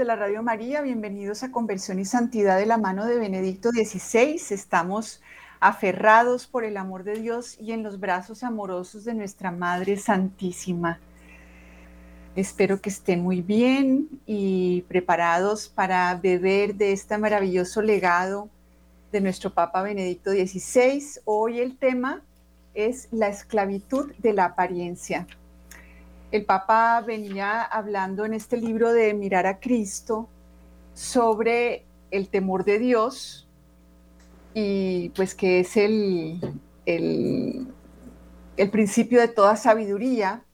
de 0.00 0.06
la 0.06 0.16
Radio 0.16 0.42
María, 0.42 0.80
bienvenidos 0.80 1.42
a 1.42 1.52
Conversión 1.52 1.98
y 1.98 2.06
Santidad 2.06 2.56
de 2.56 2.64
la 2.64 2.78
mano 2.78 3.04
de 3.04 3.18
Benedicto 3.18 3.68
XVI. 3.68 4.40
Estamos 4.48 5.20
aferrados 5.60 6.46
por 6.46 6.64
el 6.64 6.78
amor 6.78 7.04
de 7.04 7.20
Dios 7.20 7.58
y 7.60 7.72
en 7.72 7.82
los 7.82 8.00
brazos 8.00 8.42
amorosos 8.42 9.04
de 9.04 9.12
nuestra 9.12 9.50
Madre 9.50 9.98
Santísima. 9.98 10.98
Espero 12.34 12.80
que 12.80 12.88
estén 12.88 13.22
muy 13.22 13.42
bien 13.42 14.08
y 14.24 14.86
preparados 14.88 15.68
para 15.68 16.14
beber 16.14 16.76
de 16.76 16.92
este 16.92 17.18
maravilloso 17.18 17.82
legado 17.82 18.48
de 19.12 19.20
nuestro 19.20 19.52
Papa 19.52 19.82
Benedicto 19.82 20.30
XVI. 20.30 21.20
Hoy 21.26 21.60
el 21.60 21.76
tema 21.76 22.22
es 22.72 23.06
la 23.10 23.28
esclavitud 23.28 24.14
de 24.16 24.32
la 24.32 24.46
apariencia 24.46 25.26
el 26.30 26.44
Papa 26.44 27.00
venía 27.00 27.62
hablando 27.62 28.24
en 28.24 28.34
este 28.34 28.56
libro 28.56 28.92
de 28.92 29.14
Mirar 29.14 29.46
a 29.46 29.58
Cristo 29.58 30.28
sobre 30.94 31.84
el 32.10 32.28
temor 32.28 32.64
de 32.64 32.78
Dios 32.78 33.48
y 34.54 35.08
pues 35.10 35.34
que 35.34 35.60
es 35.60 35.76
el, 35.76 36.40
el, 36.86 37.68
principio 38.70 39.20
de 39.20 39.28
toda 39.28 39.56
sabiduría. 39.56 40.44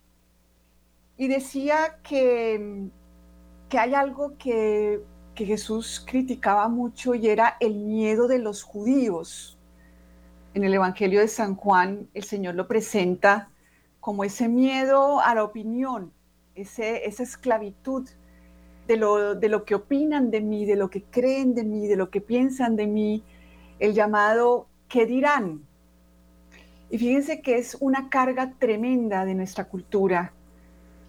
Y 1.18 1.28
decía 1.28 1.98
que, 2.02 2.88
que 3.68 3.78
hay 3.78 3.94
algo 3.94 4.36
que, 4.38 5.00
que 5.34 5.46
Jesús 5.46 6.04
criticaba 6.06 6.68
mucho 6.68 7.14
y 7.14 7.28
era 7.28 7.56
el 7.60 7.74
miedo 7.74 8.28
de 8.28 8.38
los 8.38 8.62
judíos. 8.62 9.58
En 10.54 10.64
el 10.64 10.72
Evangelio 10.72 11.20
de 11.20 11.28
San 11.28 11.54
Juan 11.54 12.08
el 12.14 12.24
Señor 12.24 12.54
lo 12.54 12.66
presenta 12.66 13.50
como 14.06 14.22
ese 14.22 14.48
miedo 14.48 15.20
a 15.20 15.34
la 15.34 15.42
opinión, 15.42 16.12
ese, 16.54 17.08
esa 17.08 17.24
esclavitud 17.24 18.08
de 18.86 18.96
lo, 18.96 19.34
de 19.34 19.48
lo 19.48 19.64
que 19.64 19.74
opinan 19.74 20.30
de 20.30 20.40
mí, 20.40 20.64
de 20.64 20.76
lo 20.76 20.90
que 20.90 21.02
creen 21.02 21.56
de 21.56 21.64
mí, 21.64 21.88
de 21.88 21.96
lo 21.96 22.08
que 22.08 22.20
piensan 22.20 22.76
de 22.76 22.86
mí, 22.86 23.24
el 23.80 23.94
llamado 23.94 24.68
¿qué 24.88 25.06
dirán? 25.06 25.66
Y 26.88 26.98
fíjense 26.98 27.42
que 27.42 27.58
es 27.58 27.76
una 27.80 28.08
carga 28.08 28.52
tremenda 28.60 29.24
de 29.24 29.34
nuestra 29.34 29.64
cultura 29.64 30.32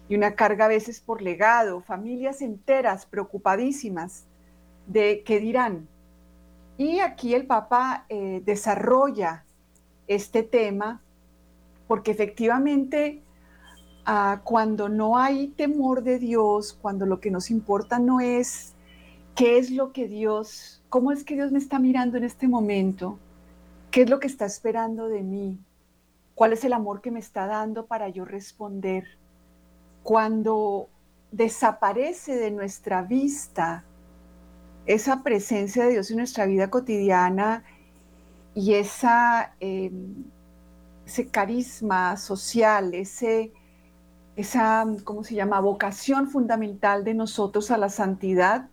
y 0.08 0.16
una 0.16 0.34
carga 0.34 0.64
a 0.64 0.68
veces 0.68 0.98
por 0.98 1.22
legado, 1.22 1.80
familias 1.80 2.42
enteras 2.42 3.06
preocupadísimas 3.06 4.26
de 4.88 5.22
qué 5.24 5.38
dirán. 5.38 5.86
Y 6.76 6.98
aquí 6.98 7.32
el 7.34 7.46
Papa 7.46 8.06
eh, 8.08 8.42
desarrolla 8.44 9.44
este 10.08 10.42
tema 10.42 11.00
porque 11.88 12.12
efectivamente 12.12 13.22
ah, 14.04 14.42
cuando 14.44 14.88
no 14.88 15.18
hay 15.18 15.48
temor 15.48 16.04
de 16.04 16.18
Dios, 16.18 16.78
cuando 16.80 17.06
lo 17.06 17.18
que 17.18 17.30
nos 17.30 17.50
importa 17.50 17.98
no 17.98 18.20
es 18.20 18.74
qué 19.34 19.58
es 19.58 19.70
lo 19.70 19.92
que 19.92 20.06
Dios, 20.06 20.82
cómo 20.90 21.10
es 21.10 21.24
que 21.24 21.34
Dios 21.34 21.50
me 21.50 21.58
está 21.58 21.78
mirando 21.78 22.18
en 22.18 22.24
este 22.24 22.46
momento, 22.46 23.18
qué 23.90 24.02
es 24.02 24.10
lo 24.10 24.20
que 24.20 24.26
está 24.26 24.44
esperando 24.44 25.08
de 25.08 25.22
mí, 25.22 25.58
cuál 26.34 26.52
es 26.52 26.62
el 26.64 26.74
amor 26.74 27.00
que 27.00 27.10
me 27.10 27.20
está 27.20 27.46
dando 27.46 27.86
para 27.86 28.08
yo 28.10 28.24
responder. 28.24 29.04
Cuando 30.02 30.88
desaparece 31.32 32.36
de 32.36 32.50
nuestra 32.50 33.02
vista 33.02 33.84
esa 34.86 35.22
presencia 35.22 35.84
de 35.84 35.92
Dios 35.92 36.10
en 36.10 36.18
nuestra 36.18 36.44
vida 36.44 36.68
cotidiana 36.70 37.64
y 38.54 38.74
esa... 38.74 39.54
Em, 39.60 40.24
ese 41.08 41.28
carisma 41.28 42.18
social, 42.18 42.92
ese, 42.92 43.50
esa, 44.36 44.84
¿cómo 45.04 45.24
se 45.24 45.34
llama?, 45.34 45.58
vocación 45.58 46.28
fundamental 46.28 47.02
de 47.02 47.14
nosotros 47.14 47.70
a 47.70 47.78
la 47.78 47.88
santidad, 47.88 48.68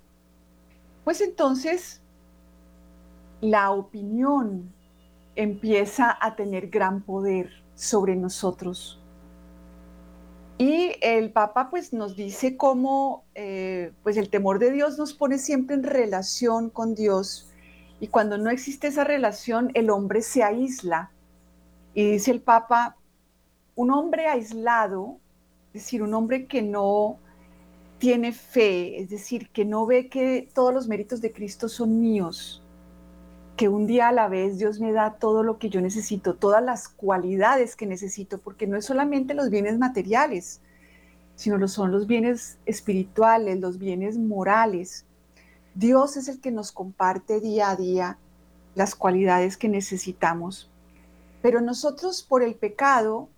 pues 1.06 1.22
entonces 1.22 2.02
la 3.40 3.72
opinión 3.72 4.74
empieza 5.38 6.18
a 6.20 6.36
tener 6.36 6.68
gran 6.70 7.02
poder 7.04 7.52
sobre 7.74 8.18
nosotros. 8.18 9.02
Y 10.58 10.92
el 11.02 11.32
Papa 11.32 11.70
pues 11.70 11.94
nos 11.94 12.18
dice 12.18 12.58
cómo 12.58 13.24
eh, 13.34 13.94
pues 14.04 14.18
el 14.18 14.30
temor 14.30 14.60
de 14.60 14.72
Dios 14.72 14.98
nos 14.98 15.14
pone 15.14 15.38
siempre 15.38 15.76
en 15.76 15.84
relación 15.84 16.70
con 16.70 16.96
Dios 16.96 17.50
y 18.02 18.08
cuando 18.08 18.38
no 18.38 18.50
existe 18.50 18.88
esa 18.88 19.06
relación 19.06 19.72
el 19.74 19.90
hombre 19.90 20.22
se 20.22 20.44
aísla 20.44 21.12
y 21.96 22.12
dice 22.12 22.32
el 22.32 22.42
Papa, 22.42 22.98
un 23.74 23.90
hombre 23.90 24.28
aislado, 24.28 25.18
es 25.74 25.84
decir, 25.84 26.04
un 26.04 26.14
hombre 26.14 26.46
que 26.46 26.62
no 26.62 27.18
tiene 27.98 28.34
fe, 28.34 29.02
es 29.02 29.10
decir, 29.10 29.50
que 29.50 29.64
no 29.64 29.86
ve 29.86 30.10
que 30.10 30.50
todos 30.54 30.74
los 30.74 30.90
méritos 30.90 31.22
de 31.22 31.32
Cristo 31.32 31.70
son 31.70 32.02
míos, 32.02 32.62
que 33.56 33.70
un 33.70 33.88
día 33.88 34.10
a 34.10 34.12
la 34.12 34.28
vez 34.28 34.60
Dios 34.60 34.82
me 34.82 34.92
da 34.92 35.14
todo 35.14 35.42
lo 35.42 35.58
que 35.58 35.70
yo 35.70 35.80
necesito, 35.80 36.36
todas 36.36 36.62
las 36.62 36.90
cualidades 36.90 37.78
que 37.78 37.86
necesito, 37.86 38.40
porque 38.40 38.68
no 38.68 38.76
es 38.76 38.84
solamente 38.84 39.34
los 39.34 39.50
bienes 39.50 39.80
materiales, 39.80 40.60
sino 41.36 41.66
son 41.70 41.92
los 41.92 42.08
bienes 42.08 42.58
espirituales, 42.66 43.60
los 43.62 43.80
bienes 43.80 44.18
morales. 44.18 45.06
Dios 45.76 46.18
es 46.18 46.28
el 46.28 46.42
que 46.42 46.52
nos 46.52 46.74
comparte 46.74 47.40
día 47.40 47.70
a 47.70 47.76
día 47.78 48.18
las 48.76 48.96
cualidades 48.96 49.56
que 49.56 49.70
necesitamos. 49.70 50.70
Pero 51.46 51.62
nosotros 51.62 52.24
por 52.24 52.42
el 52.42 52.56
pecado 52.56 53.30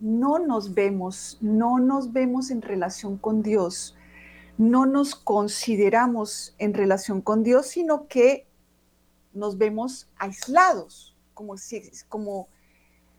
no 0.00 0.40
nos 0.40 0.74
vemos, 0.74 1.38
no 1.40 1.78
nos 1.78 2.12
vemos 2.12 2.50
en 2.50 2.62
relación 2.62 3.16
con 3.16 3.44
Dios, 3.44 3.94
no 4.58 4.86
nos 4.86 5.14
consideramos 5.14 6.56
en 6.58 6.74
relación 6.74 7.20
con 7.20 7.44
Dios, 7.44 7.68
sino 7.68 8.08
que 8.08 8.48
nos 9.32 9.56
vemos 9.56 10.08
aislados, 10.16 11.16
como 11.32 11.56
si, 11.56 11.80
como 12.08 12.48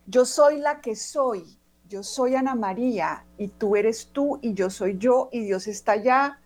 yo 0.06 0.26
soy 0.26 0.58
la 0.58 0.82
que 0.82 0.98
soy, 0.98 1.58
yo 1.88 2.04
soy 2.04 2.36
Ana 2.36 2.56
María 2.56 3.26
y 3.38 3.48
tú 3.48 3.78
eres 3.78 4.10
tú 4.12 4.40
y 4.42 4.54
yo 4.54 4.70
soy 4.70 4.98
yo 4.98 5.30
y 5.32 5.46
Dios 5.46 5.66
está 5.66 5.94
allá 5.94 6.42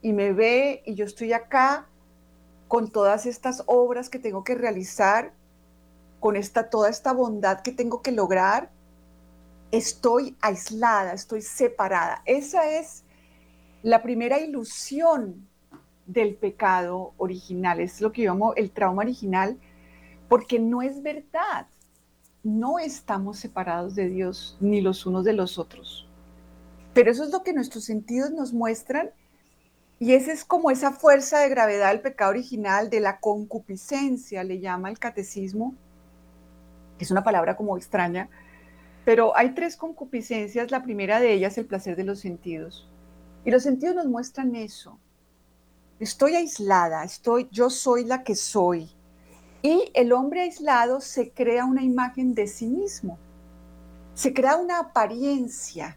y 0.00 0.12
me 0.12 0.32
ve 0.32 0.80
y 0.86 0.94
yo 0.94 1.04
estoy 1.04 1.32
acá 1.32 1.88
con 2.68 2.88
todas 2.88 3.26
estas 3.26 3.64
obras 3.66 4.10
que 4.10 4.20
tengo 4.20 4.44
que 4.44 4.54
realizar 4.54 5.34
con 6.26 6.34
esta, 6.34 6.70
toda 6.70 6.90
esta 6.90 7.12
bondad 7.12 7.60
que 7.60 7.70
tengo 7.70 8.02
que 8.02 8.10
lograr, 8.10 8.68
estoy 9.70 10.36
aislada, 10.40 11.12
estoy 11.12 11.40
separada. 11.40 12.20
Esa 12.24 12.68
es 12.68 13.04
la 13.84 14.02
primera 14.02 14.40
ilusión 14.40 15.46
del 16.04 16.34
pecado 16.34 17.14
original, 17.16 17.78
es 17.78 18.00
lo 18.00 18.10
que 18.10 18.22
yo 18.22 18.32
llamo 18.32 18.54
el 18.54 18.72
trauma 18.72 19.02
original, 19.02 19.56
porque 20.28 20.58
no 20.58 20.82
es 20.82 21.00
verdad. 21.00 21.68
No 22.42 22.80
estamos 22.80 23.38
separados 23.38 23.94
de 23.94 24.08
Dios 24.08 24.56
ni 24.58 24.80
los 24.80 25.06
unos 25.06 25.24
de 25.24 25.32
los 25.32 25.60
otros. 25.60 26.08
Pero 26.92 27.12
eso 27.12 27.22
es 27.22 27.30
lo 27.30 27.44
que 27.44 27.52
nuestros 27.52 27.84
sentidos 27.84 28.32
nos 28.32 28.52
muestran 28.52 29.10
Y 30.00 30.14
esa 30.14 30.32
es 30.32 30.44
como 30.44 30.72
esa 30.72 30.90
fuerza 30.90 31.38
de 31.38 31.50
gravedad 31.50 31.92
del 31.92 32.00
pecado 32.00 32.30
original, 32.30 32.90
de 32.90 32.98
la 32.98 33.20
concupiscencia, 33.20 34.42
le 34.42 34.58
llama 34.58 34.90
el 34.90 34.98
catecismo, 34.98 35.76
es 36.98 37.10
una 37.10 37.24
palabra 37.24 37.56
como 37.56 37.76
extraña, 37.76 38.28
pero 39.04 39.36
hay 39.36 39.54
tres 39.54 39.76
concupiscencias. 39.76 40.70
La 40.70 40.82
primera 40.82 41.20
de 41.20 41.32
ellas, 41.32 41.56
el 41.58 41.66
placer 41.66 41.96
de 41.96 42.04
los 42.04 42.20
sentidos. 42.20 42.88
Y 43.44 43.50
los 43.50 43.62
sentidos 43.62 43.94
nos 43.94 44.06
muestran 44.06 44.56
eso. 44.56 44.98
Estoy 46.00 46.34
aislada, 46.34 47.04
estoy, 47.04 47.48
yo 47.50 47.70
soy 47.70 48.04
la 48.04 48.22
que 48.22 48.34
soy. 48.34 48.90
Y 49.62 49.90
el 49.94 50.12
hombre 50.12 50.42
aislado 50.42 51.00
se 51.00 51.30
crea 51.30 51.64
una 51.64 51.82
imagen 51.82 52.34
de 52.34 52.46
sí 52.46 52.66
mismo. 52.66 53.18
Se 54.14 54.34
crea 54.34 54.56
una 54.56 54.78
apariencia 54.78 55.96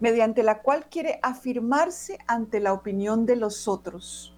mediante 0.00 0.42
la 0.42 0.62
cual 0.62 0.86
quiere 0.90 1.18
afirmarse 1.22 2.18
ante 2.26 2.60
la 2.60 2.72
opinión 2.72 3.24
de 3.26 3.36
los 3.36 3.68
otros. 3.68 4.34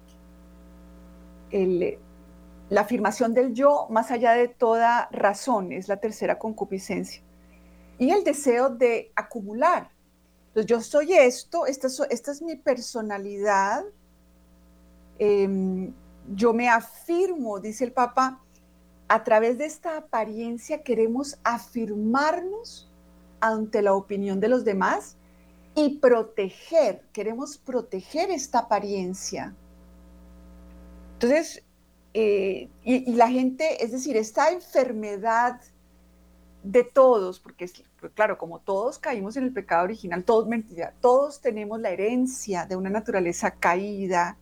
La 2.69 2.81
afirmación 2.81 3.33
del 3.33 3.53
yo 3.53 3.87
más 3.89 4.11
allá 4.11 4.33
de 4.33 4.47
toda 4.47 5.07
razón 5.11 5.71
es 5.71 5.87
la 5.87 5.97
tercera 5.97 6.39
concupiscencia. 6.39 7.21
Y 7.97 8.09
el 8.11 8.23
deseo 8.23 8.69
de 8.69 9.11
acumular. 9.15 9.91
Entonces 10.47 10.65
yo 10.65 10.81
soy 10.81 11.13
esto, 11.13 11.65
esta, 11.65 11.87
es 11.87 12.41
mi 12.41 12.55
personalidad, 12.55 13.83
em, 15.19 15.93
yo 16.33 16.53
me 16.53 16.69
afirmo, 16.69 17.59
dice 17.59 17.83
el 17.83 17.91
Papa, 17.91 18.41
a 19.07 19.23
través 19.23 19.57
de 19.57 19.65
esta 19.65 19.97
apariencia 19.97 20.81
queremos 20.81 21.37
afirmarnos 21.43 22.89
ante 23.39 23.81
la 23.81 23.93
opinión 23.93 24.39
de 24.39 24.47
los 24.47 24.63
demás 24.63 25.17
y 25.75 25.99
proteger, 25.99 27.03
queremos 27.11 27.57
proteger 27.57 28.31
esta 28.31 28.59
apariencia. 28.59 29.53
Entonces, 31.13 31.64
eh, 32.17 32.69
y, 32.85 33.11
la 33.11 33.27
gente, 33.27 33.83
es 33.83 33.91
decir, 33.91 34.15
esta 34.15 34.49
enfermedad 34.49 35.59
de 36.63 36.85
todos, 36.85 37.41
porque 37.41 37.69
pues 37.99 38.13
claro, 38.13 38.37
como 38.37 38.59
todos 38.59 38.97
caímos 38.99 39.35
en 39.35 39.43
el 39.43 39.51
pecado 39.51 39.83
original, 39.83 40.23
todos 40.23 40.47
mentira, 40.47 40.93
todos 41.01 41.41
tenemos 41.41 41.77
la 41.81 41.89
herencia 41.89 42.65
de 42.67 42.77
una 42.77 42.89
naturaleza 42.89 43.51
caída 43.51 44.37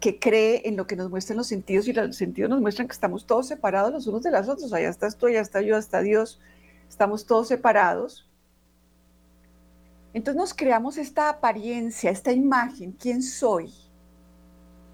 que 0.00 0.18
cree 0.18 0.62
en 0.64 0.76
lo 0.76 0.88
que 0.88 0.96
nos 0.96 1.10
muestran 1.10 1.36
los 1.36 1.46
sentidos 1.46 1.86
y 1.86 1.92
los 1.92 2.16
sentidos 2.16 2.50
nos 2.50 2.60
muestran 2.60 2.88
que 2.88 2.94
estamos 2.94 3.24
todos 3.24 3.46
separados 3.46 3.92
los 3.92 4.08
unos 4.08 4.24
de 4.24 4.32
los 4.32 4.48
otros, 4.48 4.72
allá 4.72 4.88
estás 4.88 5.16
tú, 5.16 5.26
allá 5.26 5.40
está 5.40 5.62
yo, 5.62 5.76
hasta 5.76 6.00
Dios, 6.00 6.40
estamos 6.88 7.24
todos 7.24 7.46
separados. 7.46 8.28
Entonces 10.12 10.40
nos 10.40 10.54
creamos 10.54 10.98
esta 10.98 11.28
apariencia, 11.28 12.10
esta 12.10 12.32
imagen, 12.32 12.96
¿quién 12.98 13.22
soy? 13.22 13.72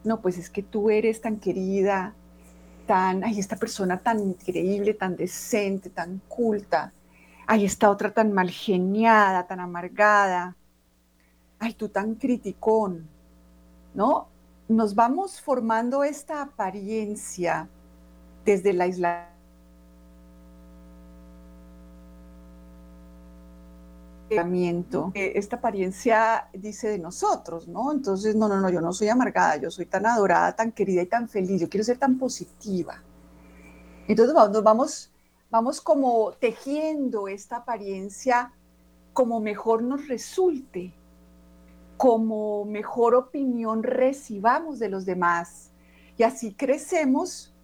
No, 0.04 0.20
pues 0.20 0.38
es 0.38 0.50
que 0.50 0.62
tú 0.62 0.90
eres 0.90 1.20
tan 1.20 1.38
querida, 1.38 2.14
tan, 2.86 3.24
ay, 3.24 3.38
esta 3.38 3.56
persona 3.56 3.98
tan 3.98 4.20
increíble, 4.20 4.94
tan 4.94 5.16
decente, 5.16 5.90
tan 5.90 6.20
culta. 6.28 6.92
Ay, 7.46 7.64
esta 7.64 7.90
otra 7.90 8.12
tan 8.12 8.32
mal 8.32 8.50
geniada, 8.50 9.46
tan 9.46 9.60
amargada. 9.60 10.56
Ay, 11.58 11.74
tú 11.74 11.88
tan 11.88 12.14
criticón. 12.14 13.08
¿No? 13.94 14.28
Nos 14.68 14.94
vamos 14.94 15.40
formando 15.40 16.04
esta 16.04 16.42
apariencia 16.42 17.68
desde 18.44 18.72
la 18.72 18.86
isla 18.86 19.33
esta 24.30 25.56
apariencia 25.56 26.48
dice 26.52 26.88
de 26.88 26.98
nosotros, 26.98 27.68
¿no? 27.68 27.92
Entonces, 27.92 28.34
no, 28.34 28.48
no, 28.48 28.60
no, 28.60 28.70
yo 28.70 28.80
no 28.80 28.92
soy 28.92 29.08
amargada, 29.08 29.56
yo 29.56 29.70
soy 29.70 29.86
tan 29.86 30.06
adorada, 30.06 30.56
tan 30.56 30.72
querida 30.72 31.02
y 31.02 31.06
tan 31.06 31.28
feliz, 31.28 31.60
yo 31.60 31.68
quiero 31.68 31.84
ser 31.84 31.98
tan 31.98 32.18
positiva. 32.18 33.02
Entonces, 34.08 34.34
nos 34.34 34.62
vamos, 34.62 35.12
vamos 35.50 35.80
como 35.80 36.32
tejiendo 36.32 37.28
esta 37.28 37.56
apariencia 37.56 38.52
como 39.12 39.40
mejor 39.40 39.82
nos 39.82 40.08
resulte, 40.08 40.92
como 41.96 42.64
mejor 42.64 43.14
opinión 43.14 43.82
recibamos 43.82 44.78
de 44.78 44.88
los 44.88 45.06
demás. 45.06 45.70
Y 46.18 46.24
así 46.24 46.52
crecemos 46.54 47.54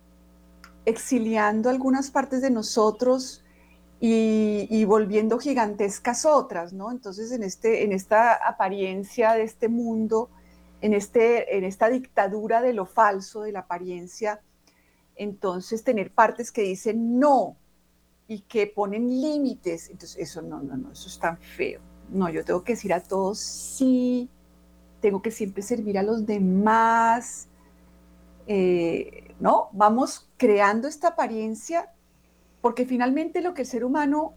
exiliando 0.85 1.69
algunas 1.69 2.11
partes 2.11 2.41
de 2.41 2.51
nosotros, 2.51 3.40
y, 4.03 4.85
volviendo 4.87 5.39
gigantescas 5.39 6.25
otras, 6.25 6.73
¿no? 6.73 6.91
Entonces, 6.91 7.33
en, 7.33 7.43
este, 7.43 7.85
en 7.85 7.93
esta 7.93 8.33
apariencia 8.33 9.35
de 9.35 9.43
este 9.43 9.69
mundo, 9.69 10.31
en, 10.81 10.95
este, 10.95 11.59
en 11.59 11.65
esta 11.65 11.91
dictadura 11.91 12.63
de 12.63 12.73
lo 12.73 12.87
falso, 12.87 13.43
de 13.43 13.53
la 13.53 13.61
apariencia, 13.61 14.41
entonces 15.17 15.85
tener 15.85 16.13
partes 16.13 16.51
que 16.51 16.63
dicen 16.63 17.19
no 17.19 17.57
y 18.27 18.41
que 18.41 18.67
ponen 18.67 19.07
límites, 19.07 19.91
entonces 19.91 20.17
eso 20.19 20.41
no, 20.41 20.63
no, 20.63 20.79
no, 20.79 20.93
eso 20.93 21.09
es 21.09 21.19
tan 21.19 21.37
feo. 21.37 21.81
No, 22.09 22.31
yo 22.31 22.43
tengo 22.43 22.65
que 22.65 22.73
decir 22.73 22.95
a 22.95 23.03
todos 23.03 23.39
sí, 23.39 24.31
tengo 25.03 25.21
que 25.21 25.31
siempre 25.31 25.63
servir 25.63 25.99
a 25.99 26.03
los 26.03 26.25
demás, 26.25 27.49
eh, 28.47 29.35
¿no? 29.41 29.69
Vamos 29.73 30.31
creando 30.39 30.89
esta 30.89 31.09
apariencia 31.09 31.93
porque 32.61 32.87
finalmente 32.87 33.41
lo 33.41 33.55
que 33.55 33.63
el 33.63 33.69
ser 33.69 33.85
humano, 33.85 34.35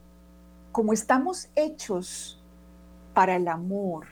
como 0.71 0.93
estamos 0.93 1.49
hechos 1.55 2.41
para 3.13 3.35
el 3.35 3.47
amor, 3.47 4.07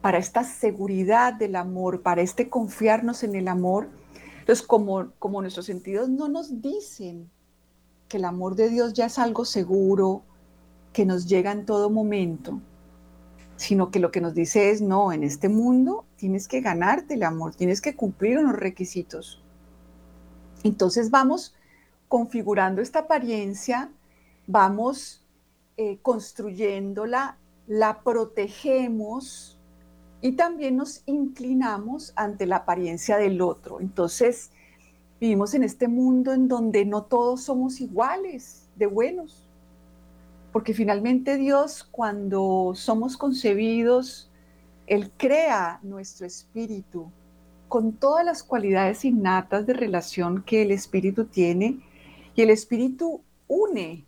para 0.00 0.18
esta 0.18 0.44
seguridad 0.44 1.32
del 1.32 1.56
amor, 1.56 2.02
para 2.02 2.22
este 2.22 2.48
confiarnos 2.48 3.22
en 3.22 3.34
el 3.34 3.48
amor, 3.48 3.88
entonces 4.40 4.66
como, 4.66 5.12
como 5.18 5.40
nuestros 5.40 5.66
sentidos 5.66 6.08
no 6.08 6.28
nos 6.28 6.60
dicen 6.60 7.30
que 8.08 8.16
el 8.16 8.24
amor 8.24 8.56
de 8.56 8.68
Dios 8.68 8.92
ya 8.92 9.06
es 9.06 9.18
algo 9.18 9.44
seguro, 9.44 10.22
que 10.92 11.06
nos 11.06 11.26
llega 11.26 11.52
en 11.52 11.64
todo 11.64 11.90
momento, 11.90 12.60
sino 13.56 13.90
que 13.90 14.00
lo 14.00 14.10
que 14.10 14.20
nos 14.20 14.34
dice 14.34 14.70
es, 14.70 14.82
no, 14.82 15.12
en 15.12 15.22
este 15.22 15.48
mundo 15.48 16.04
tienes 16.16 16.48
que 16.48 16.60
ganarte 16.60 17.14
el 17.14 17.22
amor, 17.22 17.54
tienes 17.54 17.80
que 17.80 17.96
cumplir 17.96 18.38
unos 18.38 18.56
requisitos. 18.56 19.42
Entonces 20.64 21.10
vamos 21.10 21.54
configurando 22.12 22.82
esta 22.82 22.98
apariencia, 22.98 23.90
vamos 24.46 25.24
eh, 25.78 25.98
construyéndola, 26.02 27.38
la 27.66 28.02
protegemos 28.02 29.58
y 30.20 30.32
también 30.32 30.76
nos 30.76 31.04
inclinamos 31.06 32.12
ante 32.14 32.44
la 32.44 32.56
apariencia 32.56 33.16
del 33.16 33.40
otro. 33.40 33.80
Entonces, 33.80 34.50
vivimos 35.22 35.54
en 35.54 35.64
este 35.64 35.88
mundo 35.88 36.34
en 36.34 36.48
donde 36.48 36.84
no 36.84 37.04
todos 37.04 37.44
somos 37.44 37.80
iguales 37.80 38.68
de 38.76 38.84
buenos, 38.88 39.48
porque 40.52 40.74
finalmente 40.74 41.38
Dios 41.38 41.82
cuando 41.82 42.72
somos 42.74 43.16
concebidos, 43.16 44.30
Él 44.86 45.10
crea 45.16 45.80
nuestro 45.82 46.26
espíritu 46.26 47.10
con 47.68 47.94
todas 47.94 48.22
las 48.22 48.42
cualidades 48.42 49.02
innatas 49.06 49.64
de 49.64 49.72
relación 49.72 50.42
que 50.42 50.60
el 50.60 50.72
espíritu 50.72 51.24
tiene 51.24 51.80
y 52.34 52.42
el 52.42 52.50
Espíritu 52.50 53.22
une, 53.48 54.06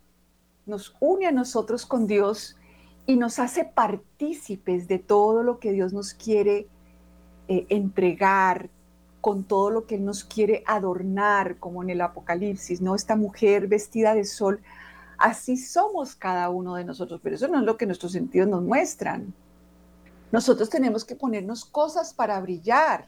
nos 0.65 0.95
une 0.99 1.27
a 1.27 1.31
nosotros 1.31 1.85
con 1.85 2.07
Dios 2.07 2.55
y 3.05 3.17
nos 3.17 3.39
hace 3.39 3.65
partícipes 3.65 4.87
de 4.87 4.99
todo 4.99 5.43
lo 5.43 5.59
que 5.59 5.71
Dios 5.71 5.93
nos 5.93 6.13
quiere 6.13 6.67
eh, 7.47 7.65
entregar, 7.69 8.69
con 9.21 9.43
todo 9.43 9.71
lo 9.71 9.87
que 9.87 9.95
Él 9.95 10.05
nos 10.05 10.23
quiere 10.23 10.63
adornar, 10.67 11.57
como 11.57 11.81
en 11.81 11.89
el 11.89 12.01
Apocalipsis, 12.01 12.79
¿no? 12.79 12.93
Esta 12.93 13.15
mujer 13.15 13.67
vestida 13.67 14.13
de 14.13 14.23
sol, 14.23 14.61
así 15.17 15.57
somos 15.57 16.13
cada 16.15 16.51
uno 16.51 16.75
de 16.75 16.85
nosotros, 16.85 17.19
pero 17.23 17.35
eso 17.35 17.47
no 17.47 17.57
es 17.57 17.65
lo 17.65 17.75
que 17.75 17.87
nuestros 17.87 18.11
sentidos 18.11 18.47
nos 18.47 18.61
muestran. 18.61 19.33
Nosotros 20.31 20.69
tenemos 20.69 21.05
que 21.05 21.15
ponernos 21.15 21.65
cosas 21.65 22.13
para 22.13 22.39
brillar. 22.39 23.07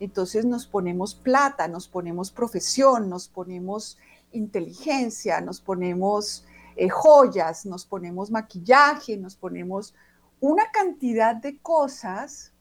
Entonces 0.00 0.44
nos 0.44 0.66
ponemos 0.66 1.14
plata, 1.14 1.66
nos 1.66 1.88
ponemos 1.88 2.30
profesión, 2.30 3.08
nos 3.08 3.26
ponemos 3.28 3.96
inteligencia, 4.32 5.40
nos 5.40 5.60
ponemos 5.60 6.44
eh, 6.76 6.88
joyas, 6.88 7.66
nos 7.66 7.84
ponemos 7.84 8.30
maquillaje, 8.30 9.16
nos 9.16 9.36
ponemos 9.36 9.94
una 10.40 10.70
cantidad 10.72 11.36
de 11.36 11.58
cosas 11.58 12.52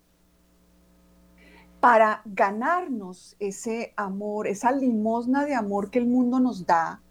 para 1.80 2.22
ganarnos 2.26 3.36
ese 3.40 3.94
amor, 3.96 4.48
esa 4.48 4.72
limosna 4.72 5.46
de 5.46 5.56
amor 5.56 5.90
que 5.90 6.00
el 6.00 6.06
mundo 6.06 6.40
nos 6.40 6.66
da, 6.66 7.02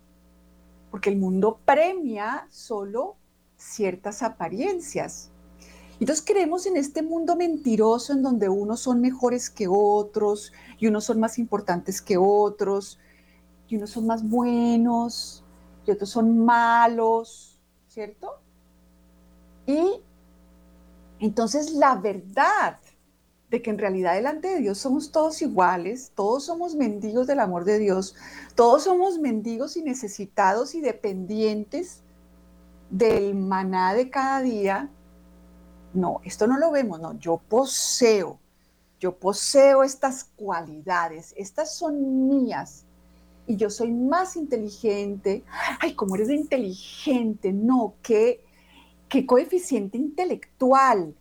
porque 0.90 1.10
el 1.10 1.16
mundo 1.16 1.58
premia 1.64 2.46
solo 2.50 3.16
ciertas 3.56 4.22
apariencias. 4.22 5.30
Entonces 5.98 6.24
creemos 6.24 6.66
en 6.66 6.76
este 6.76 7.02
mundo 7.02 7.36
mentiroso 7.36 8.12
en 8.12 8.22
donde 8.22 8.48
unos 8.48 8.80
son 8.80 9.00
mejores 9.00 9.50
que 9.50 9.66
otros 9.68 10.52
y 10.78 10.86
unos 10.86 11.04
son 11.04 11.20
más 11.20 11.38
importantes 11.38 12.00
que 12.00 12.16
otros 12.16 12.98
y 13.70 13.76
unos 13.76 13.90
son 13.90 14.06
más 14.06 14.28
buenos 14.28 15.44
y 15.86 15.92
otros 15.92 16.10
son 16.10 16.44
malos, 16.44 17.56
¿cierto? 17.88 18.40
Y 19.66 20.02
entonces 21.20 21.72
la 21.72 21.94
verdad 21.94 22.78
de 23.48 23.62
que 23.62 23.70
en 23.70 23.78
realidad 23.78 24.14
delante 24.14 24.48
de 24.48 24.58
Dios 24.58 24.78
somos 24.78 25.12
todos 25.12 25.40
iguales, 25.42 26.12
todos 26.14 26.44
somos 26.44 26.74
mendigos 26.74 27.26
del 27.26 27.40
amor 27.40 27.64
de 27.64 27.78
Dios, 27.78 28.16
todos 28.54 28.84
somos 28.84 29.18
mendigos 29.18 29.76
y 29.76 29.82
necesitados 29.82 30.74
y 30.74 30.80
dependientes 30.80 32.02
del 32.90 33.34
maná 33.36 33.94
de 33.94 34.10
cada 34.10 34.40
día. 34.40 34.90
No, 35.94 36.20
esto 36.24 36.46
no 36.46 36.58
lo 36.58 36.70
vemos, 36.70 37.00
no, 37.00 37.18
yo 37.18 37.40
poseo, 37.48 38.38
yo 38.98 39.16
poseo 39.16 39.82
estas 39.82 40.24
cualidades, 40.36 41.34
estas 41.36 41.74
son 41.74 42.28
mías 42.28 42.84
y 43.50 43.56
yo 43.56 43.70
soy 43.70 43.92
más 43.92 44.36
inteligente. 44.36 45.44
Ay, 45.80 45.94
¿cómo 45.94 46.14
eres 46.14 46.30
inteligente? 46.30 47.52
No, 47.52 47.94
qué, 48.02 48.44
qué 49.08 49.26
coeficiente 49.26 49.98
intelectual 49.98 51.14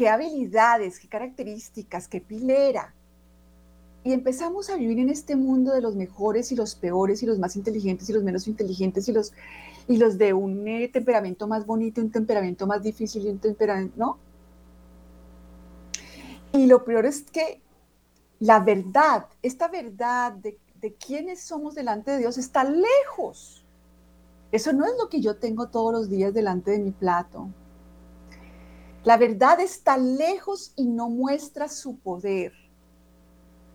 qué 0.00 0.08
habilidades, 0.08 0.98
qué 0.98 1.08
características, 1.08 2.08
qué 2.08 2.22
pilera. 2.22 2.94
Y 4.02 4.14
empezamos 4.14 4.70
a 4.70 4.76
vivir 4.76 4.98
en 4.98 5.10
este 5.10 5.36
mundo 5.36 5.74
de 5.74 5.82
los 5.82 5.94
mejores 5.94 6.50
y 6.52 6.56
los 6.56 6.74
peores 6.74 7.22
y 7.22 7.26
los 7.26 7.38
más 7.38 7.54
inteligentes 7.54 8.08
y 8.08 8.14
los 8.14 8.22
menos 8.22 8.48
inteligentes 8.48 9.08
y 9.08 9.12
los, 9.12 9.34
y 9.88 9.98
los 9.98 10.16
de 10.16 10.32
un 10.32 10.66
eh, 10.66 10.88
temperamento 10.88 11.46
más 11.46 11.66
bonito, 11.66 12.00
un 12.00 12.10
temperamento 12.10 12.66
más 12.66 12.82
difícil 12.82 13.26
y 13.26 13.28
un 13.28 13.38
temperamento, 13.40 13.94
¿no? 13.98 14.18
Y 16.52 16.64
lo 16.64 16.82
peor 16.82 17.04
es 17.04 17.22
que 17.22 17.60
la 18.38 18.60
verdad, 18.60 19.26
esta 19.42 19.68
verdad 19.68 20.32
de, 20.32 20.56
de 20.80 20.94
quiénes 20.94 21.42
somos 21.42 21.74
delante 21.74 22.10
de 22.10 22.18
Dios 22.18 22.38
está 22.38 22.64
lejos. 22.64 23.64
Eso 24.52 24.72
no 24.72 24.84
es 24.84 24.92
lo 24.98 25.08
que 25.08 25.20
yo 25.20 25.36
tengo 25.36 25.68
todos 25.68 25.92
los 25.92 26.08
días 26.08 26.34
delante 26.34 26.72
de 26.72 26.78
mi 26.78 26.90
plato. 26.90 27.48
La 29.04 29.16
verdad 29.16 29.60
está 29.60 29.96
lejos 29.96 30.72
y 30.76 30.86
no 30.86 31.08
muestra 31.08 31.68
su 31.68 31.96
poder. 31.98 32.52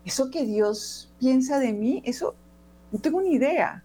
Eso 0.04 0.30
que 0.30 0.44
Dios 0.44 1.12
piensa 1.18 1.58
de 1.58 1.72
mí, 1.72 2.02
eso 2.04 2.34
no 2.92 3.00
tengo 3.00 3.20
ni 3.20 3.32
idea. 3.32 3.82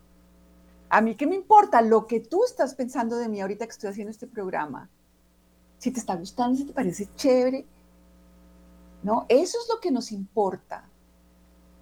A 0.90 1.02
mí 1.02 1.16
qué 1.16 1.26
me 1.26 1.36
importa 1.36 1.82
lo 1.82 2.06
que 2.06 2.20
tú 2.20 2.44
estás 2.44 2.76
pensando 2.76 3.18
de 3.18 3.30
mí 3.30 3.42
ahorita 3.42 3.66
que 3.66 3.72
estoy 3.72 3.90
haciendo 3.90 4.12
este 4.12 4.28
programa. 4.28 4.90
Si 5.80 5.90
te 5.90 6.00
está 6.00 6.16
gustando, 6.16 6.58
si 6.58 6.66
te 6.66 6.74
parece 6.74 7.08
chévere. 7.16 7.66
No, 9.02 9.26
eso 9.30 9.58
es 9.60 9.68
lo 9.74 9.80
que 9.80 9.90
nos 9.90 10.12
importa. 10.12 10.88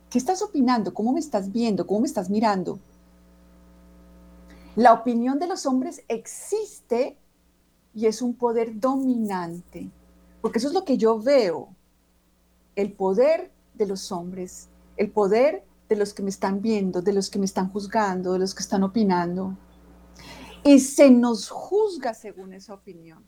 ¿Qué 0.09 0.17
estás 0.17 0.41
opinando? 0.41 0.93
¿Cómo 0.93 1.13
me 1.13 1.19
estás 1.19 1.51
viendo? 1.51 1.85
¿Cómo 1.85 2.01
me 2.01 2.07
estás 2.07 2.29
mirando? 2.29 2.79
La 4.75 4.93
opinión 4.93 5.39
de 5.39 5.47
los 5.47 5.65
hombres 5.65 6.03
existe 6.07 7.17
y 7.93 8.07
es 8.07 8.21
un 8.21 8.33
poder 8.33 8.79
dominante, 8.79 9.89
porque 10.41 10.59
eso 10.59 10.69
es 10.69 10.73
lo 10.73 10.85
que 10.85 10.97
yo 10.97 11.19
veo, 11.19 11.69
el 12.75 12.93
poder 12.93 13.51
de 13.73 13.85
los 13.85 14.11
hombres, 14.11 14.69
el 14.97 15.11
poder 15.11 15.63
de 15.89 15.95
los 15.95 16.13
que 16.13 16.23
me 16.23 16.29
están 16.29 16.61
viendo, 16.61 17.01
de 17.01 17.13
los 17.13 17.29
que 17.29 17.39
me 17.39 17.45
están 17.45 17.71
juzgando, 17.71 18.33
de 18.33 18.39
los 18.39 18.55
que 18.55 18.63
están 18.63 18.83
opinando. 18.83 19.57
Y 20.63 20.79
se 20.79 21.09
nos 21.11 21.49
juzga 21.49 22.13
según 22.13 22.53
esa 22.53 22.73
opinión. 22.73 23.23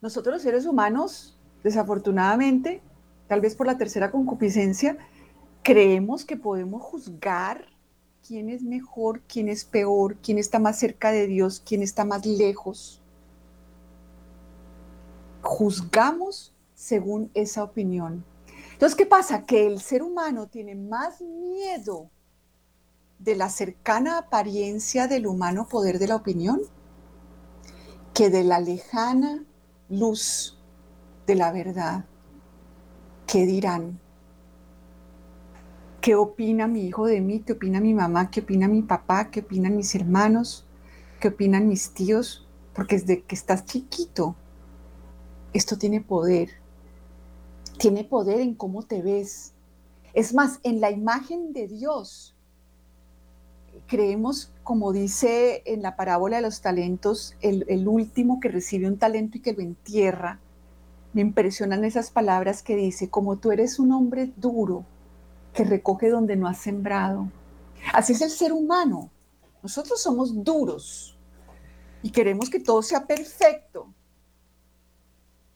Nosotros 0.00 0.34
los 0.34 0.42
seres 0.42 0.66
humanos, 0.66 1.38
desafortunadamente, 1.62 2.82
tal 3.28 3.40
vez 3.40 3.54
por 3.54 3.66
la 3.66 3.78
tercera 3.78 4.10
concupiscencia, 4.10 4.96
creemos 5.62 6.24
que 6.24 6.36
podemos 6.36 6.82
juzgar 6.82 7.66
quién 8.26 8.48
es 8.48 8.62
mejor, 8.62 9.20
quién 9.22 9.48
es 9.48 9.64
peor, 9.64 10.16
quién 10.22 10.38
está 10.38 10.58
más 10.58 10.78
cerca 10.78 11.12
de 11.12 11.26
Dios, 11.26 11.62
quién 11.64 11.82
está 11.82 12.04
más 12.04 12.26
lejos. 12.26 13.00
Juzgamos 15.42 16.54
según 16.74 17.30
esa 17.34 17.62
opinión. 17.62 18.24
Entonces, 18.72 18.96
¿qué 18.96 19.06
pasa? 19.06 19.46
Que 19.46 19.66
el 19.66 19.80
ser 19.80 20.02
humano 20.02 20.48
tiene 20.48 20.74
más 20.74 21.20
miedo 21.20 22.10
de 23.18 23.34
la 23.34 23.48
cercana 23.48 24.18
apariencia 24.18 25.06
del 25.06 25.26
humano 25.26 25.66
poder 25.68 25.98
de 25.98 26.08
la 26.08 26.16
opinión 26.16 26.60
que 28.12 28.28
de 28.30 28.44
la 28.44 28.60
lejana 28.60 29.44
luz 29.88 30.58
de 31.26 31.34
la 31.34 31.52
verdad. 31.52 32.04
¿Qué 33.26 33.44
dirán? 33.44 33.98
¿Qué 36.00 36.14
opina 36.14 36.68
mi 36.68 36.86
hijo 36.86 37.06
de 37.06 37.20
mí? 37.20 37.40
¿Qué 37.40 37.54
opina 37.54 37.80
mi 37.80 37.92
mamá? 37.92 38.30
¿Qué 38.30 38.40
opina 38.40 38.68
mi 38.68 38.82
papá? 38.82 39.30
¿Qué 39.32 39.40
opinan 39.40 39.76
mis 39.76 39.96
hermanos? 39.96 40.64
¿Qué 41.18 41.28
opinan 41.28 41.66
mis 41.68 41.92
tíos? 41.92 42.46
Porque 42.72 42.98
desde 42.98 43.22
que 43.22 43.34
estás 43.34 43.64
chiquito, 43.64 44.36
esto 45.52 45.76
tiene 45.76 46.00
poder. 46.00 46.50
Tiene 47.78 48.04
poder 48.04 48.40
en 48.40 48.54
cómo 48.54 48.84
te 48.84 49.02
ves. 49.02 49.54
Es 50.14 50.32
más, 50.32 50.60
en 50.62 50.80
la 50.80 50.92
imagen 50.92 51.52
de 51.52 51.66
Dios. 51.66 52.36
Creemos, 53.88 54.52
como 54.62 54.92
dice 54.92 55.64
en 55.66 55.82
la 55.82 55.96
parábola 55.96 56.36
de 56.36 56.42
los 56.42 56.60
talentos, 56.60 57.34
el, 57.40 57.64
el 57.68 57.88
último 57.88 58.38
que 58.38 58.48
recibe 58.48 58.86
un 58.86 58.98
talento 58.98 59.38
y 59.38 59.40
que 59.40 59.52
lo 59.52 59.62
entierra. 59.62 60.38
Me 61.16 61.22
impresionan 61.22 61.82
esas 61.86 62.10
palabras 62.10 62.62
que 62.62 62.76
dice, 62.76 63.08
como 63.08 63.38
tú 63.38 63.50
eres 63.50 63.78
un 63.78 63.90
hombre 63.92 64.34
duro, 64.36 64.84
que 65.54 65.64
recoge 65.64 66.10
donde 66.10 66.36
no 66.36 66.46
ha 66.46 66.52
sembrado. 66.52 67.30
Así 67.94 68.12
es 68.12 68.20
el 68.20 68.28
ser 68.28 68.52
humano. 68.52 69.10
Nosotros 69.62 70.02
somos 70.02 70.44
duros 70.44 71.18
y 72.02 72.10
queremos 72.10 72.50
que 72.50 72.60
todo 72.60 72.82
sea 72.82 73.06
perfecto. 73.06 73.94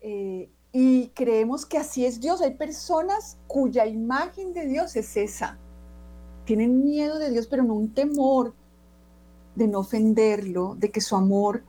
Eh, 0.01 0.51
y 0.73 1.09
creemos 1.09 1.67
que 1.67 1.77
así 1.77 2.07
es 2.07 2.23
Dios. 2.23 2.41
Hay 2.41 2.55
personas 2.55 3.37
cuya 3.47 3.85
imagen 3.85 4.55
de 4.55 4.65
Dios 4.65 4.97
es 4.97 5.15
esa. 5.19 5.59
Tienen 6.47 6.83
miedo 6.83 7.19
de 7.19 7.29
Dios, 7.29 7.47
pero 7.47 7.65
no 7.65 7.75
un 7.75 7.93
temor 7.93 8.55
de 9.57 9.69
no 9.69 9.81
ofenderlo, 9.81 10.75
de 10.79 10.91
que 10.91 11.03
su 11.03 11.17
amor, 11.17 11.65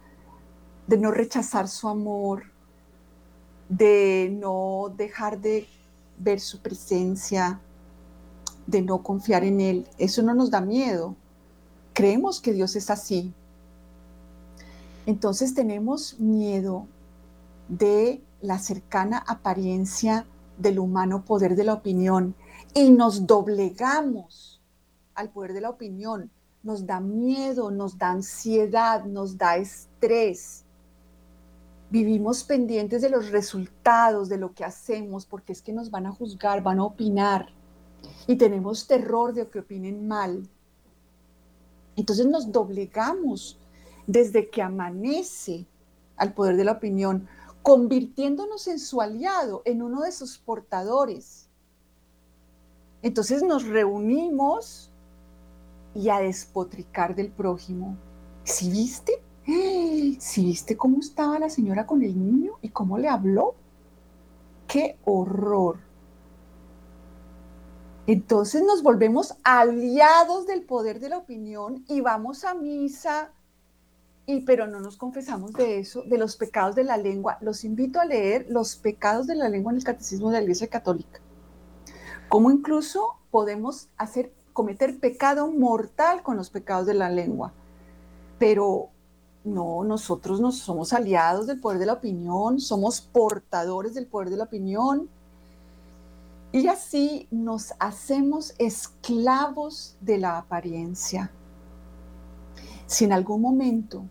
de 0.87 0.97
no 0.97 1.11
rechazar 1.11 1.67
su 1.67 1.89
amor, 1.89 2.50
de 3.71 4.29
no 4.37 4.93
dejar 4.97 5.39
de 5.39 5.65
ver 6.17 6.41
su 6.41 6.59
presencia, 6.59 7.61
de 8.67 8.81
no 8.81 9.01
confiar 9.01 9.45
en 9.45 9.61
Él. 9.61 9.87
Eso 9.97 10.21
no 10.21 10.33
nos 10.33 10.51
da 10.51 10.59
miedo. 10.59 11.15
Creemos 11.93 12.41
que 12.41 12.51
Dios 12.51 12.75
es 12.75 12.89
así. 12.89 13.33
Entonces 15.05 15.53
tenemos 15.53 16.19
miedo 16.19 16.85
de 17.69 18.21
la 18.41 18.59
cercana 18.59 19.23
apariencia 19.25 20.25
del 20.57 20.77
humano 20.77 21.23
poder 21.23 21.55
de 21.55 21.63
la 21.63 21.73
opinión 21.73 22.35
y 22.73 22.89
nos 22.91 23.25
doblegamos 23.25 24.61
al 25.15 25.29
poder 25.29 25.53
de 25.53 25.61
la 25.61 25.69
opinión. 25.69 26.29
Nos 26.61 26.85
da 26.85 26.99
miedo, 26.99 27.71
nos 27.71 27.97
da 27.97 28.11
ansiedad, 28.11 29.05
nos 29.05 29.37
da 29.37 29.55
estrés. 29.55 30.65
Vivimos 31.91 32.45
pendientes 32.45 33.01
de 33.01 33.09
los 33.09 33.31
resultados 33.31 34.29
de 34.29 34.37
lo 34.37 34.53
que 34.53 34.63
hacemos 34.63 35.25
porque 35.25 35.51
es 35.51 35.61
que 35.61 35.73
nos 35.73 35.91
van 35.91 36.05
a 36.05 36.11
juzgar, 36.13 36.63
van 36.63 36.79
a 36.79 36.85
opinar 36.85 37.49
y 38.27 38.37
tenemos 38.37 38.87
terror 38.87 39.33
de 39.33 39.49
que 39.49 39.59
opinen 39.59 40.07
mal. 40.07 40.47
Entonces 41.97 42.25
nos 42.27 42.49
doblegamos 42.49 43.59
desde 44.07 44.49
que 44.49 44.61
amanece 44.61 45.67
al 46.15 46.33
poder 46.33 46.55
de 46.55 46.63
la 46.63 46.71
opinión, 46.71 47.27
convirtiéndonos 47.61 48.67
en 48.67 48.79
su 48.79 49.01
aliado, 49.01 49.61
en 49.65 49.81
uno 49.81 50.03
de 50.03 50.13
sus 50.13 50.37
portadores. 50.37 51.49
Entonces 53.01 53.43
nos 53.43 53.65
reunimos 53.65 54.91
y 55.93 56.07
a 56.07 56.19
despotricar 56.19 57.15
del 57.15 57.31
prójimo. 57.31 57.97
¿Si 58.45 58.71
viste? 58.71 59.21
¿Si 59.45 60.45
viste 60.45 60.77
cómo 60.77 60.99
estaba 60.99 61.39
la 61.39 61.49
señora 61.49 61.85
con 61.85 62.03
el 62.03 62.17
niño 62.17 62.53
y 62.61 62.69
cómo 62.69 62.97
le 62.97 63.09
habló? 63.09 63.55
¡Qué 64.67 64.97
horror! 65.03 65.79
Entonces 68.07 68.63
nos 68.63 68.83
volvemos 68.83 69.35
aliados 69.43 70.47
del 70.47 70.63
poder 70.63 70.99
de 70.99 71.09
la 71.09 71.17
opinión 71.17 71.85
y 71.87 72.01
vamos 72.01 72.43
a 72.43 72.53
misa, 72.53 73.31
y, 74.25 74.41
pero 74.41 74.67
no 74.67 74.79
nos 74.79 74.97
confesamos 74.97 75.53
de 75.53 75.79
eso, 75.79 76.03
de 76.03 76.17
los 76.17 76.35
pecados 76.35 76.75
de 76.75 76.83
la 76.83 76.97
lengua. 76.97 77.37
Los 77.41 77.63
invito 77.63 77.99
a 77.99 78.05
leer 78.05 78.47
los 78.49 78.75
pecados 78.75 79.27
de 79.27 79.35
la 79.35 79.49
lengua 79.49 79.71
en 79.71 79.77
el 79.77 79.83
Catecismo 79.83 80.29
de 80.29 80.37
la 80.37 80.43
Iglesia 80.43 80.67
Católica. 80.67 81.19
Cómo 82.29 82.51
incluso 82.51 83.17
podemos 83.29 83.89
hacer, 83.97 84.33
cometer 84.53 84.99
pecado 84.99 85.51
mortal 85.51 86.23
con 86.23 86.37
los 86.37 86.49
pecados 86.49 86.85
de 86.85 86.93
la 86.93 87.09
lengua. 87.09 87.53
Pero 88.39 88.89
no, 89.43 89.83
nosotros 89.83 90.39
no 90.39 90.51
somos 90.51 90.93
aliados 90.93 91.47
del 91.47 91.59
poder 91.59 91.79
de 91.79 91.85
la 91.87 91.93
opinión, 91.93 92.59
somos 92.59 93.01
portadores 93.01 93.93
del 93.93 94.05
poder 94.05 94.29
de 94.29 94.37
la 94.37 94.43
opinión 94.43 95.09
y 96.51 96.67
así 96.67 97.27
nos 97.31 97.73
hacemos 97.79 98.53
esclavos 98.57 99.95
de 100.01 100.17
la 100.17 100.37
apariencia. 100.37 101.31
Si 102.85 103.05
en 103.05 103.13
algún 103.13 103.41
momento 103.41 104.03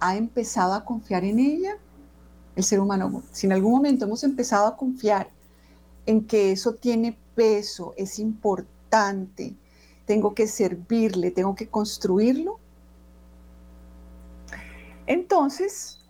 ha 0.00 0.16
empezado 0.16 0.74
a 0.74 0.84
confiar 0.84 1.24
en 1.24 1.38
ella, 1.38 1.78
el 2.54 2.64
ser 2.64 2.80
humano. 2.80 3.22
Si 3.32 3.46
en 3.46 3.52
algún 3.52 3.72
momento 3.72 4.04
hemos 4.04 4.24
empezado 4.24 4.66
a 4.66 4.76
confiar 4.76 5.30
en 6.06 6.26
que 6.26 6.52
eso 6.52 6.74
tiene 6.74 7.18
peso, 7.34 7.94
es 7.96 8.18
importante, 8.18 9.56
tengo 10.06 10.34
que 10.34 10.46
servirle, 10.46 11.30
tengo 11.30 11.54
que 11.54 11.68
construirlo, 11.68 12.58
entonces, 15.06 16.00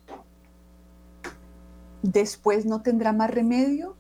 después 2.02 2.64
no 2.66 2.82
tendrá 2.82 3.12
más 3.12 3.30
remedio 3.30 3.96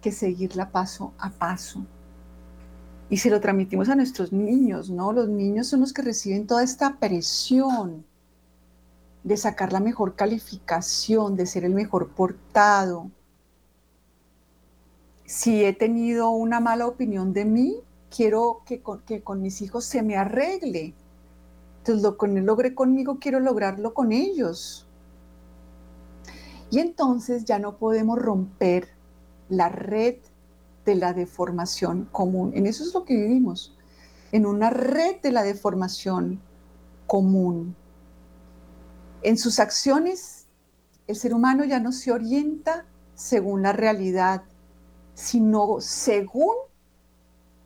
que 0.00 0.12
seguirla 0.12 0.70
paso 0.70 1.12
a 1.18 1.30
paso. 1.30 1.86
Y 3.08 3.18
se 3.18 3.30
lo 3.30 3.40
transmitimos 3.40 3.88
a 3.88 3.94
nuestros 3.94 4.32
niños, 4.32 4.90
¿no? 4.90 5.12
Los 5.12 5.28
niños 5.28 5.66
son 5.66 5.80
los 5.80 5.92
que 5.92 6.02
reciben 6.02 6.46
toda 6.46 6.62
esta 6.62 6.98
presión 6.98 8.04
de 9.22 9.36
sacar 9.36 9.72
la 9.72 9.80
mejor 9.80 10.16
calificación, 10.16 11.36
de 11.36 11.46
ser 11.46 11.64
el 11.64 11.74
mejor 11.74 12.08
portado. 12.08 13.10
Si 15.24 15.64
he 15.64 15.72
tenido 15.72 16.30
una 16.30 16.58
mala 16.58 16.86
opinión 16.86 17.32
de 17.32 17.44
mí, 17.44 17.76
quiero 18.14 18.62
que 18.66 18.80
con, 18.80 19.00
que 19.02 19.22
con 19.22 19.40
mis 19.40 19.62
hijos 19.62 19.84
se 19.84 20.02
me 20.02 20.16
arregle. 20.16 20.94
Entonces, 21.82 22.04
lo 22.04 22.16
que 22.16 22.28
logré 22.28 22.76
conmigo, 22.76 23.18
quiero 23.18 23.40
lograrlo 23.40 23.92
con 23.92 24.12
ellos. 24.12 24.86
Y 26.70 26.78
entonces 26.78 27.44
ya 27.44 27.58
no 27.58 27.76
podemos 27.76 28.20
romper 28.20 28.88
la 29.48 29.68
red 29.68 30.18
de 30.86 30.94
la 30.94 31.12
deformación 31.12 32.08
común. 32.12 32.52
En 32.54 32.66
eso 32.66 32.84
es 32.84 32.94
lo 32.94 33.04
que 33.04 33.16
vivimos, 33.16 33.76
en 34.30 34.46
una 34.46 34.70
red 34.70 35.20
de 35.22 35.32
la 35.32 35.42
deformación 35.42 36.40
común. 37.08 37.74
En 39.22 39.36
sus 39.36 39.58
acciones, 39.58 40.46
el 41.08 41.16
ser 41.16 41.34
humano 41.34 41.64
ya 41.64 41.80
no 41.80 41.90
se 41.90 42.12
orienta 42.12 42.86
según 43.16 43.62
la 43.62 43.72
realidad, 43.72 44.44
sino 45.14 45.80
según 45.80 46.54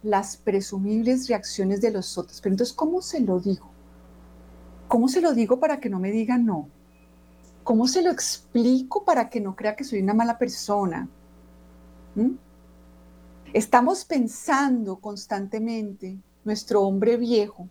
las 0.03 0.39
presumibles 0.39 1.29
reacciones 1.29 1.83
de 1.83 1.91
los 1.91 2.17
otros. 2.17 2.41
Pero 2.41 2.55
entonces, 2.55 2.75
¿cómo 2.75 3.03
se 3.03 3.21
lo 3.21 3.41
digo? 3.41 3.76
¿Cómo 4.89 5.09
se 5.09 5.21
lo 5.21 5.33
digo 5.35 5.59
para 5.59 5.81
que 5.81 5.89
no 5.89 5.99
me 5.99 6.11
diga 6.11 6.39
no? 6.39 6.69
¿Cómo 7.65 7.89
se 7.89 8.03
lo 8.03 8.11
explico 8.11 9.05
para 9.05 9.29
que 9.29 9.41
no 9.41 9.57
crea 9.57 9.75
que 9.75 9.85
soy 9.85 10.01
una 10.01 10.15
mala 10.15 10.39
persona? 10.39 11.09
¿Mm? 12.15 12.37
Estamos 13.53 14.05
pensando 14.05 14.97
constantemente, 14.97 16.19
nuestro 16.45 16.83
hombre 16.83 17.17
viejo, 17.17 17.69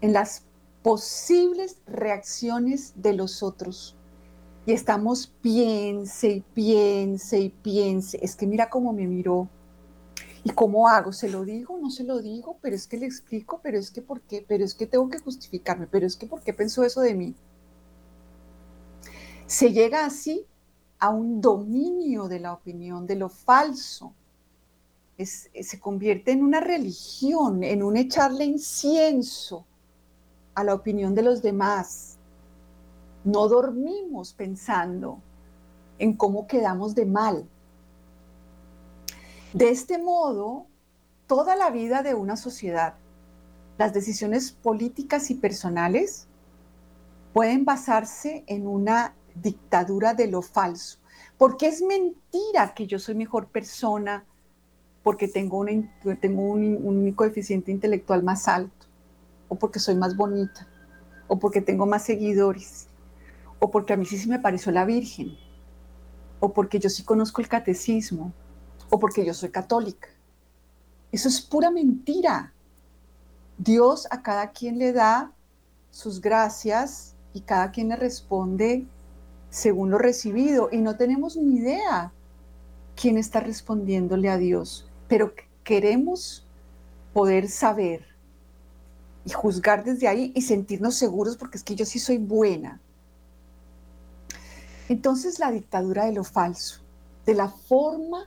en 0.00 0.12
las 0.12 0.44
posibles 0.82 1.78
reacciones 1.86 2.94
de 2.96 3.12
los 3.12 3.42
otros. 3.42 3.96
Y 4.64 4.72
estamos 4.72 5.26
piense 5.42 6.30
y 6.30 6.40
piense 6.40 7.40
y 7.40 7.48
piense. 7.50 8.18
Es 8.22 8.36
que 8.36 8.46
mira 8.46 8.70
cómo 8.70 8.92
me 8.92 9.06
miró. 9.06 9.48
¿Y 10.44 10.50
cómo 10.50 10.88
hago? 10.88 11.12
¿Se 11.12 11.28
lo 11.28 11.44
digo? 11.44 11.78
¿No 11.78 11.90
se 11.90 12.04
lo 12.04 12.20
digo? 12.20 12.58
Pero 12.60 12.74
es 12.74 12.86
que 12.86 12.96
le 12.96 13.06
explico, 13.06 13.60
pero 13.62 13.78
es 13.78 13.90
que 13.90 14.02
por 14.02 14.20
qué, 14.22 14.44
pero 14.46 14.64
es 14.64 14.74
que 14.74 14.86
tengo 14.86 15.08
que 15.08 15.18
justificarme, 15.18 15.86
pero 15.86 16.06
es 16.06 16.16
que 16.16 16.26
por 16.26 16.42
qué 16.42 16.52
pensó 16.52 16.82
eso 16.82 17.00
de 17.00 17.14
mí. 17.14 17.34
Se 19.46 19.72
llega 19.72 20.04
así 20.04 20.44
a 20.98 21.10
un 21.10 21.40
dominio 21.40 22.28
de 22.28 22.40
la 22.40 22.52
opinión, 22.52 23.06
de 23.06 23.16
lo 23.16 23.28
falso. 23.28 24.14
se 25.16 25.80
convierte 25.80 26.32
en 26.32 26.42
una 26.42 26.60
religión, 26.60 27.62
en 27.62 27.82
un 27.82 27.96
echarle 27.96 28.44
incienso 28.44 29.64
a 30.54 30.64
la 30.64 30.74
opinión 30.74 31.14
de 31.14 31.22
los 31.22 31.42
demás. 31.42 32.18
No 33.24 33.46
dormimos 33.48 34.32
pensando 34.32 35.20
en 35.98 36.16
cómo 36.16 36.46
quedamos 36.48 36.94
de 36.96 37.06
mal. 37.06 37.48
De 39.52 39.68
este 39.68 39.98
modo, 39.98 40.66
toda 41.26 41.56
la 41.56 41.70
vida 41.70 42.02
de 42.02 42.14
una 42.14 42.36
sociedad, 42.36 42.94
las 43.76 43.92
decisiones 43.92 44.50
políticas 44.50 45.30
y 45.30 45.34
personales 45.34 46.26
pueden 47.34 47.66
basarse 47.66 48.44
en 48.46 48.66
una 48.66 49.14
dictadura 49.34 50.14
de 50.14 50.28
lo 50.28 50.40
falso. 50.40 50.98
Porque 51.36 51.66
es 51.66 51.82
mentira 51.82 52.72
que 52.74 52.86
yo 52.86 52.98
soy 52.98 53.14
mejor 53.14 53.48
persona 53.48 54.24
porque 55.02 55.28
tengo, 55.28 55.58
un, 55.58 57.12
coeficiente 57.14 57.72
intelectual 57.72 58.22
más 58.22 58.48
alto 58.48 58.86
o 59.48 59.56
porque 59.56 59.80
soy 59.80 59.96
más 59.96 60.16
bonita, 60.16 60.66
o 61.28 61.38
porque 61.38 61.60
tengo 61.60 61.84
más 61.84 62.04
seguidores, 62.04 62.88
o 63.58 63.70
porque 63.70 63.92
a 63.92 63.96
mí 63.98 64.06
sí, 64.06 64.16
sí 64.16 64.28
me 64.30 64.38
pareció 64.38 64.72
la 64.72 64.86
Virgen, 64.86 65.36
o 66.40 66.54
porque 66.54 66.78
yo 66.78 66.88
sí 66.88 67.04
conozco 67.04 67.42
el 67.42 67.48
catecismo, 67.48 68.32
o 68.92 68.98
porque 68.98 69.24
yo 69.24 69.32
soy 69.32 69.48
católica. 69.48 70.08
Eso 71.12 71.28
es 71.28 71.40
pura 71.40 71.70
mentira. 71.70 72.52
Dios 73.56 74.06
a 74.10 74.22
cada 74.22 74.50
quien 74.50 74.78
le 74.78 74.92
da 74.92 75.32
sus 75.90 76.20
gracias 76.20 77.14
y 77.32 77.40
cada 77.40 77.70
quien 77.70 77.88
le 77.88 77.96
responde 77.96 78.84
según 79.48 79.90
lo 79.90 79.96
recibido 79.96 80.68
y 80.70 80.76
no 80.78 80.96
tenemos 80.96 81.38
ni 81.38 81.56
idea 81.56 82.12
quién 82.94 83.16
está 83.16 83.40
respondiéndole 83.40 84.28
a 84.28 84.36
Dios, 84.36 84.86
pero 85.08 85.32
queremos 85.64 86.46
poder 87.14 87.48
saber 87.48 88.04
y 89.24 89.30
juzgar 89.30 89.84
desde 89.84 90.06
ahí 90.06 90.32
y 90.34 90.42
sentirnos 90.42 90.96
seguros 90.96 91.38
porque 91.38 91.56
es 91.56 91.64
que 91.64 91.76
yo 91.76 91.86
sí 91.86 91.98
soy 91.98 92.18
buena. 92.18 92.78
Entonces 94.90 95.38
la 95.38 95.50
dictadura 95.50 96.04
de 96.04 96.12
lo 96.12 96.24
falso, 96.24 96.82
de 97.24 97.34
la 97.34 97.48
forma 97.48 98.26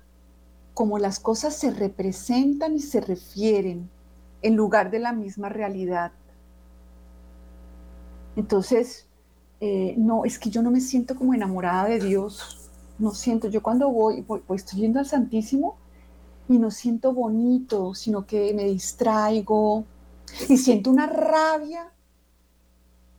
como 0.76 1.00
las 1.00 1.20
cosas 1.20 1.56
se 1.56 1.72
representan 1.72 2.76
y 2.76 2.80
se 2.80 3.02
refieren 3.02 3.90
en 4.44 4.56
lugar 4.56 4.92
de 4.92 5.00
la 5.00 5.14
misma 5.14 5.50
realidad. 5.50 6.12
Entonces, 8.36 9.08
eh, 9.62 9.96
no, 9.98 10.24
es 10.26 10.38
que 10.38 10.52
yo 10.52 10.62
no 10.62 10.70
me 10.70 10.82
siento 10.82 11.16
como 11.16 11.34
enamorada 11.34 11.86
de 11.86 12.00
Dios. 12.00 12.70
No 13.00 13.12
siento, 13.12 13.48
yo 13.48 13.64
cuando 13.64 13.90
voy, 13.90 14.22
voy, 14.22 14.44
estoy 14.50 14.82
yendo 14.82 15.00
al 15.00 15.08
Santísimo 15.08 15.78
y 16.48 16.60
no 16.60 16.70
siento 16.70 17.12
bonito, 17.12 17.96
sino 17.96 18.28
que 18.28 18.54
me 18.54 18.66
distraigo, 18.66 19.86
y 20.50 20.58
siento 20.58 20.92
una 20.92 21.08
rabia 21.08 21.92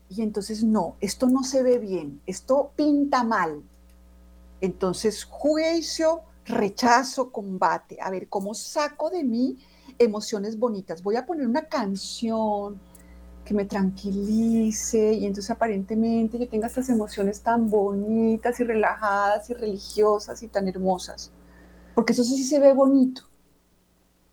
y 0.08 0.22
entonces 0.22 0.62
no, 0.62 0.96
esto 1.00 1.26
no 1.28 1.42
se 1.42 1.62
ve 1.62 1.78
bien, 1.78 2.20
esto 2.26 2.70
pinta 2.76 3.24
mal. 3.24 3.62
Entonces 4.60 5.24
juicio, 5.24 6.22
rechazo, 6.46 7.30
combate. 7.30 7.98
A 8.00 8.10
ver, 8.10 8.28
¿cómo 8.28 8.54
saco 8.54 9.10
de 9.10 9.24
mí 9.24 9.58
emociones 9.98 10.58
bonitas? 10.58 11.02
Voy 11.02 11.16
a 11.16 11.26
poner 11.26 11.46
una 11.46 11.62
canción 11.62 12.80
que 13.44 13.54
me 13.54 13.64
tranquilice 13.64 15.12
y 15.14 15.24
entonces 15.24 15.50
aparentemente 15.50 16.38
yo 16.38 16.48
tenga 16.48 16.66
estas 16.66 16.88
emociones 16.88 17.40
tan 17.40 17.70
bonitas 17.70 18.58
y 18.58 18.64
relajadas 18.64 19.48
y 19.50 19.54
religiosas 19.54 20.42
y 20.42 20.48
tan 20.48 20.66
hermosas. 20.68 21.30
Porque 21.94 22.12
eso 22.12 22.24
sí 22.24 22.42
se 22.44 22.58
ve 22.58 22.72
bonito. 22.72 23.22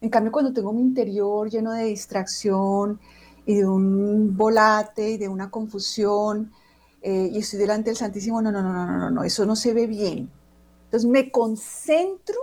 En 0.01 0.09
cambio, 0.09 0.31
cuando 0.31 0.51
tengo 0.51 0.73
mi 0.73 0.81
interior 0.81 1.49
lleno 1.49 1.71
de 1.71 1.85
distracción 1.85 2.99
y 3.45 3.55
de 3.55 3.65
un 3.65 4.35
volate 4.35 5.11
y 5.11 5.17
de 5.17 5.29
una 5.29 5.49
confusión 5.49 6.51
eh, 7.01 7.29
y 7.31 7.37
estoy 7.37 7.59
delante 7.59 7.89
del 7.89 7.97
Santísimo, 7.97 8.41
no, 8.41 8.51
no, 8.51 8.61
no, 8.61 8.73
no, 8.73 8.97
no, 8.97 9.09
no, 9.11 9.23
eso 9.23 9.45
no 9.45 9.55
se 9.55 9.73
ve 9.73 9.87
bien. 9.87 10.29
Entonces 10.93 11.09
me 11.09 11.31
concentro 11.31 12.37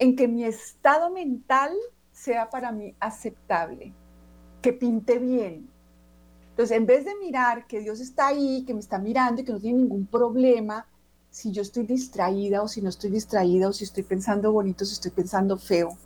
en 0.00 0.16
que 0.16 0.26
mi 0.26 0.42
estado 0.42 1.10
mental 1.10 1.72
sea 2.10 2.50
para 2.50 2.72
mí 2.72 2.96
aceptable, 2.98 3.94
que 4.60 4.72
pinte 4.72 5.20
bien. 5.20 5.70
Entonces, 6.48 6.76
en 6.76 6.86
vez 6.86 7.04
de 7.04 7.14
mirar 7.14 7.68
que 7.68 7.82
Dios 7.82 8.00
está 8.00 8.26
ahí, 8.26 8.64
que 8.66 8.74
me 8.74 8.80
está 8.80 8.98
mirando 8.98 9.42
y 9.42 9.44
que 9.44 9.52
no 9.52 9.60
tiene 9.60 9.78
ningún 9.78 10.06
problema, 10.06 10.88
si 11.30 11.52
yo 11.52 11.62
estoy 11.62 11.86
distraída 11.86 12.64
o 12.64 12.66
si 12.66 12.82
no 12.82 12.88
estoy 12.88 13.10
distraída 13.10 13.68
o 13.68 13.72
si 13.72 13.84
estoy 13.84 14.02
pensando 14.02 14.50
bonito, 14.50 14.84
si 14.84 14.94
estoy 14.94 15.12
pensando 15.12 15.56
feo, 15.56 15.96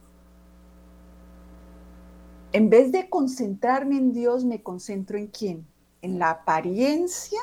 en 2.53 2.69
vez 2.69 2.93
de 2.93 3.09
concentrarme 3.09 3.97
en 3.97 4.13
Dios, 4.13 4.45
me 4.45 4.63
concentro 4.63 5.17
en 5.17 5.29
quién? 5.29 5.67
En 6.03 6.19
la 6.19 6.29
apariencia 6.29 7.41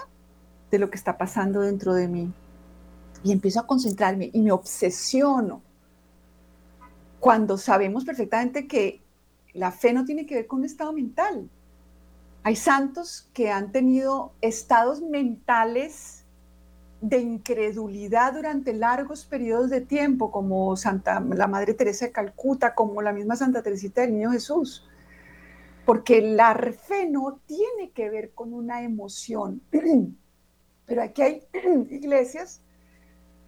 de 0.70 0.78
lo 0.78 0.92
que 0.92 0.98
está 0.98 1.18
pasando 1.18 1.62
dentro 1.62 1.96
de 1.96 2.08
mí. 2.08 2.32
Y 3.24 3.32
empiezo 3.32 3.60
a 3.60 3.68
concentrarme 3.68 4.30
y 4.34 4.42
me 4.42 4.52
obsesiono. 4.52 5.62
Cuando 7.20 7.58
sabemos 7.58 8.04
perfectamente 8.04 8.68
que 8.68 9.02
la 9.54 9.72
fe 9.72 9.94
no 9.94 10.06
tiene 10.06 10.26
que 10.26 10.36
ver 10.36 10.48
con 10.48 10.60
un 10.60 10.66
estado 10.66 10.92
mental. 10.94 11.50
Hay 12.44 12.56
santos 12.56 13.30
que 13.34 13.52
han 13.52 13.72
tenido 13.72 14.34
estados 14.42 15.02
mentales 15.02 16.24
de 17.02 17.20
incredulidad 17.20 18.34
durante 18.34 18.74
largos 18.74 19.26
periodos 19.26 19.70
de 19.70 19.82
tiempo, 19.82 20.32
como 20.32 20.76
Santa, 20.76 21.20
la 21.20 21.48
Madre 21.48 21.74
Teresa 21.74 22.06
de 22.06 22.12
Calcuta, 22.12 22.74
como 22.74 23.02
la 23.02 23.12
misma 23.12 23.36
Santa 23.36 23.62
Teresita 23.62 24.02
del 24.02 24.14
Niño 24.14 24.32
Jesús 24.32 24.88
porque 25.86 26.22
la 26.22 26.54
fe 26.56 27.10
no 27.10 27.40
tiene 27.46 27.92
que 27.94 28.10
ver 28.10 28.32
con 28.32 28.54
una 28.54 28.84
emoción, 28.84 29.62
Pero 30.86 31.04
aquí 31.04 31.22
hay 31.22 31.44
iglesias 31.90 32.62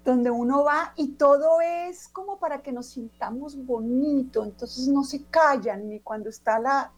donde 0.04 0.30
uno 0.30 0.64
va 0.64 0.94
y 0.96 1.10
todo 1.10 1.62
es 1.62 2.08
como 2.10 2.38
para 2.38 2.62
que 2.62 2.72
nos 2.72 2.88
sintamos 2.88 3.56
bonito, 3.56 4.44
entonces 4.44 4.88
no 4.88 5.04
se 5.04 5.24
callan 5.26 5.90
ni 5.90 6.00
cuando 6.00 6.30
está 6.30 6.60
la 6.60 6.92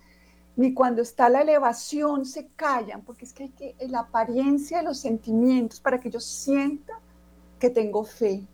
ni 0.57 0.73
cuando 0.73 1.01
está 1.01 1.27
la 1.27 1.41
elevación 1.41 2.25
se 2.25 2.47
callan, 2.55 3.01
porque 3.01 3.25
es 3.25 3.33
que 3.33 3.43
hay 3.43 3.49
que 3.49 3.75
la 3.89 3.99
apariencia 3.99 4.77
de 4.77 4.85
los 4.85 4.99
sentimientos 4.99 5.81
para 5.81 5.99
que 5.99 6.09
yo 6.09 6.21
sienta 6.21 6.93
que 7.59 7.69
tengo 7.69 8.05
fe, 8.05 8.47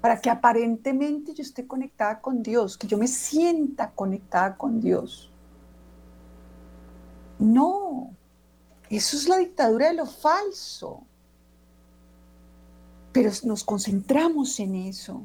para 0.00 0.20
que 0.20 0.28
aparentemente 0.28 1.34
yo 1.34 1.42
esté 1.42 1.66
conectada 1.66 2.20
con 2.20 2.42
Dios, 2.42 2.76
que 2.76 2.88
yo 2.88 2.98
me 2.98 3.06
sienta 3.06 3.92
conectada 3.92 4.56
con 4.56 4.80
Dios. 4.80 5.30
No, 7.38 8.10
eso 8.90 9.16
es 9.16 9.28
la 9.28 9.36
dictadura 9.36 9.88
de 9.88 9.94
lo 9.94 10.06
falso. 10.06 11.04
Pero 13.18 13.32
nos 13.42 13.64
concentramos 13.64 14.60
en 14.60 14.76
eso, 14.76 15.22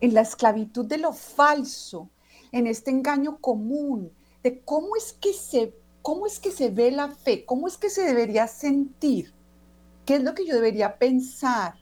en 0.00 0.14
la 0.14 0.22
esclavitud 0.22 0.86
de 0.86 0.96
lo 0.96 1.12
falso, 1.12 2.08
en 2.50 2.66
este 2.66 2.90
engaño 2.90 3.36
común 3.42 4.10
de 4.42 4.62
cómo 4.62 4.96
es 4.96 5.12
que 5.12 5.34
se 5.34 5.74
cómo 6.00 6.26
es 6.26 6.38
que 6.38 6.50
se 6.50 6.70
ve 6.70 6.90
la 6.90 7.10
fe, 7.10 7.44
cómo 7.44 7.68
es 7.68 7.76
que 7.76 7.90
se 7.90 8.04
debería 8.04 8.48
sentir, 8.48 9.34
qué 10.06 10.14
es 10.14 10.22
lo 10.22 10.34
que 10.34 10.46
yo 10.46 10.54
debería 10.54 10.96
pensar. 10.96 11.74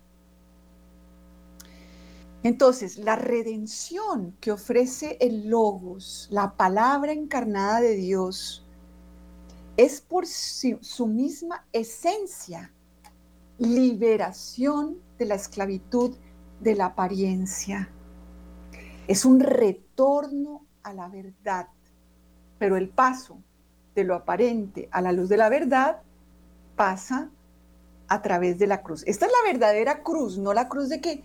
Entonces, 2.42 2.98
la 2.98 3.14
redención 3.14 4.36
que 4.40 4.50
ofrece 4.50 5.18
el 5.20 5.50
Logos, 5.50 6.26
la 6.32 6.56
palabra 6.56 7.12
encarnada 7.12 7.80
de 7.80 7.94
Dios, 7.94 8.66
es 9.76 10.00
por 10.00 10.26
su 10.26 11.06
misma 11.06 11.64
esencia 11.72 12.72
liberación 13.58 14.98
de 15.24 15.28
la 15.28 15.36
esclavitud 15.36 16.14
de 16.60 16.74
la 16.74 16.86
apariencia. 16.86 17.88
Es 19.08 19.24
un 19.24 19.40
retorno 19.40 20.66
a 20.82 20.92
la 20.92 21.08
verdad, 21.08 21.68
pero 22.58 22.76
el 22.76 22.90
paso 22.90 23.38
de 23.94 24.04
lo 24.04 24.14
aparente 24.14 24.86
a 24.92 25.00
la 25.00 25.12
luz 25.12 25.30
de 25.30 25.38
la 25.38 25.48
verdad 25.48 26.02
pasa 26.76 27.30
a 28.06 28.20
través 28.20 28.58
de 28.58 28.66
la 28.66 28.82
cruz. 28.82 29.02
Esta 29.06 29.24
es 29.24 29.32
la 29.32 29.50
verdadera 29.50 30.02
cruz, 30.02 30.36
no 30.36 30.52
la 30.52 30.68
cruz 30.68 30.90
de 30.90 31.00
que, 31.00 31.22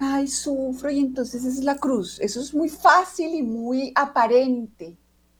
ay, 0.00 0.26
sufro 0.26 0.90
y 0.90 0.98
entonces 0.98 1.44
es 1.44 1.62
la 1.62 1.76
cruz. 1.76 2.18
Eso 2.20 2.40
es 2.40 2.52
muy 2.52 2.68
fácil 2.68 3.36
y 3.36 3.44
muy 3.44 3.92
aparente. 3.94 4.96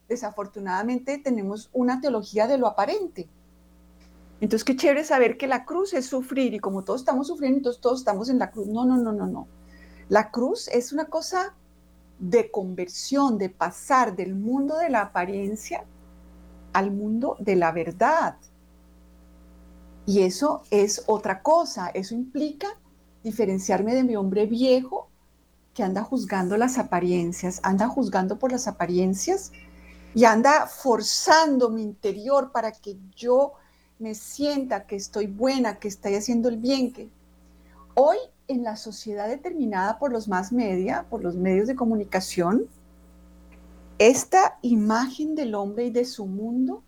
Desafortunadamente 0.09 1.19
tenemos 1.19 1.69
una 1.73 2.01
teología 2.01 2.47
de 2.47 2.59
lo 2.59 2.69
aparente. 2.69 3.29
Entonces, 4.41 4.65
qué 4.65 4.77
chévere 4.77 5.05
saber 5.05 5.37
que 5.37 5.47
la 5.47 5.65
cruz 5.65 5.95
es 5.95 6.07
sufrir 6.07 6.55
y 6.55 6.61
como 6.61 6.85
todos 6.85 7.01
estamos 7.01 7.27
sufriendo, 7.27 7.59
entonces 7.59 7.81
todos 7.81 8.01
estamos 8.01 8.29
en 8.29 8.39
la 8.39 8.51
cruz. 8.51 8.69
No, 8.69 8.85
no, 8.85 8.97
no, 8.97 9.13
no, 9.13 9.27
no. 9.27 9.49
La 10.09 10.31
cruz 10.31 10.69
es 10.69 10.93
una 10.93 11.07
cosa 11.07 11.55
de 12.19 12.51
conversión, 12.51 13.39
de 13.39 13.51
pasar 13.51 14.17
del 14.17 14.35
mundo 14.35 14.77
de 14.79 14.91
la 14.91 15.03
apariencia 15.03 15.85
al 16.73 16.91
mundo 16.91 17.37
de 17.41 17.57
la 17.57 17.73
verdad. 17.73 18.37
Y 20.07 20.23
eso 20.23 20.63
es 20.71 21.03
otra 21.07 21.43
cosa. 21.43 21.89
Eso 21.89 22.15
implica 22.15 22.69
diferenciarme 23.23 23.95
de 23.95 24.05
mi 24.05 24.17
hombre 24.17 24.47
viejo 24.47 25.09
que 25.75 25.83
anda 25.83 26.03
juzgando 26.03 26.57
las 26.57 26.79
apariencias, 26.79 27.61
anda 27.63 27.89
juzgando 27.89 28.39
por 28.39 28.53
las 28.53 28.67
apariencias 28.67 29.53
y 30.15 30.25
anda 30.25 30.67
forzando 30.67 31.71
mi 31.71 31.83
interior 31.83 32.51
para 32.53 32.73
que 32.73 32.97
yo 33.15 33.53
me 33.99 34.15
sienta 34.15 34.87
que 34.87 34.97
estoy 34.97 35.27
buena, 35.27 35.79
que 35.79 35.89
estoy 35.89 36.15
haciendo 36.15 36.49
el 36.49 36.57
bien, 36.57 36.93
que 36.93 37.09
hoy 37.95 38.17
en 38.47 38.63
la 38.63 38.77
sociedad 38.77 39.29
determinada 39.29 39.99
por 39.99 40.13
los 40.13 40.29
más 40.29 40.53
media, 40.53 41.07
por 41.11 41.23
los 41.23 41.37
medios 41.37 41.67
de 41.67 41.75
comunicación, 41.75 42.67
esta 43.99 44.59
imagen 44.63 45.35
del 45.35 45.55
hombre 45.55 45.87
y 45.87 45.91
de 45.91 46.05
su 46.05 46.27
mundo 46.27 46.83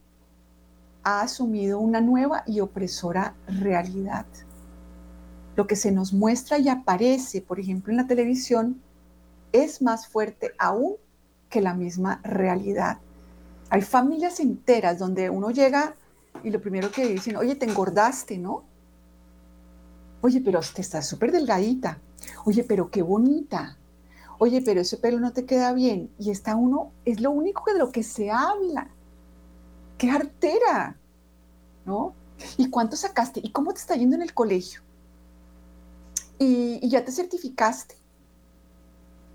ha 1.03 1.23
asumido 1.23 1.81
una 1.81 2.01
nueva 2.01 2.45
y 2.47 2.61
opresora 2.61 3.35
realidad. 3.49 4.27
Lo 5.57 5.67
que 5.67 5.77
se 5.77 5.91
nos 5.91 6.13
muestra 6.13 6.59
y 6.59 6.69
aparece, 6.69 7.43
por 7.43 7.59
ejemplo, 7.59 7.91
en 7.91 7.97
la 7.97 8.07
televisión, 8.07 8.81
es 9.53 9.83
más 9.83 10.07
fuerte 10.07 10.53
aún 10.59 10.95
que 11.49 11.61
la 11.61 11.75
misma 11.75 12.21
realidad. 12.23 12.99
Hay 13.71 13.83
familias 13.83 14.39
enteras 14.39 14.99
donde 14.99 15.29
uno 15.31 15.51
llega 15.51 15.95
y 16.43 16.51
lo 16.51 16.61
primero 16.61 16.91
que 16.91 17.07
dicen, 17.07 17.37
oye, 17.37 17.55
te 17.55 17.67
engordaste, 17.67 18.39
¿no? 18.39 18.65
Oye, 20.23 20.41
pero 20.41 20.61
te 20.61 20.81
estás 20.81 21.09
súper 21.09 21.33
delgadita. 21.33 22.01
Oye, 22.45 22.65
pero 22.65 22.91
qué 22.91 23.03
bonita. 23.03 23.79
Oye, 24.39 24.63
pero 24.63 24.81
ese 24.81 24.97
pelo 24.97 25.21
no 25.21 25.33
te 25.33 25.45
queda 25.45 25.73
bien. 25.73 26.11
Y 26.19 26.31
está 26.31 26.57
uno, 26.57 26.93
es 27.05 27.21
lo 27.21 27.31
único 27.31 27.71
de 27.71 27.79
lo 27.79 27.91
que 27.91 28.03
se 28.03 28.31
habla. 28.31 28.91
¡Qué 29.99 30.11
artera! 30.11 30.97
¿No? 31.85 32.15
¿Y 32.57 32.71
cuánto 32.71 32.97
sacaste? 32.97 33.41
¿Y 33.43 33.53
cómo 33.53 33.73
te 33.73 33.81
está 33.81 33.97
yendo 33.97 34.17
en 34.17 34.23
el 34.23 34.33
colegio? 34.33 34.81
¿Y, 36.39 36.79
y 36.83 36.89
ya 36.89 37.05
te 37.05 37.13
certificaste? 37.13 37.97